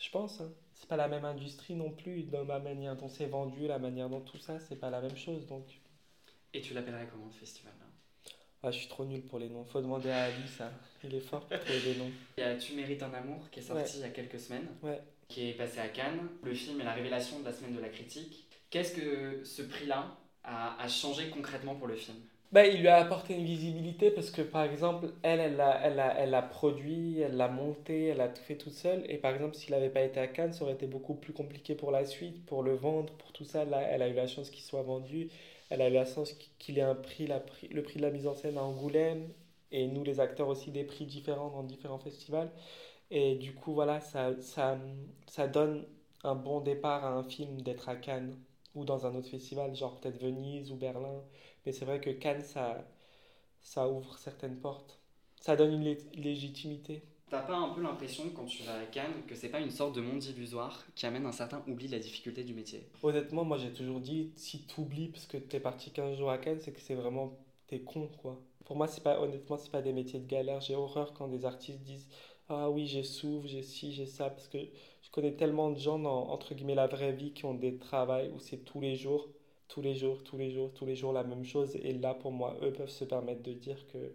Je 0.00 0.10
pense. 0.10 0.40
Hein. 0.40 0.52
C'est 0.74 0.88
pas 0.88 0.96
la 0.96 1.08
même 1.08 1.24
industrie 1.24 1.74
non 1.74 1.90
plus. 1.92 2.24
Dans 2.24 2.44
la 2.44 2.60
manière 2.60 2.96
dont 2.96 3.08
c'est 3.08 3.26
vendu, 3.26 3.66
la 3.66 3.78
manière 3.80 4.10
dont 4.10 4.20
tout 4.20 4.38
ça, 4.38 4.60
c'est 4.60 4.76
pas 4.76 4.90
la 4.90 5.00
même 5.00 5.16
chose. 5.16 5.46
Donc, 5.46 5.64
Et 6.54 6.62
tu 6.62 6.72
l'appellerais 6.72 7.06
comment 7.06 7.30
ce 7.30 7.36
festival 7.36 7.74
là? 7.78 7.84
Ah, 8.64 8.70
je 8.70 8.78
suis 8.78 8.88
trop 8.88 9.04
nul 9.04 9.22
pour 9.22 9.38
les 9.38 9.48
noms. 9.48 9.64
Faut 9.64 9.80
demander 9.80 10.10
à 10.10 10.24
Ali, 10.24 10.48
ça. 10.48 10.70
Il 11.02 11.14
est 11.14 11.20
fort 11.20 11.40
pour 11.46 11.58
trouver 11.60 11.80
des 11.80 11.94
noms. 11.96 12.10
Il 12.38 12.40
y 12.40 12.44
a 12.44 12.54
Tu 12.56 12.74
mérites 12.74 13.02
un 13.02 13.12
amour 13.12 13.48
qui 13.50 13.60
est 13.60 13.62
sorti 13.62 13.98
il 13.98 14.00
y 14.00 14.04
a 14.04 14.08
quelques 14.08 14.40
semaines, 14.40 14.66
Ouais. 14.82 15.00
qui 15.28 15.50
est 15.50 15.52
passé 15.52 15.78
à 15.80 15.88
Cannes. 15.88 16.28
Le 16.42 16.54
film 16.54 16.80
est 16.80 16.84
la 16.84 16.92
révélation 16.92 17.40
de 17.40 17.44
la 17.44 17.52
semaine 17.52 17.74
de 17.74 17.80
la 17.80 17.88
critique. 17.88 18.46
Qu'est-ce 18.70 18.94
que 18.94 19.44
ce 19.44 19.62
prix-là 19.62 20.16
a, 20.44 20.82
a 20.82 20.88
changé 20.88 21.28
concrètement 21.30 21.74
pour 21.74 21.86
le 21.86 21.94
film? 21.94 22.16
Bah, 22.52 22.64
il 22.66 22.80
lui 22.80 22.88
a 22.88 22.98
apporté 22.98 23.34
une 23.34 23.44
visibilité 23.44 24.12
parce 24.12 24.30
que, 24.30 24.40
par 24.42 24.62
exemple, 24.62 25.08
elle, 25.22 25.40
elle 25.40 25.56
l'a 25.56 25.80
elle 25.82 25.98
a, 25.98 26.14
elle 26.20 26.34
a 26.34 26.42
produit, 26.42 27.18
elle 27.20 27.36
l'a 27.36 27.48
monté, 27.48 28.06
elle 28.06 28.20
a 28.20 28.28
tout 28.28 28.42
fait 28.42 28.54
toute 28.56 28.72
seule. 28.74 29.04
Et 29.08 29.18
par 29.18 29.34
exemple, 29.34 29.56
s'il 29.56 29.72
n'avait 29.72 29.90
pas 29.90 30.02
été 30.02 30.20
à 30.20 30.28
Cannes, 30.28 30.52
ça 30.52 30.62
aurait 30.62 30.74
été 30.74 30.86
beaucoup 30.86 31.14
plus 31.14 31.32
compliqué 31.32 31.74
pour 31.74 31.90
la 31.90 32.04
suite, 32.04 32.44
pour 32.46 32.62
le 32.62 32.74
vendre, 32.74 33.12
pour 33.14 33.32
tout 33.32 33.44
ça. 33.44 33.64
Là, 33.64 33.80
elle 33.82 34.02
a 34.02 34.08
eu 34.08 34.14
la 34.14 34.28
chance 34.28 34.50
qu'il 34.50 34.62
soit 34.62 34.82
vendu. 34.82 35.28
Elle 35.74 35.82
a 35.82 35.88
eu 35.90 35.92
la 35.92 36.04
chance 36.06 36.34
qu'il 36.58 36.78
ait 36.78 36.82
un 36.82 36.94
prix, 36.94 37.26
le 37.70 37.82
prix 37.82 37.96
de 37.98 38.02
la 38.02 38.10
mise 38.10 38.26
en 38.26 38.34
scène 38.34 38.58
à 38.58 38.62
Angoulême. 38.64 39.32
Et 39.72 39.86
nous, 39.88 40.04
les 40.04 40.20
acteurs 40.20 40.48
aussi, 40.48 40.70
des 40.72 40.84
prix 40.84 41.06
différents 41.06 41.50
dans 41.50 41.62
différents 41.64 41.98
festivals. 41.98 42.50
Et 43.10 43.34
du 43.36 43.54
coup, 43.54 43.74
voilà, 43.74 44.00
ça, 44.00 44.32
donne 45.48 45.86
un 46.24 46.34
bon 46.34 46.60
départ 46.60 47.04
à 47.04 47.10
un 47.14 47.22
film 47.24 47.60
d'être 47.62 47.88
à 47.88 47.96
Cannes 47.96 48.36
ou 48.74 48.84
dans 48.84 49.06
un 49.06 49.14
autre 49.14 49.28
festival, 49.28 49.74
genre 49.76 50.00
peut-être 50.00 50.18
Venise 50.18 50.72
ou 50.72 50.76
Berlin. 50.76 51.22
Mais 51.66 51.72
c'est 51.72 51.84
vrai 51.84 52.00
que 52.00 52.10
Cannes, 52.10 52.44
ça, 52.44 52.86
ouvre 53.88 54.18
certaines 54.18 54.60
portes. 54.60 55.00
Ça 55.40 55.56
donne 55.56 55.72
une 55.72 55.84
lé- 55.84 55.98
légitimité. 56.14 57.02
T'as 57.34 57.40
pas 57.40 57.56
un 57.56 57.70
peu 57.70 57.82
l'impression 57.82 58.30
quand 58.30 58.44
tu 58.44 58.62
vas 58.62 58.78
à 58.78 58.84
Cannes 58.84 59.24
que 59.26 59.34
c'est 59.34 59.48
pas 59.48 59.58
une 59.58 59.72
sorte 59.72 59.96
de 59.96 60.00
monde 60.00 60.22
illusoire 60.22 60.86
qui 60.94 61.04
amène 61.04 61.26
un 61.26 61.32
certain 61.32 61.64
oubli 61.66 61.88
de 61.88 61.92
la 61.92 61.98
difficulté 61.98 62.44
du 62.44 62.54
métier? 62.54 62.86
Honnêtement, 63.02 63.44
moi 63.44 63.58
j'ai 63.58 63.72
toujours 63.72 63.98
dit, 63.98 64.30
si 64.36 64.64
tu 64.66 64.80
oublies 64.80 65.08
parce 65.08 65.26
que 65.26 65.38
t'es 65.38 65.58
parti 65.58 65.90
15 65.90 66.16
jours 66.16 66.30
à 66.30 66.38
Cannes, 66.38 66.60
c'est 66.60 66.70
que 66.70 66.80
c'est 66.80 66.94
vraiment, 66.94 67.36
t'es 67.66 67.80
con 67.80 68.08
quoi. 68.22 68.40
Pour 68.64 68.76
moi, 68.76 68.86
c'est 68.86 69.02
pas, 69.02 69.20
honnêtement, 69.20 69.56
c'est 69.56 69.72
pas 69.72 69.82
des 69.82 69.92
métiers 69.92 70.20
de 70.20 70.28
galère. 70.28 70.60
J'ai 70.60 70.76
horreur 70.76 71.12
quand 71.12 71.26
des 71.26 71.44
artistes 71.44 71.80
disent, 71.80 72.08
ah 72.48 72.70
oui, 72.70 72.86
j'ai 72.86 73.02
souffre, 73.02 73.48
j'ai 73.48 73.62
ci, 73.62 73.92
j'ai 73.92 74.06
ça, 74.06 74.30
parce 74.30 74.46
que 74.46 74.58
je 74.58 75.10
connais 75.10 75.32
tellement 75.32 75.72
de 75.72 75.78
gens 75.80 75.98
dans, 75.98 76.28
entre 76.28 76.54
guillemets, 76.54 76.76
la 76.76 76.86
vraie 76.86 77.14
vie 77.14 77.32
qui 77.32 77.46
ont 77.46 77.54
des 77.54 77.78
travails 77.78 78.30
où 78.32 78.38
c'est 78.38 78.58
tous 78.58 78.80
les 78.80 78.94
jours, 78.94 79.26
tous 79.66 79.82
les 79.82 79.96
jours, 79.96 80.22
tous 80.22 80.38
les 80.38 80.52
jours, 80.52 80.70
tous 80.72 80.86
les 80.86 80.94
jours 80.94 81.12
la 81.12 81.24
même 81.24 81.44
chose. 81.44 81.74
Et 81.74 81.94
là, 81.94 82.14
pour 82.14 82.30
moi, 82.30 82.56
eux 82.62 82.72
peuvent 82.72 82.88
se 82.88 83.04
permettre 83.04 83.42
de 83.42 83.54
dire 83.54 83.84
que, 83.88 84.12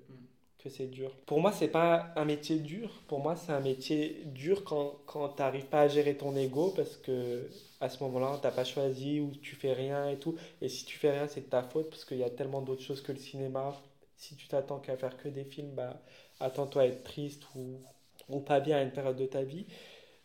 que 0.60 0.69
c'est 0.69 0.88
dur. 0.88 1.12
Pour 1.26 1.39
moi, 1.41 1.52
c'est 1.52 1.69
pas 1.69 2.12
un 2.15 2.26
métier 2.26 2.58
dur. 2.60 3.02
Pour 3.08 3.19
moi, 3.19 3.36
c'est 3.36 3.52
un 3.52 3.60
métier 3.62 4.22
dur 4.26 4.63
quand, 4.63 5.00
quand 5.06 5.30
t'arrives 5.30 5.65
pas 5.67 5.82
à 5.82 5.88
gérer 5.88 6.17
ton 6.17 6.36
ego 6.36 6.72
parce 6.76 6.98
que 6.98 7.50
à 7.82 7.89
ce 7.89 8.04
moment-là, 8.04 8.39
t'as 8.41 8.52
pas 8.52 8.65
choisi 8.65 9.19
ou 9.22 9.32
tu 9.41 9.56
fais 9.56 9.74
rien 9.74 10.10
et 10.10 10.17
tout. 10.19 10.36
Et 10.62 10.69
si 10.69 10.86
tu 10.86 10.98
fais 10.98 11.12
rien, 11.12 11.28
c'est 11.28 11.41
de 11.41 11.45
ta 11.50 11.63
faute 11.63 11.89
parce 11.89 12.04
qu'il 12.06 12.17
y 12.17 12.24
a 12.24 12.30
tellement 12.30 12.62
d'autres 12.62 12.82
choses 12.82 13.02
que 13.02 13.12
le 13.13 13.17
cinéma. 13.19 13.74
Si 14.17 14.36
tu 14.36 14.48
t'attends 14.48 14.80
qu'à 14.80 14.98
faire 14.98 15.15
que 15.17 15.30
des 15.30 15.45
films, 15.45 15.72
bah, 15.76 16.02
attends-toi 16.41 16.82
à 16.84 16.86
être 16.88 17.04
triste 17.04 17.43
ou, 17.56 17.80
ou 18.28 18.39
pas 18.41 18.60
bien 18.60 18.78
à 18.78 18.82
une 18.84 18.91
période 18.91 19.15
de 19.17 19.26
ta 19.26 19.43
vie. 19.43 19.65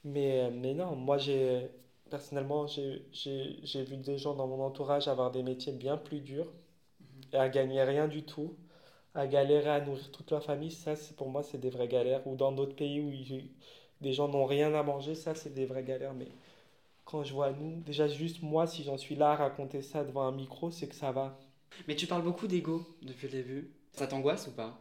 Mais, 0.04 0.50
mais 0.52 0.74
non, 0.74 0.96
moi, 0.96 1.18
j'ai, 1.18 1.68
personnellement, 2.10 2.66
j'ai, 2.66 3.02
j'ai, 3.12 3.58
j'ai 3.64 3.84
vu 3.84 3.96
des 3.98 4.18
gens 4.18 4.34
dans 4.34 4.46
mon 4.48 4.60
entourage 4.64 5.08
avoir 5.08 5.30
des 5.32 5.42
métiers 5.42 5.72
bien 5.72 5.96
plus 5.96 6.20
durs 6.20 6.52
et 7.32 7.36
à 7.36 7.48
gagner 7.48 7.82
rien 7.82 8.08
du 8.08 8.24
tout, 8.24 8.56
à 9.14 9.26
galérer 9.26 9.70
à 9.70 9.80
nourrir 9.80 10.10
toute 10.12 10.30
leur 10.30 10.44
famille. 10.44 10.70
Ça, 10.72 10.96
c'est, 10.96 11.16
pour 11.16 11.28
moi, 11.28 11.42
c'est 11.42 11.58
des 11.58 11.70
vraies 11.70 11.88
galères. 11.88 12.26
Ou 12.26 12.36
dans 12.36 12.52
d'autres 12.52 12.76
pays 12.76 13.00
où 13.00 13.10
des 14.00 14.12
gens 14.12 14.28
n'ont 14.28 14.46
rien 14.46 14.74
à 14.74 14.82
manger, 14.82 15.14
ça, 15.14 15.34
c'est 15.34 15.54
des 15.54 15.66
vraies 15.66 15.84
galères. 15.84 16.14
Mais 16.14 16.28
quand 17.04 17.24
je 17.24 17.32
vois 17.32 17.52
nous, 17.52 17.80
déjà 17.80 18.08
juste 18.08 18.42
moi, 18.42 18.66
si 18.66 18.82
j'en 18.82 18.98
suis 18.98 19.14
là 19.14 19.32
à 19.32 19.36
raconter 19.36 19.82
ça 19.82 20.04
devant 20.04 20.22
un 20.22 20.32
micro, 20.32 20.70
c'est 20.70 20.88
que 20.88 20.94
ça 20.94 21.12
va. 21.12 21.38
Mais 21.88 21.96
tu 21.96 22.06
parles 22.06 22.22
beaucoup 22.22 22.46
d'ego 22.46 22.84
depuis 23.02 23.26
le 23.28 23.32
début. 23.32 23.70
Ça 23.92 24.06
t'angoisse 24.06 24.46
ou 24.48 24.52
pas? 24.52 24.78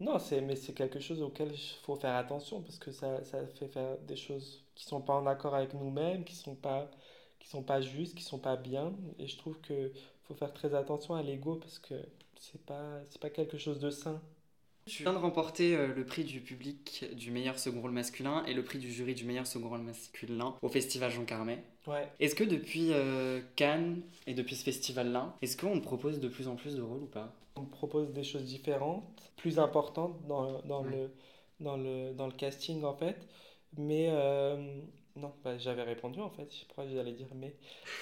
Non, 0.00 0.18
c'est, 0.18 0.40
mais 0.40 0.56
c'est 0.56 0.72
quelque 0.72 0.98
chose 1.00 1.22
auquel 1.22 1.52
il 1.52 1.58
faut 1.82 1.94
faire 1.96 2.16
attention 2.16 2.60
parce 2.60 2.78
que 2.78 2.90
ça, 2.90 3.22
ça 3.24 3.46
fait 3.46 3.68
faire 3.68 3.98
des 3.98 4.16
choses 4.16 4.64
qui 4.74 4.84
sont 4.84 5.00
pas 5.00 5.14
en 5.14 5.26
accord 5.26 5.54
avec 5.54 5.74
nous-mêmes, 5.74 6.24
qui 6.24 6.34
sont 6.34 6.56
pas, 6.56 6.90
qui 7.38 7.48
sont 7.48 7.62
pas 7.62 7.80
justes, 7.80 8.16
qui 8.16 8.24
sont 8.24 8.38
pas 8.38 8.56
bien. 8.56 8.92
Et 9.18 9.28
je 9.28 9.38
trouve 9.38 9.60
que 9.60 9.92
faut 10.24 10.34
faire 10.34 10.52
très 10.52 10.74
attention 10.74 11.14
à 11.14 11.22
l'ego 11.22 11.56
parce 11.56 11.78
que 11.78 11.94
c'est 12.42 12.64
pas, 12.64 13.00
c'est 13.08 13.20
pas 13.20 13.30
quelque 13.30 13.56
chose 13.58 13.78
de 13.78 13.90
sain. 13.90 14.20
Tu 14.84 15.04
viens 15.04 15.12
de 15.12 15.18
remporter 15.18 15.76
euh, 15.76 15.94
le 15.94 16.04
prix 16.04 16.24
du 16.24 16.40
public 16.40 17.04
du 17.14 17.30
meilleur 17.30 17.56
second 17.58 17.80
rôle 17.80 17.92
masculin 17.92 18.44
et 18.46 18.52
le 18.54 18.64
prix 18.64 18.78
du 18.80 18.90
jury 18.90 19.14
du 19.14 19.24
meilleur 19.24 19.46
second 19.46 19.68
rôle 19.68 19.82
masculin 19.82 20.56
au 20.60 20.68
festival 20.68 21.10
Jean 21.10 21.24
Carmet. 21.24 21.62
Ouais. 21.86 22.08
Est-ce 22.18 22.34
que 22.34 22.42
depuis 22.42 22.92
euh, 22.92 23.40
Cannes 23.54 24.02
et 24.26 24.34
depuis 24.34 24.56
ce 24.56 24.64
festival-là, 24.64 25.36
est-ce 25.40 25.56
qu'on 25.56 25.80
propose 25.80 26.18
de 26.18 26.28
plus 26.28 26.48
en 26.48 26.56
plus 26.56 26.74
de 26.74 26.82
rôles 26.82 27.02
ou 27.04 27.06
pas? 27.06 27.32
On 27.54 27.64
propose 27.64 28.12
des 28.12 28.24
choses 28.24 28.44
différentes, 28.44 29.32
plus 29.36 29.58
importantes 29.60 30.26
dans, 30.26 30.60
dans 30.62 30.82
Ouais. 30.82 30.90
le, 30.90 31.10
dans 31.60 31.76
le, 31.76 32.12
dans 32.14 32.26
le 32.26 32.32
casting 32.32 32.82
en 32.82 32.96
fait. 32.96 33.16
Mais 33.78 34.08
euh, 34.10 34.80
non, 35.14 35.32
bah, 35.44 35.58
j'avais 35.58 35.82
répondu 35.84 36.20
en 36.20 36.30
fait. 36.30 36.48
Je 36.52 36.56
sais 36.60 36.66
pas, 36.74 36.88
j'allais 36.88 37.12
dire 37.12 37.28
mais. 37.36 37.54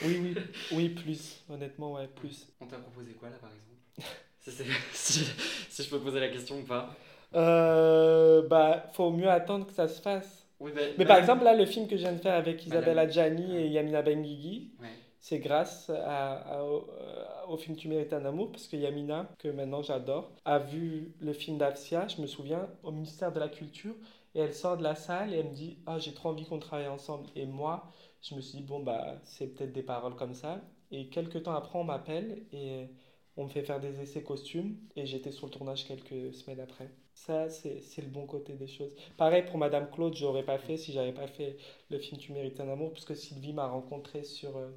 Oui, 0.03 0.18
oui, 0.22 0.35
oui, 0.72 0.88
plus. 0.88 1.44
Honnêtement, 1.50 1.92
ouais, 1.92 2.09
plus. 2.09 2.48
On 2.61 2.66
t'a 2.66 2.79
proposé 2.79 3.12
quoi 3.12 3.29
là 3.29 3.37
par 3.37 3.50
exemple? 3.50 3.66
si, 4.44 4.50
c'est- 4.50 4.64
si, 4.92 5.24
si 5.68 5.83
je 5.83 5.90
peux 5.90 6.00
poser 6.00 6.20
la 6.20 6.29
question 6.29 6.59
ou 6.59 6.62
pas 6.64 6.90
Euh, 7.35 8.46
bah, 8.48 8.87
faut 8.92 9.11
mieux 9.11 9.29
attendre 9.31 9.66
que 9.66 9.72
ça 9.72 9.87
se 9.88 10.00
fasse. 10.00 10.46
Oui, 10.59 10.72
bah, 10.74 10.81
Mais 10.98 11.05
bah, 11.05 11.14
par 11.14 11.18
exemple, 11.18 11.44
là, 11.44 11.55
le 11.55 11.64
film 11.66 11.87
que 11.87 11.96
je 11.96 12.03
viens 12.03 12.12
de 12.12 12.18
faire 12.18 12.35
avec 12.35 12.66
Isabelle. 12.66 12.98
Adjani 12.98 13.57
et 13.57 13.68
Yamina 13.68 14.03
Benguigui, 14.03 14.72
Ouais. 14.81 14.88
c'est 15.20 15.38
grâce 15.38 15.90
à, 15.90 16.33
à- 16.59 16.62
au, 16.64 16.88
euh, 16.90 17.24
au 17.48 17.57
film 17.57 17.76
Tu 17.76 17.88
mérites 17.88 18.12
un 18.12 18.24
amour, 18.24 18.50
parce 18.50 18.66
que 18.66 18.76
Yamina, 18.76 19.29
que 19.38 19.48
maintenant 19.48 19.83
j'adore, 19.83 20.33
a 20.44 20.59
vu 20.59 21.14
le 21.20 21.33
film 21.33 21.57
d'Afsia, 21.59 22.09
je 22.09 22.20
me 22.20 22.26
souviens, 22.26 22.68
au 22.83 22.90
ministère 22.90 23.33
de 23.33 23.38
la 23.40 23.48
Culture, 23.48 23.94
et 24.35 24.40
elle 24.40 24.55
sort 24.55 24.76
de 24.76 24.83
la 24.83 24.94
salle 24.94 25.33
et 25.35 25.38
elle 25.38 25.46
me 25.50 25.55
dit 25.55 25.79
Ah, 25.87 25.98
j'ai 25.98 26.12
trop 26.14 26.29
envie 26.31 26.44
qu'on 26.46 26.59
travaille 26.59 26.88
ensemble. 26.88 27.26
Et 27.37 27.46
moi, 27.46 27.90
je 28.22 28.35
me 28.35 28.40
suis 28.40 28.59
dit 28.59 28.64
Bon, 28.64 28.81
bah, 28.81 29.14
c'est 29.24 29.46
peut-être 29.48 29.72
des 29.72 29.83
paroles 29.83 30.14
comme 30.16 30.35
ça. 30.35 30.61
Et 30.92 31.09
quelques 31.09 31.42
temps 31.44 31.55
après, 31.55 31.79
on 31.79 31.85
m'appelle 31.85 32.42
et 32.53 32.88
on 33.40 33.44
me 33.44 33.48
fait 33.48 33.62
faire 33.62 33.81
des 33.81 34.00
essais 34.00 34.22
costumes, 34.22 34.76
et 34.96 35.07
j'étais 35.07 35.33
sur 35.33 35.46
le 35.46 35.53
tournage 35.53 35.87
quelques 35.87 36.33
semaines 36.35 36.61
après. 36.61 36.90
Ça, 37.14 37.48
c'est 37.50 37.81
c'est 37.81 38.03
le 38.03 38.09
bon 38.09 38.26
côté 38.26 38.55
des 38.55 38.66
choses. 38.68 38.94
Pareil 39.16 39.44
pour 39.44 39.59
Madame 39.59 39.90
Claude, 39.90 40.14
je 40.14 40.24
n'aurais 40.24 40.44
pas 40.44 40.59
fait 40.59 40.76
si 40.76 40.92
j'avais 40.92 41.12
pas 41.12 41.26
fait 41.26 41.57
le 41.90 41.98
film 41.98 42.18
Tu 42.20 42.33
mérites 42.33 42.61
un 42.61 42.68
amour, 42.68 42.92
puisque 42.92 43.16
Sylvie 43.16 43.53
m'a 43.53 43.66
rencontré 43.66 44.22
sur, 44.24 44.57
euh, 44.57 44.70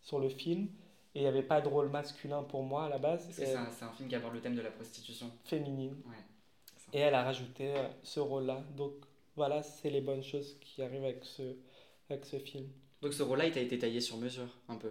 sur 0.00 0.18
le 0.18 0.28
film 0.28 0.68
et 1.14 1.18
il 1.18 1.22
n'y 1.22 1.28
avait 1.28 1.42
pas 1.42 1.60
de 1.60 1.68
rôle 1.68 1.88
masculin 1.88 2.42
pour 2.44 2.62
moi 2.62 2.84
à 2.84 2.88
la 2.88 2.98
base, 2.98 3.24
Parce 3.26 3.36
que 3.38 3.42
et 3.42 3.46
c'est 3.46 3.54
un, 3.56 3.70
c'est 3.70 3.84
un 3.84 3.92
film 3.92 4.08
qui 4.08 4.14
aborde 4.14 4.34
le 4.34 4.40
thème 4.40 4.54
de 4.54 4.62
la 4.62 4.70
prostitution. 4.70 5.26
féminine. 5.44 5.96
Ouais. 6.06 6.24
Et 6.92 6.98
elle 7.00 7.14
a 7.14 7.22
rajouté 7.24 7.74
euh, 7.76 7.88
ce 8.02 8.20
rôle-là. 8.20 8.62
Donc 8.76 8.92
voilà, 9.36 9.62
c'est 9.62 9.90
les 9.90 10.00
bonnes 10.00 10.22
choses 10.22 10.58
qui 10.60 10.82
arrivent 10.82 11.04
avec 11.04 11.24
ce, 11.24 11.42
avec 12.08 12.24
ce 12.24 12.38
film. 12.38 12.68
Donc 13.02 13.12
ce 13.12 13.22
rôle-là, 13.22 13.46
il 13.46 13.52
t'a 13.52 13.60
été 13.60 13.78
taillé 13.78 14.00
sur 14.00 14.16
mesure, 14.18 14.48
un 14.68 14.76
peu. 14.76 14.90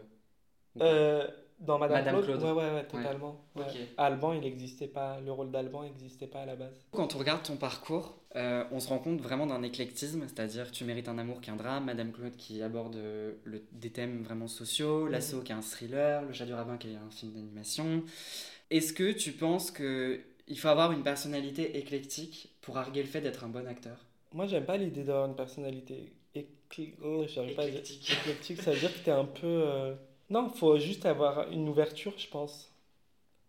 Euh, 0.81 1.27
dans 1.59 1.77
Madame, 1.77 1.97
Madame 2.05 2.23
Claude, 2.23 2.39
Claude. 2.39 2.55
Ouais, 2.57 2.63
ouais, 2.63 2.73
ouais, 2.75 2.85
totalement. 2.87 3.41
ouais. 3.55 3.63
Alban, 3.97 4.33
il 4.33 4.41
n'existait 4.41 4.87
pas, 4.87 5.19
le 5.19 5.31
rôle 5.31 5.51
d'Alban 5.51 5.83
n'existait 5.83 6.27
pas 6.27 6.39
à 6.41 6.45
la 6.45 6.55
base. 6.55 6.73
Quand 6.91 7.15
on 7.15 7.17
regarde 7.17 7.43
ton 7.43 7.57
parcours, 7.57 8.15
euh, 8.35 8.63
on 8.71 8.79
se 8.79 8.87
rend 8.87 8.99
compte 8.99 9.19
vraiment 9.21 9.45
d'un 9.47 9.61
éclectisme, 9.63 10.21
c'est-à-dire 10.27 10.71
Tu 10.71 10.83
mérites 10.85 11.09
un 11.09 11.17
amour 11.17 11.41
qui 11.41 11.49
est 11.49 11.53
un 11.53 11.57
drame, 11.57 11.85
Madame 11.85 12.11
Claude 12.11 12.35
qui 12.37 12.61
aborde 12.61 12.95
euh, 12.95 13.33
le- 13.43 13.63
des 13.73 13.89
thèmes 13.89 14.23
vraiment 14.23 14.47
sociaux, 14.47 15.05
Mhm. 15.05 15.11
L'assaut 15.11 15.41
qui 15.41 15.51
est 15.51 15.55
un 15.55 15.61
thriller, 15.61 16.21
Le 16.23 16.33
chat 16.33 16.45
du 16.45 16.53
rabbin 16.53 16.77
qui 16.77 16.87
est 16.91 16.95
un 16.95 17.09
film 17.11 17.33
d'animation. 17.33 18.03
Est-ce 18.71 18.93
que 18.93 19.11
tu 19.11 19.31
penses 19.33 19.71
que 19.71 20.21
il 20.47 20.57
faut 20.57 20.67
avoir 20.69 20.91
une 20.91 21.03
personnalité 21.03 21.77
éclectique 21.77 22.49
pour 22.61 22.77
arguer 22.77 23.01
le 23.01 23.07
fait 23.09 23.21
d'être 23.21 23.43
un 23.43 23.49
bon 23.49 23.67
acteur? 23.67 23.97
Moi, 24.33 24.45
j'aime 24.47 24.65
pas 24.65 24.77
l'idée 24.77 25.03
d'avoir 25.03 25.25
une 25.27 25.35
personnalité 25.35 26.13
écl- 26.35 26.93
oh, 27.03 27.25
pas 27.55 27.63
à 27.63 27.65
dire- 27.65 27.79
Éclectique. 27.79 28.11
éclectique, 28.21 28.61
ça 28.61 28.71
veut 28.71 28.79
dire 28.79 28.93
que 28.93 28.99
t'es 29.03 29.11
un 29.11 29.25
peu. 29.25 29.45
euh, 29.47 29.95
Non, 30.29 30.49
faut 30.49 30.77
juste 30.79 31.05
avoir 31.05 31.49
une 31.51 31.67
ouverture, 31.69 32.17
je 32.17 32.27
pense. 32.29 32.71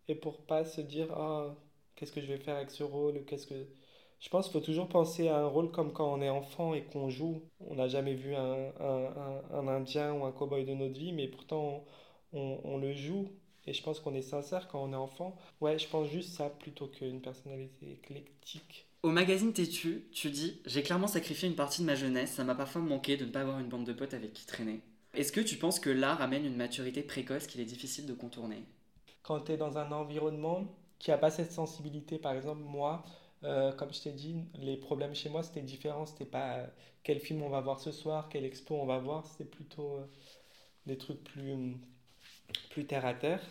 Et 0.09 0.15
pour 0.15 0.39
pas 0.47 0.65
se 0.65 0.81
dire, 0.83 1.09
ah, 1.13 1.55
qu'est-ce 1.97 2.13
que 2.13 2.21
je 2.21 2.27
vais 2.27 2.39
faire 2.39 2.57
avec 2.57 2.71
ce 2.71 2.83
rôle, 2.85 3.25
qu'est-ce 3.27 3.47
que. 3.47 3.67
Je 4.21 4.29
pense 4.31 4.47
qu'il 4.47 4.55
faut 4.55 4.67
toujours 4.67 4.89
penser 4.89 5.29
à 5.29 5.39
un 5.39 5.47
rôle 5.47 5.71
comme 5.73 5.93
quand 5.93 6.13
on 6.13 6.23
est 6.23 6.29
enfant 6.31 6.75
et 6.75 6.85
qu'on 6.85 7.11
joue. 7.11 7.43
On 7.61 7.77
n'a 7.77 7.89
jamais 7.89 8.15
vu 8.15 8.35
un, 8.35 8.73
un, 8.81 9.43
un, 9.53 9.69
Indien 9.69 10.13
ou 10.15 10.25
un 10.27 10.33
cow-boy 10.33 10.65
de 10.67 10.75
notre 10.75 10.99
vie, 10.99 11.13
mais 11.13 11.29
pourtant 11.29 11.85
on, 12.35 12.41
on, 12.41 12.61
on 12.65 12.79
le 12.79 12.93
joue. 12.95 13.31
Et 13.67 13.73
je 13.75 13.83
pense 13.83 14.01
qu'on 14.01 14.15
est 14.15 14.23
sincère 14.23 14.69
quand 14.69 14.83
on 14.83 14.93
est 14.93 14.97
enfant. 14.97 15.37
Ouais, 15.61 15.79
je 15.79 15.89
pense 15.89 16.09
juste 16.09 16.35
ça 16.35 16.51
plutôt 16.51 16.89
qu'une 16.89 17.21
personnalité 17.23 17.93
éclectique. 17.93 18.87
Au 19.03 19.11
magazine 19.11 19.53
Tétu, 19.53 20.07
tu 20.11 20.31
dis 20.31 20.63
J'ai 20.65 20.83
clairement 20.83 21.07
sacrifié 21.07 21.47
une 21.49 21.55
partie 21.55 21.83
de 21.83 21.87
ma 21.87 21.95
jeunesse, 21.97 22.33
ça 22.33 22.45
m'a 22.45 22.55
parfois 22.55 22.81
manqué 22.81 23.19
de 23.19 23.27
ne 23.27 23.31
pas 23.31 23.43
avoir 23.43 23.59
une 23.59 23.69
bande 23.69 23.85
de 23.85 23.93
potes 23.93 24.15
avec 24.15 24.33
qui 24.33 24.47
traîner. 24.47 24.81
Est-ce 25.15 25.33
que 25.33 25.41
tu 25.41 25.57
penses 25.57 25.79
que 25.81 25.91
l'art 25.91 26.21
amène 26.21 26.45
une 26.45 26.57
maturité 26.57 27.03
précoce 27.03 27.47
qu'il 27.47 27.61
est 27.61 27.65
difficile 27.65 28.07
de 28.07 28.15
contourner? 28.15 28.65
Quand 29.23 29.41
tu 29.41 29.53
es 29.53 29.57
dans 29.57 29.79
un 29.79 29.93
environnement 29.93 30.67
qui 30.99 31.11
n'a 31.11 31.19
pas 31.19 31.31
cette 31.31 31.53
sensibilité, 31.53 32.19
par 32.19 32.33
exemple, 32.35 32.63
moi, 32.63 33.05
euh, 33.45 33.73
comme 33.73 33.93
je 33.93 34.01
t'ai 34.03 34.13
dit, 34.13 34.37
les 34.55 34.77
problèmes 34.77 35.15
chez 35.15 35.29
moi, 35.29 35.43
c'était 35.43 35.63
différent. 35.63 36.07
C'était 36.07 36.25
pas 36.27 36.59
euh, 36.59 36.67
quel 37.03 37.21
film 37.21 37.43
on 37.43 37.49
va 37.51 37.61
voir 37.61 37.81
ce 37.81 37.93
soir, 37.93 38.29
quelle 38.29 38.45
expo 38.45 38.75
on 38.77 38.87
va 38.87 38.99
voir, 38.99 39.27
c'était 39.27 39.45
plutôt 39.45 39.97
euh, 39.97 40.07
des 40.87 40.99
trucs 40.99 41.23
plus, 41.25 41.53
hum, 41.53 41.81
plus 42.71 42.87
terre 42.87 43.07
à 43.07 43.15
terre. 43.15 43.43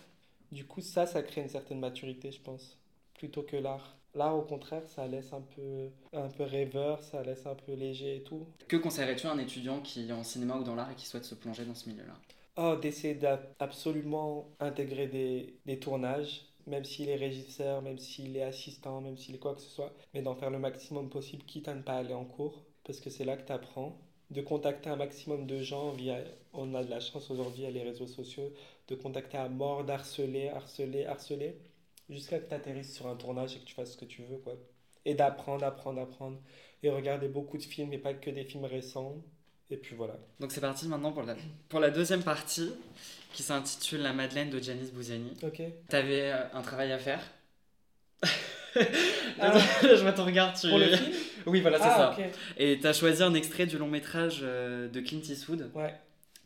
Du 0.52 0.66
coup, 0.68 0.82
ça, 0.82 1.06
ça 1.08 1.24
crée 1.24 1.42
une 1.42 1.50
certaine 1.50 1.80
maturité, 1.80 2.32
je 2.32 2.42
pense, 2.42 2.78
plutôt 3.16 3.44
que 3.44 3.58
l'art. 3.58 3.99
L'art, 4.16 4.36
au 4.38 4.42
contraire, 4.42 4.88
ça 4.88 5.08
laisse 5.08 5.32
un 5.34 5.42
peu, 5.42 5.90
un 6.14 6.30
peu 6.30 6.44
rêveur, 6.44 7.04
ça 7.04 7.22
laisse 7.24 7.46
un 7.46 7.56
peu 7.56 7.74
léger 7.74 8.18
et 8.18 8.24
tout. 8.24 8.48
Que 8.68 8.78
conseillerais-tu 8.78 9.28
à 9.28 9.32
un 9.32 9.38
étudiant 9.38 9.82
qui 9.82 10.10
est 10.10 10.12
en 10.12 10.24
cinéma 10.24 10.58
ou 10.58 10.64
dans 10.64 10.76
l'art 10.76 10.92
et 10.92 10.96
qui 10.96 11.06
souhaite 11.06 11.26
se 11.26 11.36
plonger 11.36 11.66
dans 11.66 11.76
ce 11.76 11.90
milieu-là? 11.90 12.16
Oh, 12.58 12.76
d'essayer 12.76 13.14
d'absolument 13.14 14.50
intégrer 14.60 15.08
des, 15.08 15.54
des 15.66 15.80
tournages, 15.80 16.42
même 16.68 16.84
s'il 16.84 17.10
est 17.10 17.16
régisseur, 17.16 17.82
même 17.82 17.98
s'il 17.98 18.36
est 18.36 18.44
assistant, 18.44 19.00
même 19.00 19.18
s'il 19.18 19.36
est 19.36 19.40
quoi 19.40 19.56
que 19.56 19.62
ce 19.62 19.70
soit, 19.70 19.94
mais 20.14 20.22
d'en 20.22 20.36
faire 20.36 20.50
le 20.50 20.60
maximum 20.60 21.10
possible, 21.10 21.44
quitte 21.44 21.68
à 21.68 21.76
ne 21.76 21.82
pas 21.82 21.94
aller 21.94 22.14
en 22.14 22.26
cours, 22.26 22.64
parce 22.84 23.00
que 23.00 23.10
c'est 23.10 23.26
là 23.26 23.38
que 23.38 23.46
tu 23.46 23.54
apprends. 23.54 23.98
De 24.32 24.42
contacter 24.42 24.90
un 24.90 24.96
maximum 24.96 25.48
de 25.48 25.60
gens 25.60 25.92
via, 25.92 26.20
on 26.54 26.76
a 26.76 26.84
de 26.84 26.90
la 26.90 27.00
chance 27.00 27.32
aujourd'hui 27.32 27.66
à 27.66 27.72
les 27.72 27.82
réseaux 27.82 28.08
sociaux, 28.08 28.52
de 28.88 28.96
contacter 28.96 29.38
à 29.38 29.50
mort, 29.50 29.84
d'harceler, 29.86 30.50
harceler, 30.50 31.06
harceler, 31.06 31.56
jusqu'à 32.10 32.40
que 32.40 32.48
tu 32.50 32.56
atterrisses 32.56 32.94
sur 32.96 33.08
un 33.08 33.16
tournage 33.16 33.56
et 33.56 33.60
que 33.60 33.66
tu 33.66 33.74
fasses 33.76 33.94
ce 33.94 33.98
que 33.98 34.06
tu 34.06 34.24
veux, 34.24 34.38
quoi. 34.38 34.54
Et 35.06 35.14
d'apprendre, 35.16 35.64
apprendre, 35.66 36.02
apprendre. 36.02 36.38
Et 36.84 36.90
regarder 36.90 37.28
beaucoup 37.28 37.58
de 37.58 37.64
films, 37.64 37.92
et 37.94 37.98
pas 37.98 38.14
que 38.14 38.30
des 38.30 38.44
films 38.46 38.66
récents. 38.66 39.16
Et 39.70 39.78
puis 39.78 39.96
voilà. 39.96 40.16
Donc 40.40 40.52
c'est 40.52 40.62
parti 40.62 40.88
maintenant 40.88 41.12
pour 41.12 41.24
la, 41.24 41.36
pour 41.68 41.80
la 41.80 41.90
deuxième 41.92 42.24
partie 42.24 42.72
qui 43.34 43.44
s'intitule 43.44 44.02
La 44.02 44.14
Madeleine 44.14 44.50
de 44.50 44.60
Janice 44.60 44.92
Bouziani. 44.92 45.32
Ok. 45.44 45.62
T'avais 45.90 46.32
euh, 46.32 46.44
un 46.54 46.62
travail 46.62 46.92
à 46.92 46.98
faire? 46.98 47.22
Ah. 48.24 49.58
Je 49.84 50.02
vois 50.02 50.14
ton 50.14 50.26
regard, 50.26 50.60
tu... 50.60 50.70
Pour 50.70 50.80
le 50.80 50.88
film? 50.96 51.12
Oui, 51.46 51.62
voilà, 51.62 51.78
c'est 51.78 51.84
Ah, 51.86 52.16
ça. 52.18 52.24
Et 52.58 52.80
t'as 52.80 52.94
choisi 52.94 53.24
un 53.24 53.34
extrait 53.34 53.66
du 53.66 53.78
long 53.78 53.88
métrage 53.88 54.40
euh, 54.44 54.88
de 54.88 55.00
Clint 55.00 55.22
Eastwood. 55.22 55.72
Ouais. 55.74 55.94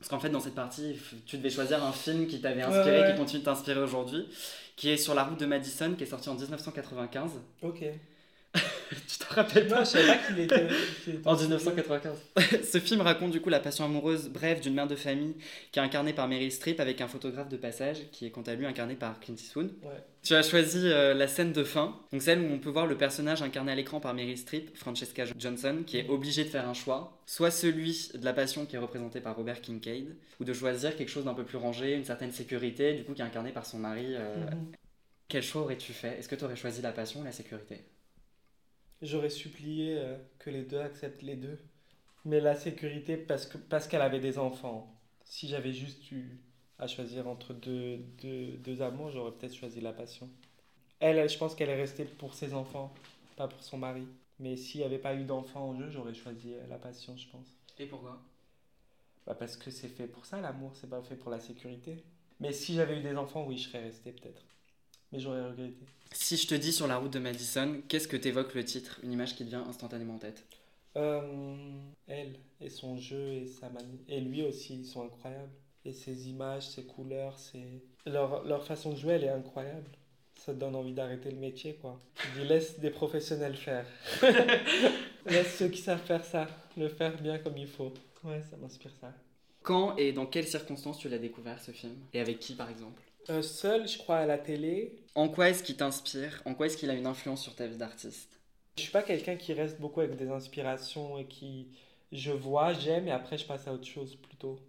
Parce 0.04 0.10
qu'en 0.10 0.20
fait, 0.20 0.30
dans 0.30 0.42
cette 0.42 0.54
partie, 0.56 0.98
tu 1.26 1.38
devais 1.38 1.50
choisir 1.50 1.82
un 1.82 1.94
film 1.94 2.28
qui 2.28 2.42
t'avait 2.42 2.62
inspiré, 2.62 3.00
ouais. 3.04 3.12
qui 3.14 3.18
continue 3.18 3.40
de 3.40 3.46
t'inspirer 3.46 3.80
aujourd'hui, 3.80 4.28
qui 4.76 4.90
est 4.90 4.98
Sur 4.98 5.16
la 5.16 5.24
route 5.24 5.40
de 5.40 5.46
Madison, 5.46 5.94
qui 5.98 6.04
est 6.04 6.08
sorti 6.08 6.28
en 6.28 6.36
1995. 6.36 7.32
Ok. 7.62 7.86
tu 8.54 9.18
te 9.18 9.34
rappelles 9.34 9.68
pas 9.70 9.80
je 9.86 9.90
savais 9.92 10.08
pas 10.08 10.18
qu'il 10.28 10.40
était. 10.42 10.66
était- 11.08 11.20
En 11.26 11.38
1995. 11.38 12.18
Ce 12.70 12.80
film 12.82 13.00
raconte 13.00 13.32
du 13.32 13.40
coup 13.40 13.48
la 13.48 13.62
passion 13.62 13.86
amoureuse 13.86 14.28
brève 14.28 14.60
d'une 14.60 14.74
mère 14.74 14.88
de 14.88 14.98
famille 14.98 15.36
qui 15.72 15.80
est 15.80 15.82
incarnée 15.82 16.12
par 16.12 16.28
Meryl 16.28 16.52
Streep 16.52 16.82
avec 16.82 17.00
un 17.00 17.08
photographe 17.08 17.48
de 17.48 17.56
passage 17.56 18.00
qui 18.12 18.26
est 18.26 18.30
quant 18.30 18.42
à 18.42 18.56
lui 18.56 18.66
incarné 18.66 18.96
par 18.96 19.22
Clint 19.22 19.36
Eastwood. 19.36 19.72
Ouais. 19.84 20.04
Tu 20.24 20.34
as 20.36 20.42
choisi 20.42 20.80
euh, 20.88 21.14
la 21.14 21.28
scène 21.28 21.52
de 21.52 21.66
fin, 21.66 22.00
donc 22.14 22.22
celle 22.22 22.40
où 22.40 22.46
on 22.46 22.58
peut 22.58 22.70
voir 22.70 22.88
le 22.88 22.98
personnage 22.98 23.42
incarné 23.42 23.74
à 23.74 23.76
l'écran 23.76 24.00
par 24.00 24.14
Meryl 24.14 24.38
Streep, 24.38 24.74
Francesca 24.78 25.26
Johnson, 25.38 25.84
qui 25.86 25.98
est 25.98 26.08
obligée 26.08 26.46
de 26.46 26.50
faire 26.50 26.68
un 26.68 26.74
choix, 26.74 27.20
soit 27.26 27.52
celui 27.52 28.10
de 28.14 28.24
la 28.24 28.32
passion 28.32 28.66
qui 28.66 28.78
est 28.78 28.80
représenté 28.80 29.20
par 29.20 29.36
Robert 29.36 29.60
Kincaid, 29.60 30.16
ou 30.40 30.46
de 30.46 30.54
choisir 30.54 30.96
quelque 30.96 31.10
chose 31.10 31.26
d'un 31.26 31.34
peu 31.34 31.44
plus 31.44 31.58
rangé, 31.58 31.94
une 31.94 32.06
certaine 32.06 32.32
sécurité, 32.32 32.94
du 32.94 33.04
coup 33.04 33.14
qui 33.14 33.22
est 33.22 33.26
incarné 33.26 33.52
par 33.52 33.66
son 33.66 33.80
mari. 33.80 34.16
euh, 34.16 34.46
Mhm. 34.50 34.72
Quel 35.28 35.44
choix 35.44 35.64
aurais-tu 35.64 35.92
fait? 35.94 36.20
Est-ce 36.20 36.30
que 36.30 36.36
tu 36.36 36.46
aurais 36.46 36.56
choisi 36.56 36.82
la 36.82 36.94
passion 36.94 37.20
ou 37.22 37.24
la 37.26 37.32
sécurité? 37.34 37.84
J'aurais 39.02 39.30
supplié 39.30 39.98
euh, 39.98 40.18
que 40.40 40.50
les 40.50 40.64
deux 40.64 40.80
acceptent 40.80 41.24
les 41.24 41.36
deux. 41.36 41.60
Mais 42.24 42.40
la 42.40 42.56
sécurité, 42.56 43.18
parce 43.18 43.88
qu'elle 43.88 44.02
avait 44.02 44.22
des 44.22 44.38
enfants. 44.38 44.98
Si 45.26 45.50
j'avais 45.50 45.74
juste 45.74 46.10
eu 46.12 46.40
à 46.84 46.88
choisir 46.88 47.28
entre 47.28 47.54
deux, 47.54 47.98
deux, 48.22 48.58
deux 48.58 48.82
amours, 48.82 49.10
j'aurais 49.10 49.32
peut-être 49.32 49.56
choisi 49.56 49.80
la 49.80 49.94
passion. 49.94 50.30
Elle, 51.00 51.18
elle, 51.18 51.30
je 51.30 51.38
pense 51.38 51.56
qu'elle 51.56 51.70
est 51.70 51.76
restée 51.76 52.04
pour 52.04 52.34
ses 52.34 52.54
enfants, 52.54 52.94
pas 53.38 53.48
pour 53.48 53.64
son 53.64 53.78
mari. 53.78 54.06
Mais 54.40 54.58
s'il 54.58 54.82
n'y 54.82 54.86
avait 54.86 55.00
pas 55.00 55.16
eu 55.16 55.24
d'enfants 55.24 55.70
en 55.70 55.80
jeu, 55.80 55.90
j'aurais 55.90 56.14
choisi 56.14 56.54
euh, 56.54 56.68
la 56.70 56.78
passion, 56.78 57.16
je 57.16 57.28
pense. 57.30 57.48
Et 57.80 57.86
pourquoi? 57.86 58.22
Bah 59.26 59.36
parce 59.36 59.56
que 59.56 59.72
c'est 59.72 59.88
fait 59.88 60.08
pour 60.08 60.26
ça, 60.26 60.42
l'amour, 60.42 60.72
c'est 60.76 60.90
pas 60.90 61.02
fait 61.02 61.16
pour 61.16 61.32
la 61.32 61.40
sécurité. 61.40 62.04
Mais 62.42 62.52
si 62.52 62.74
j'avais 62.74 63.00
eu 63.00 63.02
des 63.02 63.16
enfants, 63.16 63.46
oui, 63.48 63.58
je 63.58 63.70
serais 63.70 63.84
resté 63.84 64.12
peut-être. 64.12 64.44
Mais 65.12 65.20
j'aurais 65.20 65.44
regretté. 65.46 65.86
Si 66.12 66.36
je 66.36 66.48
te 66.48 66.56
dis 66.56 66.74
sur 66.74 66.88
la 66.88 66.98
route 66.98 67.14
de 67.14 67.20
Madison, 67.20 67.82
qu'est-ce 67.88 68.08
que 68.10 68.18
t'évoque 68.18 68.54
le 68.56 68.66
titre? 68.66 69.00
Une 69.04 69.14
image 69.14 69.36
qui 69.36 69.46
te 69.46 69.50
vient 69.50 69.64
instantanément 69.68 70.16
en 70.16 70.20
tête? 70.20 70.44
Euh, 70.98 71.66
elle 72.08 72.36
et 72.60 72.70
son 72.70 72.98
jeu 72.98 73.34
et 73.34 73.48
sa 73.48 73.70
manie. 73.70 74.02
Et 74.10 74.20
lui 74.20 74.44
aussi, 74.44 74.76
ils 74.76 74.86
sont 74.86 75.06
incroyables. 75.06 75.52
Et 75.86 75.92
ses 75.94 76.30
images, 76.30 76.68
ses 76.70 76.84
couleurs, 76.84 77.38
ses... 77.38 77.84
Leur, 78.06 78.44
leur 78.46 78.64
façon 78.66 78.92
de 78.92 78.98
jouer, 78.98 79.14
elle 79.14 79.24
est 79.26 79.30
incroyable. 79.30 79.90
Ça 80.36 80.54
te 80.54 80.60
donne 80.60 80.76
envie 80.76 80.94
d'arrêter 80.94 81.30
le 81.32 81.38
métier, 81.38 81.76
quoi. 81.76 82.00
Je 82.16 82.42
dis, 82.42 82.48
laisse 82.48 82.80
des 82.80 82.90
professionnels 82.90 83.56
faire. 83.56 83.86
laisse 85.26 85.56
ceux 85.58 85.70
qui 85.70 85.82
savent 85.82 86.04
faire 86.04 86.26
ça, 86.26 86.48
le 86.78 86.90
faire 86.90 87.22
bien 87.22 87.38
comme 87.38 87.58
il 87.58 87.68
faut. 87.68 87.94
Ouais, 88.24 88.42
ça 88.50 88.58
m'inspire 88.58 88.92
ça. 89.00 89.14
Quand 89.62 89.96
et 89.96 90.12
dans 90.12 90.26
quelles 90.26 90.48
circonstances 90.48 91.00
tu 91.00 91.08
l'as 91.08 91.18
découvert 91.18 91.62
ce 91.62 91.72
film? 91.72 91.96
Et 92.14 92.20
avec 92.20 92.40
qui 92.40 92.54
par 92.54 92.70
exemple? 92.70 93.02
Euh, 93.30 93.42
seul, 93.42 93.88
je 93.88 93.98
crois, 93.98 94.18
à 94.18 94.26
la 94.26 94.38
télé. 94.38 94.94
En 95.16 95.30
quoi 95.30 95.50
est-ce 95.50 95.64
qu'il 95.64 95.78
t'inspire? 95.78 96.42
En 96.46 96.54
quoi 96.54 96.66
est-ce 96.66 96.76
qu'il 96.76 96.90
a 96.90 96.94
une 96.94 97.08
influence 97.08 97.42
sur 97.42 97.56
ta 97.56 97.68
vie 97.68 97.78
d'artiste? 97.78 98.40
Je 98.78 98.84
suis 98.84 98.92
pas 98.92 99.04
quelqu'un 99.04 99.38
qui 99.38 99.54
reste 99.54 99.80
beaucoup 99.80 100.02
avec 100.02 100.18
des 100.18 100.30
inspirations 100.30 101.18
et 101.18 101.26
qui... 101.26 101.68
Je 102.12 102.32
vois, 102.32 102.74
j'aime 102.74 103.08
et 103.08 103.12
après 103.12 103.38
je 103.38 103.46
passe 103.46 103.68
à 103.68 103.74
autre 103.74 103.88
chose 103.88 104.16
plutôt. 104.18 104.60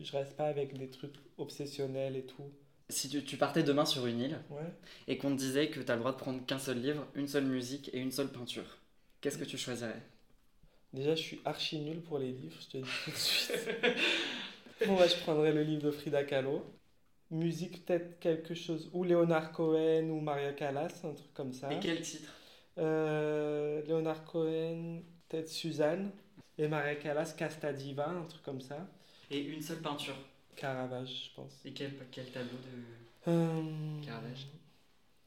Je 0.00 0.12
reste 0.12 0.36
pas 0.36 0.46
avec 0.46 0.76
des 0.76 0.88
trucs 0.90 1.14
obsessionnels 1.38 2.16
et 2.16 2.24
tout. 2.24 2.50
Si 2.88 3.08
tu, 3.08 3.24
tu 3.24 3.36
partais 3.36 3.62
demain 3.62 3.84
sur 3.84 4.06
une 4.06 4.20
île 4.20 4.38
Ouais. 4.50 4.70
et 5.08 5.16
qu'on 5.18 5.30
te 5.30 5.38
disait 5.38 5.68
que 5.70 5.80
t'as 5.80 5.94
le 5.94 6.00
droit 6.00 6.12
de 6.12 6.18
prendre 6.18 6.44
qu'un 6.46 6.58
seul 6.58 6.80
livre, 6.80 7.06
une 7.14 7.28
seule 7.28 7.46
musique 7.46 7.90
et 7.94 7.98
une 7.98 8.12
seule 8.12 8.30
peinture, 8.30 8.78
qu'est-ce 9.20 9.38
que 9.38 9.44
tu 9.44 9.56
choisirais? 9.58 10.02
Déjà, 10.92 11.14
je 11.14 11.22
suis 11.22 11.40
archi 11.44 11.78
nul 11.80 12.00
pour 12.02 12.18
les 12.18 12.32
livres, 12.32 12.56
je 12.60 12.66
te 12.68 12.76
dis 12.78 12.90
tout 13.04 13.10
de 13.10 13.16
suite. 13.16 13.52
bon, 14.86 14.96
bah, 14.96 15.06
je 15.06 15.16
prendrais 15.22 15.52
le 15.52 15.62
livre 15.62 15.82
de 15.82 15.90
Frida 15.90 16.22
Kahlo. 16.24 16.64
Musique, 17.30 17.86
peut-être 17.86 18.18
quelque 18.20 18.54
chose. 18.54 18.90
Ou 18.92 19.04
Léonard 19.04 19.52
Cohen 19.52 20.10
ou 20.10 20.20
Maria 20.20 20.52
Callas, 20.52 21.00
un 21.04 21.14
truc 21.14 21.32
comme 21.32 21.52
ça. 21.52 21.72
Et 21.72 21.80
quel 21.80 22.02
titre? 22.02 22.30
Euh, 22.78 23.82
Léonard 23.86 24.24
Cohen, 24.24 25.00
peut-être 25.28 25.48
Suzanne. 25.48 26.10
Et 26.58 26.68
Maria 26.68 26.96
Callas, 26.96 27.34
Casta 27.36 27.72
Diva, 27.72 28.08
un 28.10 28.24
truc 28.26 28.42
comme 28.42 28.60
ça. 28.60 28.86
Et 29.32 29.40
une 29.40 29.62
seule 29.62 29.78
peinture 29.80 30.14
Caravage, 30.56 31.30
je 31.30 31.34
pense. 31.34 31.52
Et 31.64 31.72
quel, 31.72 31.92
quel 32.10 32.26
tableau 32.30 32.58
de 32.58 33.30
Euh, 33.30 34.00
Caravage 34.04 34.46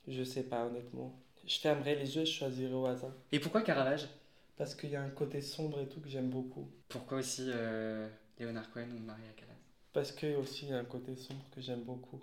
Je 0.08 0.24
sais 0.24 0.44
pas, 0.44 0.66
honnêtement. 0.68 1.20
Je 1.48 1.58
fermerai 1.60 1.96
les 1.96 2.16
yeux 2.16 2.22
et 2.22 2.26
je 2.26 2.32
choisirai 2.32 2.74
au 2.74 2.86
hasard. 2.86 3.12
Et 3.32 3.40
pourquoi 3.40 3.62
Caravage 3.64 4.08
Parce 4.58 4.76
qu'il 4.76 4.92
y 4.92 4.96
a 4.96 5.02
un 5.02 5.10
côté 5.10 5.42
sombre 5.42 5.80
et 5.80 5.88
tout 5.88 6.00
que 6.00 6.10
j'aime 6.10 6.30
beaucoup. 6.30 6.70
Pourquoi 6.88 7.18
aussi 7.20 7.46
euh, 7.48 8.08
Léonard 8.40 8.70
Cohen 8.72 8.88
ou 8.96 9.00
Maria 9.00 9.30
Callas? 9.36 9.52
Parce 9.94 10.12
qu'il 10.12 10.32
y 10.32 10.34
a 10.36 10.40
aussi 10.40 10.72
un 10.72 10.86
côté 10.86 11.16
sombre 11.16 11.44
que 11.52 11.62
j'aime 11.62 11.82
beaucoup. 11.82 12.20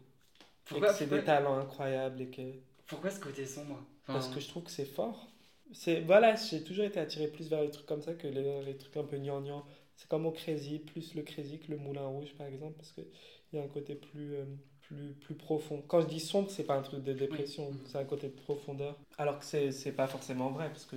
pourquoi, 0.64 0.88
et 0.88 0.90
que 0.92 0.96
c'est 0.98 1.04
pourquoi, 1.06 1.18
des 1.18 1.24
talents 1.24 1.58
incroyables 1.58 2.20
et 2.20 2.28
que... 2.28 2.42
pourquoi 2.86 3.10
ce 3.10 3.18
côté 3.20 3.44
sombre? 3.46 3.82
Enfin, 4.02 4.14
Parce 4.14 4.28
que 4.28 4.38
je 4.40 4.48
trouve 4.48 4.62
que 4.64 4.70
c'est 4.70 4.84
fort. 4.84 5.28
C'est 5.72 6.00
voilà, 6.02 6.36
j'ai 6.36 6.62
toujours 6.62 6.84
été 6.84 7.00
attiré 7.00 7.28
plus 7.28 7.48
vers 7.48 7.62
les 7.62 7.70
trucs 7.70 7.86
comme 7.86 8.02
ça 8.02 8.12
que 8.14 8.26
les, 8.28 8.62
les 8.62 8.76
trucs 8.76 8.96
un 8.96 9.04
peu 9.04 9.16
gnangnan. 9.16 9.64
C'est 10.02 10.08
comme 10.08 10.26
au 10.26 10.32
Crazy, 10.32 10.80
plus 10.80 11.14
le 11.14 11.22
Crazy 11.22 11.60
que 11.60 11.70
le 11.70 11.76
Moulin 11.76 12.04
Rouge 12.04 12.34
par 12.36 12.48
exemple, 12.48 12.74
parce 12.76 12.90
qu'il 12.90 13.04
y 13.52 13.58
a 13.58 13.62
un 13.62 13.68
côté 13.68 13.94
plus, 13.94 14.34
euh, 14.34 14.44
plus, 14.80 15.12
plus 15.20 15.34
profond. 15.36 15.80
Quand 15.86 16.00
je 16.00 16.08
dis 16.08 16.18
sombre, 16.18 16.50
c'est 16.50 16.64
pas 16.64 16.74
un 16.74 16.82
truc 16.82 17.04
de 17.04 17.12
dépression, 17.12 17.68
Oui. 17.70 17.78
c'est 17.86 17.98
un 17.98 18.04
côté 18.04 18.26
de 18.26 18.32
profondeur. 18.34 18.96
Alors 19.16 19.38
que 19.38 19.44
c'est 19.44 19.92
pas 19.92 20.08
forcément 20.08 20.50
vrai, 20.50 20.68
parce 20.70 20.86
que 20.86 20.96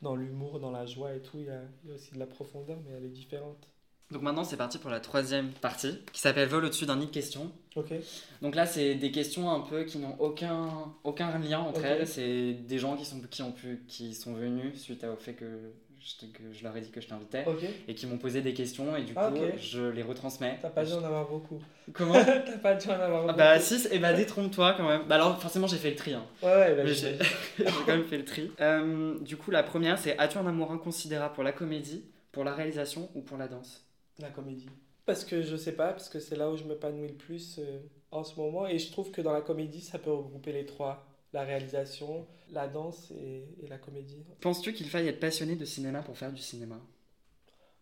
dans 0.00 0.16
l'humour, 0.16 0.58
dans 0.58 0.70
la 0.70 0.86
joie 0.86 1.14
et 1.14 1.20
tout, 1.20 1.36
il 1.38 1.44
y 1.46 1.50
a, 1.50 1.60
il 1.84 1.90
y 1.90 1.92
a 1.92 1.96
aussi 1.96 2.14
de 2.14 2.18
la 2.18 2.26
profondeur, 2.26 2.78
mais 2.86 2.94
elle 2.96 3.04
est 3.04 3.10
différente. 3.10 3.68
Donc 4.10 4.22
maintenant, 4.22 4.44
c'est 4.44 4.56
parti 4.56 4.78
pour 4.78 4.88
la 4.88 5.00
troisième 5.00 5.50
partie 5.50 5.98
qui 6.12 6.20
s'appelle 6.20 6.48
Vol 6.48 6.64
au-dessus 6.64 6.86
d'un 6.86 6.96
nid 6.96 7.06
de 7.06 7.10
questions. 7.10 7.50
Ok. 7.74 7.92
Donc 8.40 8.54
là, 8.54 8.64
c'est 8.64 8.94
des 8.94 9.10
questions 9.10 9.50
un 9.50 9.60
peu 9.60 9.82
qui 9.84 9.98
n'ont 9.98 10.16
aucun, 10.20 10.94
aucun 11.04 11.36
lien 11.40 11.58
entre 11.58 11.84
elles. 11.84 12.06
C'est 12.06 12.54
des 12.54 12.78
gens 12.78 12.96
qui 12.96 13.04
sont, 13.04 13.20
qui, 13.22 13.42
ont 13.42 13.52
pu, 13.52 13.84
qui 13.86 14.14
sont 14.14 14.32
venus 14.32 14.80
suite 14.80 15.04
au 15.04 15.16
fait 15.16 15.34
que 15.34 15.72
je, 16.06 16.26
que 16.26 16.52
je 16.52 16.62
leur 16.62 16.76
ai 16.76 16.80
dit 16.80 16.90
que 16.90 17.00
je 17.00 17.08
t'invitais 17.08 17.44
et 17.88 17.94
qui 17.94 18.06
m'ont 18.06 18.18
posé 18.18 18.40
des 18.42 18.54
questions 18.54 18.96
et 18.96 19.02
du 19.02 19.12
coup, 19.12 19.20
Ah, 19.20 19.30
ok. 19.30 19.58
je 19.58 19.82
les 19.82 20.02
retransmets. 20.02 20.58
T'as 20.62 20.70
pas 20.70 20.84
dû 20.84 20.92
en 20.92 21.02
avoir 21.04 21.28
beaucoup. 21.28 21.60
Comment 21.92 22.14
T'as 22.24 22.58
pas 22.58 22.74
dû 22.76 22.88
en 22.88 22.92
avoir 22.92 23.22
Ah 23.22 23.26
beaucoup. 23.26 23.38
Bah 23.38 23.58
si, 23.58 23.86
et 23.90 23.98
bah 23.98 24.12
détrompe-toi 24.12 24.74
quand 24.76 24.86
même. 24.88 25.02
Bah 25.08 25.16
alors 25.16 25.40
forcément 25.40 25.66
j'ai 25.66 25.76
fait 25.78 25.90
le 25.90 25.96
tri. 25.96 26.12
Hein. 26.14 26.24
Ouais, 26.42 26.48
ouais, 26.54 26.74
bah, 26.76 26.86
j'ai- 26.92 27.18
quand 27.58 27.86
même 27.88 28.04
fait 28.04 28.18
le 28.18 28.24
tri. 28.24 28.50
Euh, 28.60 29.18
du 29.20 29.36
coup 29.36 29.50
la 29.50 29.62
première 29.62 29.98
c'est 29.98 30.16
as-tu 30.18 30.38
un 30.38 30.46
amour 30.46 30.70
inconsidérable 30.72 31.34
pour 31.34 31.42
la 31.44 31.52
comédie, 31.52 32.04
pour 32.32 32.44
la 32.44 32.54
réalisation 32.54 33.08
ou 33.14 33.22
pour 33.22 33.36
la 33.36 33.48
danse? 33.48 33.84
La 34.20 34.28
comédie. 34.30 34.68
Parce 35.06 35.24
que 35.24 35.42
je 35.42 35.56
sais 35.56 35.72
pas, 35.72 35.88
parce 35.88 36.08
que 36.08 36.18
c'est 36.20 36.36
là 36.36 36.50
où 36.50 36.56
je 36.56 36.64
m'épanouis 36.64 37.08
le 37.08 37.14
plus 37.14 37.58
euh, 37.58 37.78
en 38.10 38.24
ce 38.24 38.34
moment. 38.40 38.66
Et 38.66 38.78
je 38.78 38.90
trouve 38.90 39.10
que 39.12 39.20
dans 39.22 39.32
la 39.32 39.40
comédie, 39.40 39.80
ça 39.80 39.98
peut 40.00 40.10
regrouper 40.12 40.52
les 40.52 40.66
trois. 40.66 41.06
La 41.36 41.44
réalisation, 41.44 42.26
la 42.50 42.66
danse 42.66 43.10
et, 43.10 43.44
et 43.62 43.66
la 43.68 43.76
comédie. 43.76 44.24
Penses-tu 44.40 44.72
qu'il 44.72 44.88
faille 44.88 45.08
être 45.08 45.20
passionné 45.20 45.54
de 45.54 45.66
cinéma 45.66 46.00
pour 46.00 46.16
faire 46.16 46.32
du 46.32 46.40
cinéma? 46.40 46.80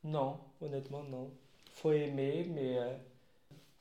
Non, 0.03 0.41
honnêtement, 0.61 1.05
non. 1.05 1.31
Faut 1.71 1.93
aimer, 1.93 2.51
mais 2.53 2.79
euh, 2.79 2.97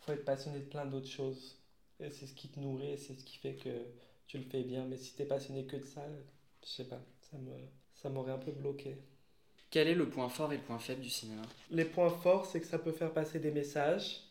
faut 0.01 0.11
être 0.11 0.25
passionné 0.25 0.59
de 0.59 0.65
plein 0.65 0.85
d'autres 0.85 1.09
choses. 1.09 1.57
Et 1.99 2.11
c'est 2.11 2.27
ce 2.27 2.35
qui 2.35 2.49
te 2.49 2.59
nourrit 2.59 2.91
et 2.91 2.97
c'est 2.97 3.15
ce 3.15 3.23
qui 3.23 3.37
fait 3.37 3.55
que 3.55 3.71
tu 4.27 4.37
le 4.37 4.43
fais 4.43 4.61
bien. 4.61 4.85
Mais 4.85 4.97
si 4.97 5.15
t'es 5.15 5.25
passionné 5.25 5.65
que 5.65 5.77
de 5.77 5.85
ça, 5.85 6.03
je 6.63 6.69
sais 6.69 6.85
pas, 6.85 7.01
ça 7.31 7.37
me, 7.39 7.51
ça 7.95 8.09
m'aurait 8.09 8.33
un 8.33 8.37
peu 8.37 8.51
bloqué. 8.51 8.95
Quel 9.71 9.87
est 9.87 9.95
le 9.95 10.07
point 10.07 10.29
fort 10.29 10.53
et 10.53 10.57
le 10.57 10.61
point 10.61 10.77
faible 10.77 11.01
du 11.01 11.09
cinéma? 11.09 11.41
Les 11.71 11.85
points 11.85 12.11
forts, 12.11 12.45
c'est 12.45 12.61
que 12.61 12.67
ça 12.67 12.77
peut 12.77 12.91
faire 12.91 13.11
passer 13.11 13.39
des 13.39 13.49
messages. 13.49 14.21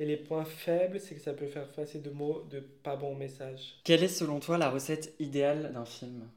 Et 0.00 0.06
les 0.06 0.16
points 0.16 0.44
faibles, 0.44 1.00
c'est 1.00 1.16
que 1.16 1.20
ça 1.20 1.32
peut 1.32 1.48
faire 1.48 1.66
passer 1.72 1.98
de 1.98 2.10
mots 2.10 2.44
de 2.50 2.60
pas 2.60 2.94
bons 2.94 3.16
messages. 3.16 3.74
Quelle 3.82 4.04
est 4.04 4.08
selon 4.08 4.38
toi 4.38 4.56
la 4.56 4.70
recette 4.70 5.14
idéale 5.18 5.72
d'un 5.72 5.84
film? 5.84 6.28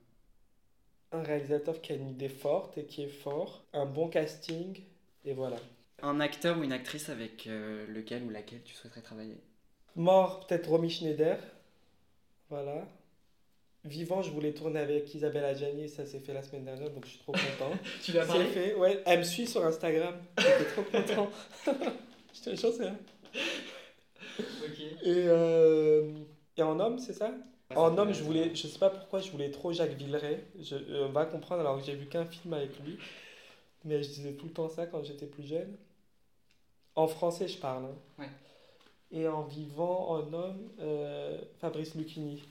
Un 1.11 1.21
réalisateur 1.21 1.79
qui 1.81 1.91
a 1.91 1.95
une 1.95 2.09
idée 2.09 2.29
forte 2.29 2.77
et 2.77 2.85
qui 2.85 3.03
est 3.03 3.07
fort, 3.07 3.63
un 3.73 3.85
bon 3.85 4.07
casting, 4.07 4.81
et 5.25 5.33
voilà. 5.33 5.57
Un 6.01 6.19
acteur 6.19 6.57
ou 6.57 6.63
une 6.63 6.71
actrice 6.71 7.09
avec 7.09 7.45
euh, 7.45 7.85
lequel 7.87 8.23
ou 8.23 8.29
laquelle 8.29 8.63
tu 8.63 8.73
souhaiterais 8.73 9.01
travailler? 9.01 9.37
Mort, 9.95 10.47
peut-être 10.47 10.67
Romy 10.67 10.89
Schneider. 10.89 11.37
Voilà. 12.49 12.87
Vivant, 13.83 14.21
je 14.21 14.31
voulais 14.31 14.53
tourner 14.53 14.79
avec 14.79 15.13
Isabelle 15.13 15.45
Adjani 15.45 15.83
et 15.83 15.87
ça 15.87 16.05
s'est 16.05 16.19
fait 16.19 16.33
la 16.33 16.41
semaine 16.41 16.65
dernière, 16.65 16.89
donc 16.89 17.05
je 17.05 17.11
suis 17.11 17.19
trop 17.19 17.33
content. 17.33 17.71
Tu 18.03 18.11
C'est 18.11 18.25
fait, 18.25 18.73
ouais. 18.75 19.03
Elle 19.05 19.19
me 19.19 19.23
suit 19.23 19.45
sur 19.45 19.63
Instagram. 19.65 20.15
J'étais 20.37 20.65
trop 20.65 20.83
content. 20.83 21.29
je 22.33 22.51
te 22.51 22.55
Et, 25.03 25.25
euh, 25.27 26.11
et 26.57 26.63
en 26.63 26.79
homme, 26.79 26.99
c'est 26.99 27.13
ça? 27.13 27.31
En 27.75 27.97
homme, 27.97 28.13
je 28.13 28.23
voulais, 28.23 28.53
je 28.53 28.67
sais 28.67 28.79
pas 28.79 28.89
pourquoi, 28.89 29.19
je 29.19 29.31
voulais 29.31 29.49
trop 29.49 29.71
Jacques 29.73 29.93
Villeray. 29.93 30.43
Je, 30.59 30.75
euh, 30.75 31.07
on 31.07 31.11
va 31.11 31.25
comprendre 31.25 31.61
alors 31.61 31.79
que 31.79 31.85
j'ai 31.85 31.95
vu 31.95 32.05
qu'un 32.07 32.25
film 32.25 32.53
avec 32.53 32.77
lui. 32.79 32.97
Mais 33.85 34.03
je 34.03 34.09
disais 34.09 34.33
tout 34.33 34.47
le 34.47 34.51
temps 34.53 34.69
ça 34.69 34.85
quand 34.85 35.03
j'étais 35.03 35.25
plus 35.25 35.43
jeune. 35.43 35.75
En 36.95 37.07
français, 37.07 37.47
je 37.47 37.57
parle. 37.57 37.85
hein. 37.85 37.95
Ouais. 38.19 38.29
Et 39.11 39.27
en 39.27 39.43
vivant, 39.43 40.09
en 40.11 40.33
homme, 40.33 40.69
euh, 40.79 41.37
Fabrice 41.59 41.95
Lucchini. 41.95 42.41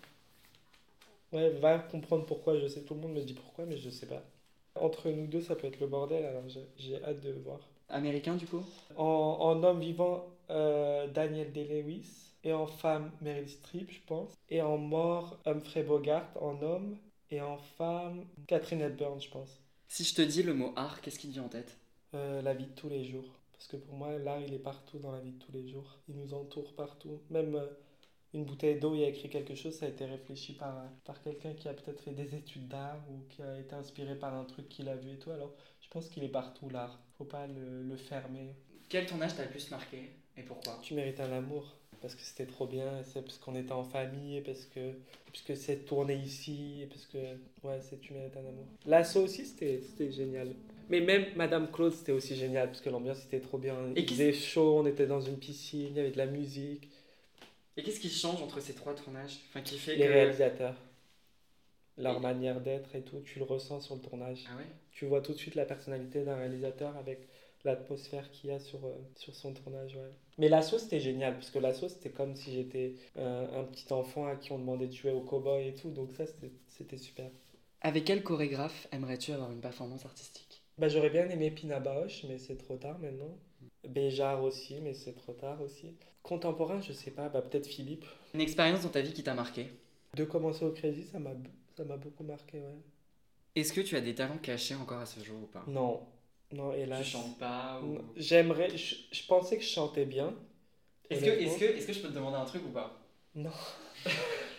Ouais, 1.32 1.50
va 1.50 1.78
comprendre 1.78 2.26
pourquoi. 2.26 2.58
Je 2.58 2.66
sais, 2.66 2.80
tout 2.82 2.94
le 2.94 3.00
monde 3.00 3.12
me 3.12 3.22
dit 3.22 3.34
pourquoi, 3.34 3.64
mais 3.66 3.76
je 3.76 3.90
sais 3.90 4.06
pas. 4.06 4.22
Entre 4.74 5.10
nous 5.10 5.26
deux, 5.26 5.40
ça 5.40 5.56
peut 5.56 5.66
être 5.66 5.80
le 5.80 5.86
bordel, 5.86 6.24
alors 6.24 6.42
j'ai- 6.48 6.66
j'ai 6.78 7.02
hâte 7.04 7.20
de 7.20 7.32
voir. 7.32 7.58
Américain 7.88 8.36
du 8.36 8.46
coup? 8.46 8.62
En, 8.96 9.04
en 9.40 9.62
homme 9.62 9.80
vivant, 9.80 10.26
euh, 10.51 11.07
Daniel 11.07 11.53
Day-Lewis. 11.53 12.34
Et 12.42 12.53
en 12.53 12.66
femme, 12.66 13.12
Meryl 13.20 13.48
Streep, 13.48 13.90
je 13.90 14.01
pense. 14.07 14.32
Et 14.48 14.62
en 14.62 14.78
mort, 14.78 15.38
Humphrey 15.46 15.82
Bogart 15.82 16.28
en 16.40 16.61
homme. 16.62 16.96
Et 17.30 17.40
en 17.40 17.59
femme, 17.59 18.24
Catherine 18.46 18.80
Hepburn, 18.80 19.20
je 19.20 19.30
pense. 19.30 19.61
Si 19.88 20.05
je 20.05 20.14
te 20.14 20.22
dis 20.22 20.42
le 20.42 20.55
mot 20.55 20.72
art, 20.76 21.01
qu'est-ce 21.01 21.18
qui 21.18 21.28
te 21.28 21.32
vient 21.32 21.44
en 21.44 21.48
tête? 21.48 21.78
Euh, 22.14 22.42
la 22.42 22.55
vie 22.55 22.66
de 22.66 22.74
tous 22.74 22.88
les 22.88 23.05
jours. 23.05 23.38
Parce 23.53 23.66
que 23.68 23.76
pour 23.76 23.94
moi, 23.94 24.18
l'art, 24.18 24.40
il 24.40 24.55
est 24.55 24.59
partout 24.59 24.98
dans 24.98 25.12
la 25.12 25.20
vie 25.20 25.32
de 25.32 25.38
tous 25.38 25.53
les 25.53 25.68
jours. 25.68 25.98
Il 26.09 26.16
nous 26.16 26.32
entoure 26.34 26.72
partout. 26.74 27.20
Même 27.28 27.55
euh, 27.55 27.66
une 28.32 28.44
bouteille 28.44 28.80
d'eau, 28.80 28.94
il 28.94 29.01
y 29.01 29.05
a 29.05 29.09
écrit 29.09 29.28
quelque 29.28 29.55
chose, 29.55 29.74
ça 29.74 29.86
a 29.86 29.88
été 29.90 30.07
réfléchi 30.07 30.55
par, 30.55 30.74
par 31.05 31.22
quelqu'un 31.22 31.53
qui 31.55 31.68
a 31.68 31.74
peut-être 31.74 32.01
fait 32.01 32.12
des 32.12 32.34
études 32.34 32.68
d'art 32.68 33.05
ou 33.11 33.22
qui 33.28 33.42
a 33.42 33.59
été 33.59 33.74
inspiré 33.74 34.14
par 34.16 34.34
un 34.34 34.44
truc 34.44 34.68
qu'il 34.68 34.88
a 34.88 34.96
vu 34.96 35.12
et 35.12 35.18
tout. 35.18 35.30
Alors, 35.30 35.53
je 35.80 35.88
pense 35.88 36.09
qu'il 36.09 36.24
est 36.24 36.28
partout, 36.28 36.68
l'art. 36.70 36.98
Faut 37.18 37.24
pas 37.24 37.46
le, 37.46 37.82
le 37.82 37.96
fermer. 37.96 38.55
Quel 38.88 39.07
tournage 39.07 39.36
t'a 39.36 39.44
le 39.44 39.51
plus 39.51 39.70
marqué? 39.70 40.11
Et 40.36 40.42
pourquoi? 40.42 40.78
Tu 40.82 40.94
mérites 40.94 41.20
un 41.20 41.32
amour 41.32 41.64
parce 42.00 42.14
que 42.14 42.22
c'était 42.22 42.46
trop 42.46 42.66
bien, 42.66 43.02
c'est 43.04 43.22
parce 43.22 43.36
qu'on 43.38 43.54
était 43.56 43.72
en 43.72 43.84
famille, 43.84 44.40
parce 44.40 44.64
que, 44.64 44.92
parce 45.26 45.42
que 45.44 45.54
c'est 45.54 45.84
tourné 45.84 46.14
ici, 46.14 46.80
et 46.82 46.86
parce 46.86 47.04
que 47.06 47.18
ouais, 47.62 47.78
c'est 47.82 48.00
tu 48.00 48.14
mérites 48.14 48.36
un 48.36 48.40
amour. 48.48 48.64
L'assaut 48.86 49.22
aussi, 49.22 49.44
c'était 49.44 49.80
c'était 49.86 50.10
génial. 50.10 50.54
Mais 50.88 51.00
même 51.00 51.26
Madame 51.36 51.70
Claude, 51.70 51.92
c'était 51.92 52.12
aussi 52.12 52.34
génial 52.36 52.68
parce 52.68 52.80
que 52.80 52.88
l'ambiance 52.90 53.24
était 53.26 53.40
trop 53.40 53.58
bien. 53.58 53.76
Et 53.94 54.00
Il 54.00 54.08
faisait 54.08 54.32
chaud, 54.32 54.78
on 54.80 54.86
était 54.86 55.06
dans 55.06 55.20
une 55.20 55.36
piscine, 55.38 55.88
il 55.90 55.96
y 55.96 56.00
avait 56.00 56.10
de 56.10 56.18
la 56.18 56.26
musique. 56.26 56.88
Et 57.76 57.82
qu'est-ce 57.82 58.00
qui 58.00 58.10
change 58.10 58.42
entre 58.42 58.60
ces 58.60 58.74
trois 58.74 58.94
tournages? 58.94 59.38
Enfin, 59.50 59.60
qui 59.60 59.78
fait 59.78 59.94
Les 59.96 60.06
que... 60.06 60.12
réalisateurs, 60.12 60.74
leur 61.98 62.16
Et- 62.16 62.20
manière 62.20 62.60
d'être 62.60 62.94
et 62.94 63.02
tout, 63.02 63.20
tu 63.24 63.38
le 63.38 63.44
ressens 63.44 63.80
sur 63.80 63.94
le 63.94 64.00
tournage. 64.00 64.44
Ah 64.50 64.56
ouais? 64.56 64.66
Tu 64.92 65.06
vois 65.06 65.20
tout 65.20 65.32
de 65.32 65.38
suite 65.38 65.54
la 65.54 65.64
personnalité 65.64 66.24
d'un 66.24 66.36
réalisateur 66.36 66.96
avec 66.96 67.20
l'atmosphère 67.64 68.30
qu'il 68.30 68.50
y 68.50 68.52
a 68.52 68.58
sur, 68.61 68.84
euh, 68.86 68.94
sur 69.16 69.34
son 69.34 69.52
tournage. 69.52 69.94
Ouais. 69.96 70.11
Mais 70.38 70.48
l'assaut, 70.48 70.78
c'était 70.78 71.00
génial, 71.00 71.34
parce 71.34 71.50
que 71.50 71.58
l'assaut, 71.58 71.88
c'était 71.88 72.11
comme 72.11 72.34
si 72.36 72.52
j'étais 72.52 72.94
euh, 73.16 73.61
un 73.61 73.64
petit 73.64 73.92
enfant 73.92 74.26
à 74.26 74.36
qui 74.36 74.52
on 74.52 74.58
demandait 74.58 74.86
de 74.86 74.92
jouer 74.92 75.12
au 75.12 75.20
cowboy 75.20 75.68
et 75.68 75.74
tout, 75.74 75.90
donc 75.90 76.12
ça, 76.12 76.24
c'était- 76.26 76.96
super. 76.96 77.30
Avec 77.82 78.04
quel 78.04 78.22
chorégraphe 78.22 78.88
aimerais-tu 78.92 79.32
avoir 79.32 79.50
une 79.52 79.61
performance 79.61 80.04
artistique? 80.04 80.62
Bah, 80.78 80.88
J'aurais 80.88 81.11
bien 81.11 81.28
aimé 81.28 81.50
Pina 81.50 81.78
Bausch, 81.80 82.24
mais 82.28 82.38
c'est 82.38 82.56
trop 82.56 82.76
tard 82.76 82.98
maintenant. 82.98 83.36
Béjar 83.88 84.42
aussi, 84.42 84.80
mais 84.80 84.94
c'est 84.94 85.14
trop 85.14 85.32
tard 85.32 85.61
aussi. 85.61 85.94
Contemporain, 86.22 86.80
je 86.80 86.92
sais 86.92 87.11
pas, 87.11 87.28
bah, 87.28 87.42
peut-être 87.42 87.66
Philippe. 87.66 88.04
Une 88.34 88.40
expérience 88.40 88.82
dans 88.82 88.88
ta 88.88 89.00
vie 89.00 89.12
qui 89.12 89.22
t'a 89.22 89.34
marqué? 89.34 89.66
De 90.14 90.24
commencer 90.24 90.64
au 90.64 90.72
Crazy, 90.72 91.04
ça 91.04 91.18
m'a 91.18 91.96
beaucoup 91.96 92.24
marqué, 92.24 92.58
ouais. 92.58 92.78
Est-ce 93.56 93.72
que 93.72 93.80
tu 93.80 93.96
as 93.96 94.00
des 94.00 94.14
talents 94.14 94.38
cachés 94.38 94.74
encore 94.74 95.00
à 95.00 95.06
ce 95.06 95.20
jour 95.20 95.42
ou 95.42 95.46
pas? 95.46 95.64
Non, 95.66 96.00
non, 96.53 96.72
hélas. 96.72 97.03
Tu 97.05 97.11
chantes 97.12 97.38
pas 97.38 97.80
ou... 97.82 97.94
Non, 97.94 98.05
J'aimerais, 98.16 98.76
je, 98.76 98.96
je 99.12 99.26
pensais 99.26 99.57
que 99.57 99.62
je 99.62 99.68
chantais 99.68 100.05
bien. 100.05 100.34
Est-ce 101.09 101.24
que, 101.24 101.30
est 101.30 101.59
que, 101.59 101.64
est 101.64 101.86
que 101.86 101.92
je 101.92 102.01
peux 102.01 102.09
te 102.09 102.14
demander 102.14 102.36
un 102.36 102.44
truc 102.44 102.62
ou 102.64 102.70
pas? 102.70 102.96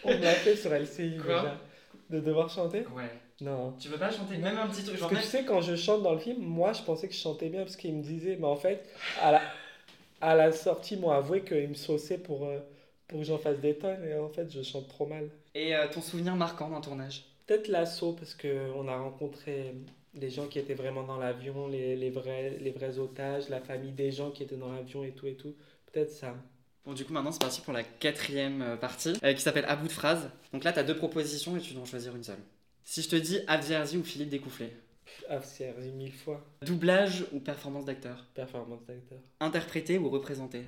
On 0.03 0.09
me 0.09 0.17
l'a 0.21 0.33
fait 0.33 0.55
sur 0.55 0.73
LCI 0.73 1.17
Quoi? 1.17 1.35
déjà. 1.35 1.57
De 2.09 2.19
devoir 2.19 2.49
chanter? 2.49 2.85
Ouais. 2.95 3.09
Non. 3.39 3.73
Tu 3.79 3.87
veux 3.87 3.97
pas 3.97 4.11
chanter 4.11 4.37
Même 4.37 4.57
un 4.57 4.67
petit 4.67 4.83
truc, 4.83 4.99
Parce 4.99 5.09
que 5.09 5.15
même... 5.15 5.23
tu 5.23 5.29
sais, 5.29 5.45
quand 5.45 5.61
je 5.61 5.75
chante 5.75 6.03
dans 6.03 6.13
le 6.13 6.19
film, 6.19 6.41
moi 6.41 6.73
je 6.73 6.83
pensais 6.83 7.07
que 7.07 7.13
je 7.13 7.19
chantais 7.19 7.49
bien 7.49 7.61
parce 7.61 7.75
qu'ils 7.75 7.95
me 7.95 8.03
disaient, 8.03 8.37
mais 8.39 8.47
en 8.47 8.55
fait, 8.55 8.87
à 9.21 9.31
la, 9.31 9.41
à 10.21 10.35
la 10.35 10.51
sortie, 10.51 10.95
ils 10.95 10.99
m'ont 10.99 11.11
avoué 11.11 11.43
qu'ils 11.43 11.69
me 11.69 11.73
sauçaient 11.73 12.17
pour, 12.17 12.45
euh, 12.45 12.59
pour 13.07 13.19
que 13.19 13.25
j'en 13.25 13.37
fasse 13.37 13.59
des 13.59 13.75
tonnes 13.75 14.03
et 14.05 14.15
en 14.15 14.29
fait, 14.29 14.51
je 14.51 14.61
chante 14.61 14.87
trop 14.89 15.05
mal. 15.05 15.29
Et 15.55 15.75
euh, 15.75 15.87
ton 15.91 16.01
souvenir 16.01 16.35
marquant 16.35 16.69
d'un 16.69 16.81
tournage? 16.81 17.23
Peut-être 17.47 17.67
l'assaut 17.67 18.13
parce 18.13 18.35
qu'on 18.35 18.87
a 18.87 18.97
rencontré 18.97 19.73
des 20.13 20.29
gens 20.29 20.47
qui 20.47 20.59
étaient 20.59 20.73
vraiment 20.73 21.03
dans 21.03 21.17
l'avion, 21.17 21.67
les, 21.67 21.95
les, 21.95 22.09
vrais, 22.09 22.57
les 22.59 22.71
vrais 22.71 22.99
otages, 22.99 23.49
la 23.49 23.61
famille 23.61 23.91
des 23.93 24.11
gens 24.11 24.31
qui 24.31 24.43
étaient 24.43 24.57
dans 24.57 24.71
l'avion 24.71 25.03
et 25.03 25.11
tout 25.11 25.27
et 25.27 25.35
tout. 25.35 25.55
Peut-être 25.91 26.11
ça. 26.11 26.35
Bon, 26.85 26.93
du 26.93 27.05
coup, 27.05 27.13
maintenant, 27.13 27.31
c'est 27.31 27.41
parti 27.41 27.61
pour 27.61 27.73
la 27.73 27.83
quatrième 27.83 28.61
euh, 28.61 28.75
partie, 28.75 29.13
euh, 29.23 29.33
qui 29.33 29.41
s'appelle 29.41 29.65
À 29.67 29.75
bout 29.75 29.87
de 29.87 29.91
phrase. 29.91 30.29
Donc 30.51 30.63
là, 30.63 30.73
t'as 30.73 30.83
deux 30.83 30.95
propositions 30.95 31.55
et 31.55 31.59
tu 31.61 31.73
dois 31.73 31.83
en 31.83 31.85
choisir 31.85 32.15
une 32.15 32.23
seule. 32.23 32.39
Si 32.83 33.01
je 33.03 33.09
te 33.09 33.15
dis 33.15 33.39
Avzerzi 33.47 33.97
ou 33.97 34.03
Philippe 34.03 34.29
Découfflé, 34.29 34.71
c'est 35.43 35.73
mille 35.93 36.11
fois. 36.13 36.41
doublage 36.63 37.25
ou 37.31 37.39
performance 37.39 37.85
d'acteur, 37.85 38.25
Performance 38.33 38.83
d'acteur. 38.85 39.19
interprété 39.39 39.97
ou 39.97 40.09
représenté, 40.09 40.63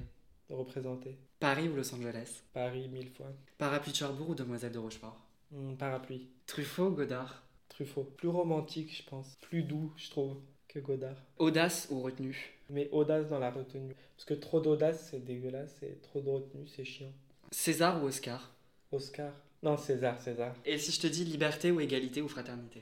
Représenté. 0.49 1.17
Paris 1.39 1.67
ou 1.69 1.75
Los 1.75 1.93
Angeles, 1.95 2.43
Paris, 2.53 2.87
mille 2.89 3.09
fois. 3.09 3.31
Parapluie 3.57 3.91
de 3.91 3.97
Cherbourg 3.97 4.29
ou 4.29 4.35
Demoiselle 4.35 4.71
de 4.71 4.77
Rochefort, 4.79 5.19
Hmm, 5.51 5.75
parapluie. 5.75 6.27
Truffaut 6.45 6.87
ou 6.87 6.91
Godard, 6.91 7.43
Truffaut. 7.73 8.03
Plus 8.17 8.27
romantique, 8.29 8.95
je 8.95 9.03
pense. 9.09 9.35
Plus 9.41 9.63
doux, 9.63 9.91
je 9.97 10.09
trouve, 10.09 10.37
que 10.67 10.79
Godard. 10.79 11.15
audace 11.37 11.87
ou 11.91 12.01
retenue, 12.01 12.53
Mais 12.69 12.89
audace 12.91 13.27
dans 13.29 13.39
la 13.39 13.51
retenue. 13.51 13.95
Parce 14.15 14.25
que 14.25 14.33
trop 14.35 14.59
d'audace, 14.61 15.09
c'est 15.11 15.23
dégueulasse. 15.23 15.75
Et 15.81 15.97
trop 16.01 16.21
de 16.21 16.29
retenue, 16.29 16.67
c'est 16.67 16.85
chiant. 16.85 17.11
César 17.51 18.03
ou 18.03 18.07
Oscar? 18.07 18.51
Oscar. 18.91 19.33
Non, 19.63 19.77
César, 19.77 20.21
César. 20.21 20.55
Et 20.65 20.77
si 20.77 20.91
je 20.91 21.01
te 21.01 21.07
dis 21.07 21.25
liberté 21.25 21.71
ou 21.71 21.79
égalité 21.79 22.21
ou 22.21 22.27
fraternité? 22.27 22.81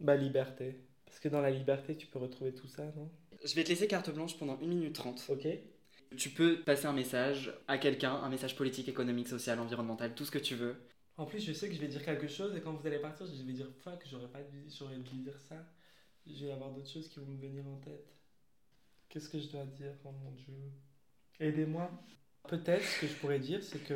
Bah, 0.00 0.16
liberté. 0.16 0.76
Parce 1.06 1.18
que 1.18 1.28
dans 1.28 1.40
la 1.40 1.50
liberté, 1.50 1.96
tu 1.96 2.06
peux 2.06 2.18
retrouver 2.18 2.52
tout 2.54 2.66
ça, 2.68 2.84
non? 2.96 3.10
Je 3.44 3.54
vais 3.54 3.64
te 3.64 3.68
laisser 3.68 3.86
carte 3.86 4.10
blanche 4.10 4.38
pendant 4.38 4.54
1 4.62 4.66
minute 4.66 4.94
30. 4.94 5.26
Ok 5.28 5.46
Tu 6.16 6.30
peux 6.30 6.60
passer 6.62 6.86
un 6.86 6.92
message 6.92 7.52
à 7.68 7.78
quelqu'un, 7.78 8.12
un 8.14 8.28
message 8.30 8.56
politique, 8.56 8.88
économique, 8.88 9.28
social, 9.28 9.58
environnemental, 9.60 10.14
tout 10.14 10.24
ce 10.24 10.30
que 10.30 10.38
tu 10.38 10.54
veux. 10.54 10.76
En 11.16 11.26
plus, 11.26 11.40
je 11.40 11.52
sais 11.52 11.68
que 11.68 11.74
je 11.74 11.80
vais 11.80 11.88
dire 11.88 12.04
quelque 12.04 12.28
chose 12.28 12.56
et 12.56 12.60
quand 12.60 12.72
vous 12.72 12.86
allez 12.86 12.98
partir, 12.98 13.26
je 13.26 13.42
vais 13.42 13.52
dire 13.52 13.70
fuck, 13.82 14.02
j'aurais 14.10 14.28
pas 14.28 14.42
dû, 14.42 14.64
j'aurais 14.68 14.96
dû 14.98 15.16
dire 15.18 15.38
ça. 15.40 15.56
Je 16.26 16.46
vais 16.46 16.52
avoir 16.52 16.70
d'autres 16.72 16.90
choses 16.90 17.08
qui 17.08 17.20
vont 17.20 17.26
me 17.26 17.40
venir 17.40 17.66
en 17.66 17.76
tête. 17.76 18.06
Qu'est-ce 19.08 19.28
que 19.28 19.38
je 19.38 19.48
dois 19.48 19.64
dire? 19.64 19.92
Oh 20.04 20.10
mon 20.24 20.30
Dieu. 20.32 20.54
Aidez-moi. 21.40 21.90
Peut-être 22.48 22.84
ce 22.84 23.00
que 23.00 23.06
je 23.06 23.14
pourrais 23.14 23.38
dire, 23.38 23.62
c'est 23.62 23.78
que 23.78 23.94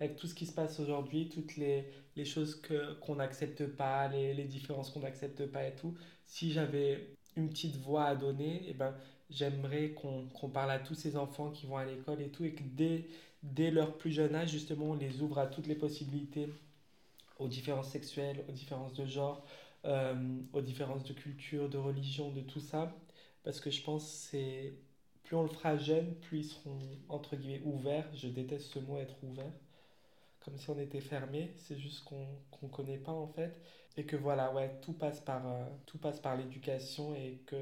avec 0.00 0.16
tout 0.16 0.26
ce 0.26 0.34
qui 0.34 0.46
se 0.46 0.52
passe 0.52 0.80
aujourd'hui, 0.80 1.28
toutes 1.28 1.56
les, 1.56 1.84
les 2.16 2.24
choses 2.24 2.60
que, 2.60 2.94
qu'on 3.00 3.16
n'accepte 3.16 3.66
pas, 3.66 4.08
les, 4.08 4.34
les 4.34 4.44
différences 4.44 4.90
qu'on 4.90 5.00
n'accepte 5.00 5.46
pas 5.46 5.66
et 5.66 5.74
tout, 5.76 5.94
si 6.26 6.52
j'avais 6.52 7.16
une 7.36 7.48
petite 7.48 7.76
voix 7.76 8.06
à 8.06 8.16
donner, 8.16 8.64
eh 8.68 8.74
ben, 8.74 8.94
j'aimerais 9.30 9.90
qu'on, 9.92 10.28
qu'on 10.28 10.48
parle 10.50 10.70
à 10.72 10.78
tous 10.80 10.94
ces 10.94 11.16
enfants 11.16 11.50
qui 11.50 11.66
vont 11.66 11.76
à 11.76 11.84
l'école 11.84 12.20
et 12.22 12.30
tout, 12.30 12.44
et 12.44 12.54
que 12.54 12.62
dès, 12.64 13.06
dès 13.44 13.70
leur 13.70 13.96
plus 13.98 14.10
jeune 14.12 14.34
âge, 14.34 14.50
justement, 14.50 14.86
on 14.90 14.94
les 14.94 15.22
ouvre 15.22 15.38
à 15.38 15.46
toutes 15.46 15.66
les 15.66 15.74
possibilités, 15.76 16.48
aux 17.38 17.48
différences 17.48 17.90
sexuelles, 17.90 18.44
aux 18.48 18.52
différences 18.52 18.94
de 18.94 19.06
genre, 19.06 19.44
euh, 19.84 20.14
aux 20.52 20.62
différences 20.62 21.04
de 21.04 21.12
culture, 21.12 21.68
de 21.68 21.78
religion, 21.78 22.30
de 22.30 22.40
tout 22.40 22.60
ça. 22.60 22.94
Parce 23.44 23.60
que 23.60 23.70
je 23.70 23.82
pense 23.82 24.06
c'est 24.08 24.74
plus 25.24 25.36
on 25.36 25.42
le 25.42 25.48
fera 25.48 25.76
jeune, 25.76 26.14
plus 26.16 26.38
ils 26.40 26.44
seront 26.44 26.78
entre 27.08 27.36
guillemets 27.36 27.62
ouverts. 27.64 28.08
Je 28.14 28.28
déteste 28.28 28.72
ce 28.72 28.78
mot 28.80 28.98
être 28.98 29.16
ouvert. 29.22 29.52
Comme 30.40 30.56
si 30.58 30.70
on 30.70 30.78
était 30.78 31.00
fermé. 31.00 31.52
C'est 31.56 31.78
juste 31.78 32.04
qu'on 32.04 32.26
qu'on 32.50 32.68
connaît 32.68 32.98
pas 32.98 33.12
en 33.12 33.26
fait. 33.28 33.60
Et 33.96 34.04
que 34.04 34.16
voilà, 34.16 34.52
ouais, 34.54 34.70
tout 34.82 34.92
passe 34.92 35.20
par, 35.20 35.46
euh, 35.46 35.64
tout 35.86 35.98
passe 35.98 36.20
par 36.20 36.36
l'éducation 36.36 37.14
et 37.14 37.40
que 37.46 37.56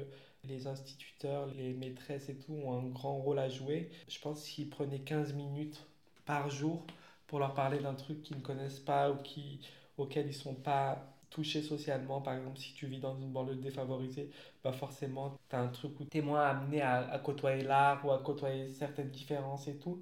les 0.47 0.67
instituteurs, 0.67 1.47
les 1.55 1.73
maîtresses 1.73 2.29
et 2.29 2.35
tout 2.35 2.53
ont 2.53 2.77
un 2.77 2.83
grand 2.89 3.17
rôle 3.17 3.39
à 3.39 3.49
jouer. 3.49 3.89
Je 4.07 4.19
pense 4.19 4.41
s'ils 4.43 4.69
prenaient 4.69 4.99
15 4.99 5.33
minutes 5.33 5.85
par 6.25 6.49
jour 6.49 6.85
pour 7.27 7.39
leur 7.39 7.53
parler 7.53 7.79
d'un 7.79 7.95
truc 7.95 8.21
qu'ils 8.23 8.37
ne 8.37 8.41
connaissent 8.41 8.79
pas 8.79 9.11
ou 9.11 9.15
qui, 9.17 9.59
auquel 9.97 10.27
ils 10.27 10.33
sont 10.33 10.55
pas 10.55 11.13
touché 11.29 11.61
socialement. 11.61 12.21
Par 12.21 12.35
exemple, 12.35 12.57
si 12.59 12.73
tu 12.73 12.87
vis 12.87 12.99
dans 12.99 13.15
une 13.17 13.31
banlieue 13.31 13.55
défavorisée, 13.55 14.29
bah 14.63 14.71
forcément, 14.71 15.37
tu 15.49 15.55
as 15.55 15.61
un 15.61 15.67
truc 15.69 15.99
où 15.99 16.05
tu 16.05 16.17
es 16.19 16.21
moins 16.21 16.43
amené 16.43 16.81
à, 16.81 17.09
à 17.09 17.19
côtoyer 17.19 17.63
l'art 17.63 18.05
ou 18.05 18.11
à 18.11 18.19
côtoyer 18.19 18.69
certaines 18.69 19.09
différences 19.09 19.67
et 19.67 19.77
tout. 19.77 20.01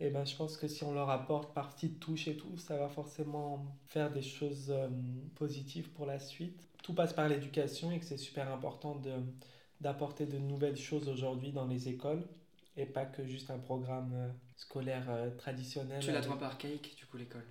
Et 0.00 0.10
ben, 0.10 0.24
je 0.26 0.34
pense 0.34 0.56
que 0.56 0.66
si 0.66 0.82
on 0.82 0.92
leur 0.92 1.10
apporte 1.10 1.54
par 1.54 1.70
petites 1.74 2.00
touches 2.00 2.26
et 2.28 2.36
tout, 2.36 2.56
ça 2.58 2.76
va 2.76 2.88
forcément 2.88 3.64
faire 3.86 4.10
des 4.10 4.22
choses 4.22 4.70
euh, 4.70 4.88
positives 5.36 5.90
pour 5.90 6.06
la 6.06 6.18
suite. 6.18 6.60
Tout 6.82 6.94
passe 6.94 7.12
par 7.12 7.28
l'éducation 7.28 7.92
et 7.92 8.00
que 8.00 8.04
c'est 8.04 8.16
super 8.16 8.52
important 8.52 8.96
de, 8.96 9.12
d'apporter 9.82 10.26
de 10.26 10.38
nouvelles 10.38 10.76
choses 10.76 11.08
aujourd'hui 11.08 11.52
dans 11.52 11.66
les 11.66 11.88
écoles 11.88 12.22
et 12.76 12.86
pas 12.86 13.04
que 13.04 13.26
juste 13.26 13.50
un 13.50 13.58
programme 13.58 14.12
euh, 14.14 14.28
scolaire 14.56 15.06
euh, 15.10 15.30
traditionnel. 15.36 16.00
Tu 16.00 16.12
la 16.12 16.20
trouves 16.20 16.38
par 16.38 16.52
archaïque, 16.52 16.96
du 16.96 17.04
coup, 17.06 17.18
l'école? 17.18 17.44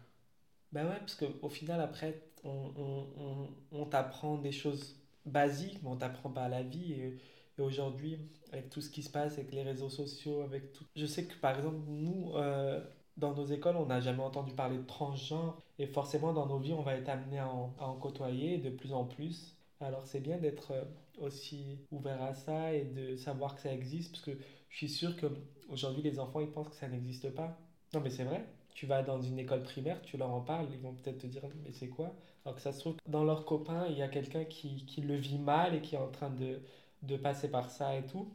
Ben 0.72 0.86
ouais, 0.86 1.00
parce 1.00 1.16
qu'au 1.16 1.50
final, 1.50 1.82
après, 1.82 2.22
on, 2.44 2.72
on, 2.78 3.08
on, 3.18 3.48
on 3.74 3.86
t'apprend 3.86 4.38
des 4.38 4.54
choses 4.54 4.96
basiques, 5.26 5.80
mais 5.84 5.90
on 5.90 5.98
t'apprend 5.98 6.30
pas 6.30 6.46
à 6.46 6.50
la 6.50 6.64
vie. 6.64 6.94
Et, 6.94 7.20
et 7.58 7.62
aujourd'hui, 7.62 8.18
avec 8.54 8.70
tout 8.70 8.82
ce 8.82 8.90
qui 8.90 9.04
se 9.04 9.12
passe, 9.12 9.34
avec 9.34 9.52
les 9.52 9.64
réseaux 9.64 9.90
sociaux, 9.90 10.42
avec 10.42 10.72
tout... 10.72 10.86
Je 10.96 11.06
sais 11.06 11.26
que, 11.26 11.36
par 11.36 11.58
exemple, 11.58 11.82
nous, 11.88 12.32
euh, 12.36 12.82
dans 13.18 13.34
nos 13.36 13.46
écoles, 13.46 13.76
on 13.76 13.88
n'a 13.88 14.00
jamais 14.00 14.24
entendu 14.24 14.54
parler 14.54 14.78
de 14.78 14.88
transgenre. 14.88 15.60
Et 15.78 15.86
forcément, 15.88 16.32
dans 16.32 16.48
nos 16.48 16.58
vies, 16.58 16.74
on 16.74 16.82
va 16.82 16.96
être 16.96 17.10
amené 17.10 17.40
à 17.40 17.50
en, 17.50 17.76
à 17.78 17.86
en 17.86 17.96
côtoyer 17.96 18.58
de 18.58 18.70
plus 18.70 18.94
en 18.94 19.04
plus. 19.04 19.58
Alors, 19.82 20.06
c'est 20.06 20.22
bien 20.22 20.38
d'être 20.38 20.72
aussi 21.20 21.80
ouvert 21.92 22.22
à 22.24 22.34
ça 22.34 22.74
et 22.74 22.84
de 22.86 23.16
savoir 23.16 23.56
que 23.56 23.62
ça 23.62 23.74
existe, 23.74 24.12
parce 24.12 24.24
que 24.24 24.32
je 24.70 24.78
suis 24.78 24.90
sûr 24.90 25.16
que 25.16 25.28
aujourd'hui 25.70 26.02
les 26.02 26.20
enfants, 26.20 26.40
ils 26.40 26.52
pensent 26.52 26.70
que 26.70 26.76
ça 26.76 26.88
n'existe 26.88 27.30
pas. 27.32 27.58
Non, 27.94 28.02
mais 28.02 28.10
c'est 28.10 28.24
vrai. 28.24 28.46
Tu 28.74 28.86
vas 28.86 29.04
dans 29.04 29.22
une 29.22 29.38
école 29.38 29.64
primaire, 29.64 30.02
tu 30.02 30.18
leur 30.18 30.32
en 30.32 30.42
parles, 30.42 30.68
ils 30.72 30.80
vont 30.80 30.94
peut-être 30.94 31.20
te 31.20 31.28
dire 31.28 31.44
mais 31.64 31.72
c'est 31.74 31.90
quoi? 31.90 32.14
Alors 32.46 32.56
que 32.56 32.62
ça 32.62 32.72
se 32.72 32.80
trouve, 32.80 32.96
dans 33.08 33.24
leurs 33.24 33.46
copains, 33.46 33.86
il 33.90 33.98
y 33.98 34.02
a 34.02 34.08
quelqu'un 34.08 34.46
qui, 34.46 34.86
qui 34.86 35.02
le 35.02 35.16
vit 35.16 35.38
mal 35.38 35.76
et 35.76 35.82
qui 35.82 35.96
est 35.96 36.00
en 36.00 36.08
train 36.10 36.30
de, 36.30 36.62
de 37.04 37.18
passer 37.18 37.50
par 37.52 37.70
ça 37.70 37.96
et 37.96 38.06
tout. 38.06 38.28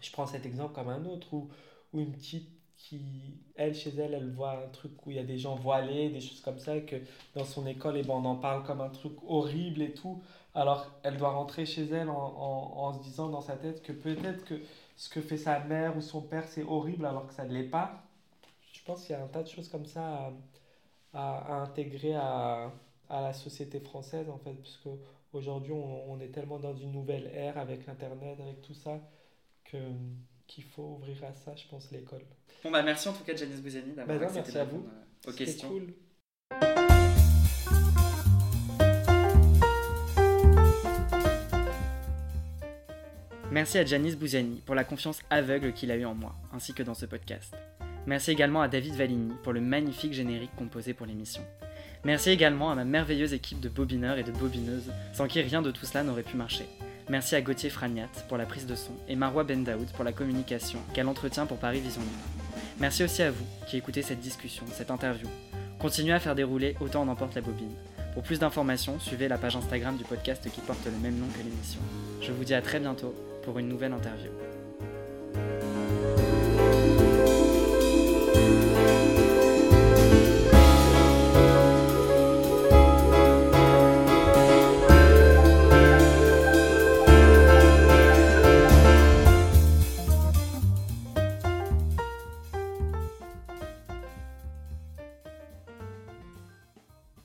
Je 0.00 0.10
prends 0.12 0.26
cet 0.26 0.46
exemple 0.46 0.74
comme 0.74 0.88
un 0.88 1.04
autre 1.06 1.32
où, 1.34 1.50
une 1.94 2.12
petite 2.12 2.48
qui, 2.76 3.00
elle, 3.54 3.74
chez 3.74 3.90
elle, 3.96 4.14
elle 4.14 4.30
voit 4.32 4.64
un 4.64 4.68
truc 4.68 5.06
où 5.06 5.10
il 5.10 5.16
y 5.16 5.20
a 5.20 5.24
des 5.24 5.38
gens 5.38 5.54
voilés, 5.54 6.10
des 6.10 6.20
choses 6.20 6.40
comme 6.40 6.58
ça, 6.58 6.76
et 6.76 6.84
que 6.84 6.96
dans 7.34 7.44
son 7.44 7.66
école, 7.66 7.96
et 7.96 8.02
ben, 8.02 8.14
on 8.14 8.24
en 8.24 8.36
parle 8.36 8.64
comme 8.64 8.80
un 8.80 8.90
truc 8.90 9.12
horrible 9.26 9.80
et 9.82 9.94
tout. 9.94 10.20
Alors, 10.54 10.86
elle 11.02 11.16
doit 11.16 11.30
rentrer 11.30 11.66
chez 11.66 11.84
elle 11.90 12.08
en, 12.08 12.14
en, 12.14 12.86
en 12.86 12.92
se 12.92 13.00
disant 13.02 13.28
dans 13.28 13.40
sa 13.40 13.56
tête 13.56 13.82
que 13.82 13.92
peut-être 13.92 14.44
que 14.44 14.54
ce 14.96 15.08
que 15.08 15.20
fait 15.20 15.36
sa 15.36 15.58
mère 15.60 15.96
ou 15.96 16.00
son 16.00 16.20
père, 16.22 16.46
c'est 16.48 16.62
horrible 16.62 17.06
alors 17.06 17.26
que 17.26 17.34
ça 17.34 17.44
ne 17.44 17.52
l'est 17.52 17.64
pas. 17.68 18.04
Je 18.72 18.80
pense 18.84 19.02
qu'il 19.02 19.10
y 19.16 19.18
a 19.18 19.22
un 19.22 19.26
tas 19.28 19.42
de 19.42 19.48
choses 19.48 19.68
comme 19.68 19.86
ça 19.86 20.02
à, 20.04 20.32
à, 21.14 21.38
à 21.38 21.62
intégrer 21.62 22.14
à, 22.14 22.70
à 23.10 23.20
la 23.20 23.32
société 23.32 23.80
française, 23.80 24.28
en 24.30 24.38
fait, 24.38 24.52
parce 24.54 24.76
qu'aujourd'hui, 24.84 25.72
on, 25.72 26.12
on 26.12 26.20
est 26.20 26.28
tellement 26.28 26.58
dans 26.60 26.74
une 26.76 26.92
nouvelle 26.92 27.26
ère 27.34 27.58
avec 27.58 27.86
l'Internet, 27.86 28.38
avec 28.40 28.62
tout 28.62 28.74
ça, 28.74 29.00
que, 29.64 29.78
qu'il 30.46 30.64
faut 30.64 30.98
ouvrir 31.00 31.16
à 31.24 31.34
ça, 31.34 31.56
je 31.56 31.66
pense, 31.66 31.90
l'école. 31.90 32.22
Bon, 32.62 32.70
bah 32.70 32.82
merci 32.82 33.08
en 33.08 33.12
tout 33.12 33.24
cas, 33.24 33.34
Janice 33.34 33.60
Bouzani, 33.60 33.92
d'avoir 33.94 34.18
Bah 34.18 34.26
accepté 34.26 34.52
merci 34.52 34.58
à 34.58 34.64
vous. 34.64 34.86
euh, 34.86 35.30
aux 35.30 35.32
questions. 35.32 35.68
cool. 35.68 36.83
Merci 43.54 43.78
à 43.78 43.84
Janice 43.84 44.16
Bouzani 44.16 44.62
pour 44.66 44.74
la 44.74 44.82
confiance 44.82 45.20
aveugle 45.30 45.72
qu'il 45.72 45.92
a 45.92 45.96
eue 45.96 46.04
en 46.04 46.16
moi, 46.16 46.34
ainsi 46.52 46.74
que 46.74 46.82
dans 46.82 46.94
ce 46.94 47.06
podcast. 47.06 47.54
Merci 48.04 48.32
également 48.32 48.62
à 48.62 48.66
David 48.66 48.96
Valigny 48.96 49.32
pour 49.44 49.52
le 49.52 49.60
magnifique 49.60 50.12
générique 50.12 50.50
composé 50.56 50.92
pour 50.92 51.06
l'émission. 51.06 51.40
Merci 52.02 52.30
également 52.30 52.72
à 52.72 52.74
ma 52.74 52.82
merveilleuse 52.84 53.32
équipe 53.32 53.60
de 53.60 53.68
bobineurs 53.68 54.18
et 54.18 54.24
de 54.24 54.32
bobineuses, 54.32 54.90
sans 55.12 55.28
qui 55.28 55.40
rien 55.40 55.62
de 55.62 55.70
tout 55.70 55.86
cela 55.86 56.02
n'aurait 56.02 56.24
pu 56.24 56.36
marcher. 56.36 56.64
Merci 57.08 57.36
à 57.36 57.42
Gauthier 57.42 57.70
Fragnat 57.70 58.10
pour 58.26 58.38
la 58.38 58.44
prise 58.44 58.66
de 58.66 58.74
son 58.74 58.90
et 59.06 59.14
Marwa 59.14 59.44
Bendaoud 59.44 59.86
pour 59.92 60.02
la 60.02 60.12
communication 60.12 60.80
qu'elle 60.92 61.06
entretient 61.06 61.46
pour 61.46 61.58
Paris 61.58 61.78
Vision 61.78 62.02
Libre. 62.02 62.60
Merci 62.80 63.04
aussi 63.04 63.22
à 63.22 63.30
vous 63.30 63.46
qui 63.68 63.76
écoutez 63.76 64.02
cette 64.02 64.18
discussion, 64.18 64.64
cette 64.72 64.90
interview. 64.90 65.28
Continuez 65.78 66.14
à 66.14 66.18
faire 66.18 66.34
dérouler 66.34 66.74
autant 66.80 67.02
en 67.02 67.08
emporte 67.08 67.36
la 67.36 67.40
bobine. 67.40 67.76
Pour 68.14 68.24
plus 68.24 68.40
d'informations, 68.40 68.98
suivez 68.98 69.28
la 69.28 69.38
page 69.38 69.54
Instagram 69.54 69.96
du 69.96 70.02
podcast 70.02 70.42
qui 70.50 70.60
porte 70.60 70.84
le 70.86 70.98
même 71.00 71.20
nom 71.20 71.28
que 71.28 71.38
l'émission. 71.38 71.80
Je 72.20 72.32
vous 72.32 72.42
dis 72.42 72.54
à 72.54 72.60
très 72.60 72.80
bientôt 72.80 73.14
pour 73.44 73.58
une 73.58 73.68
nouvelle 73.68 73.92
interview. 73.92 74.30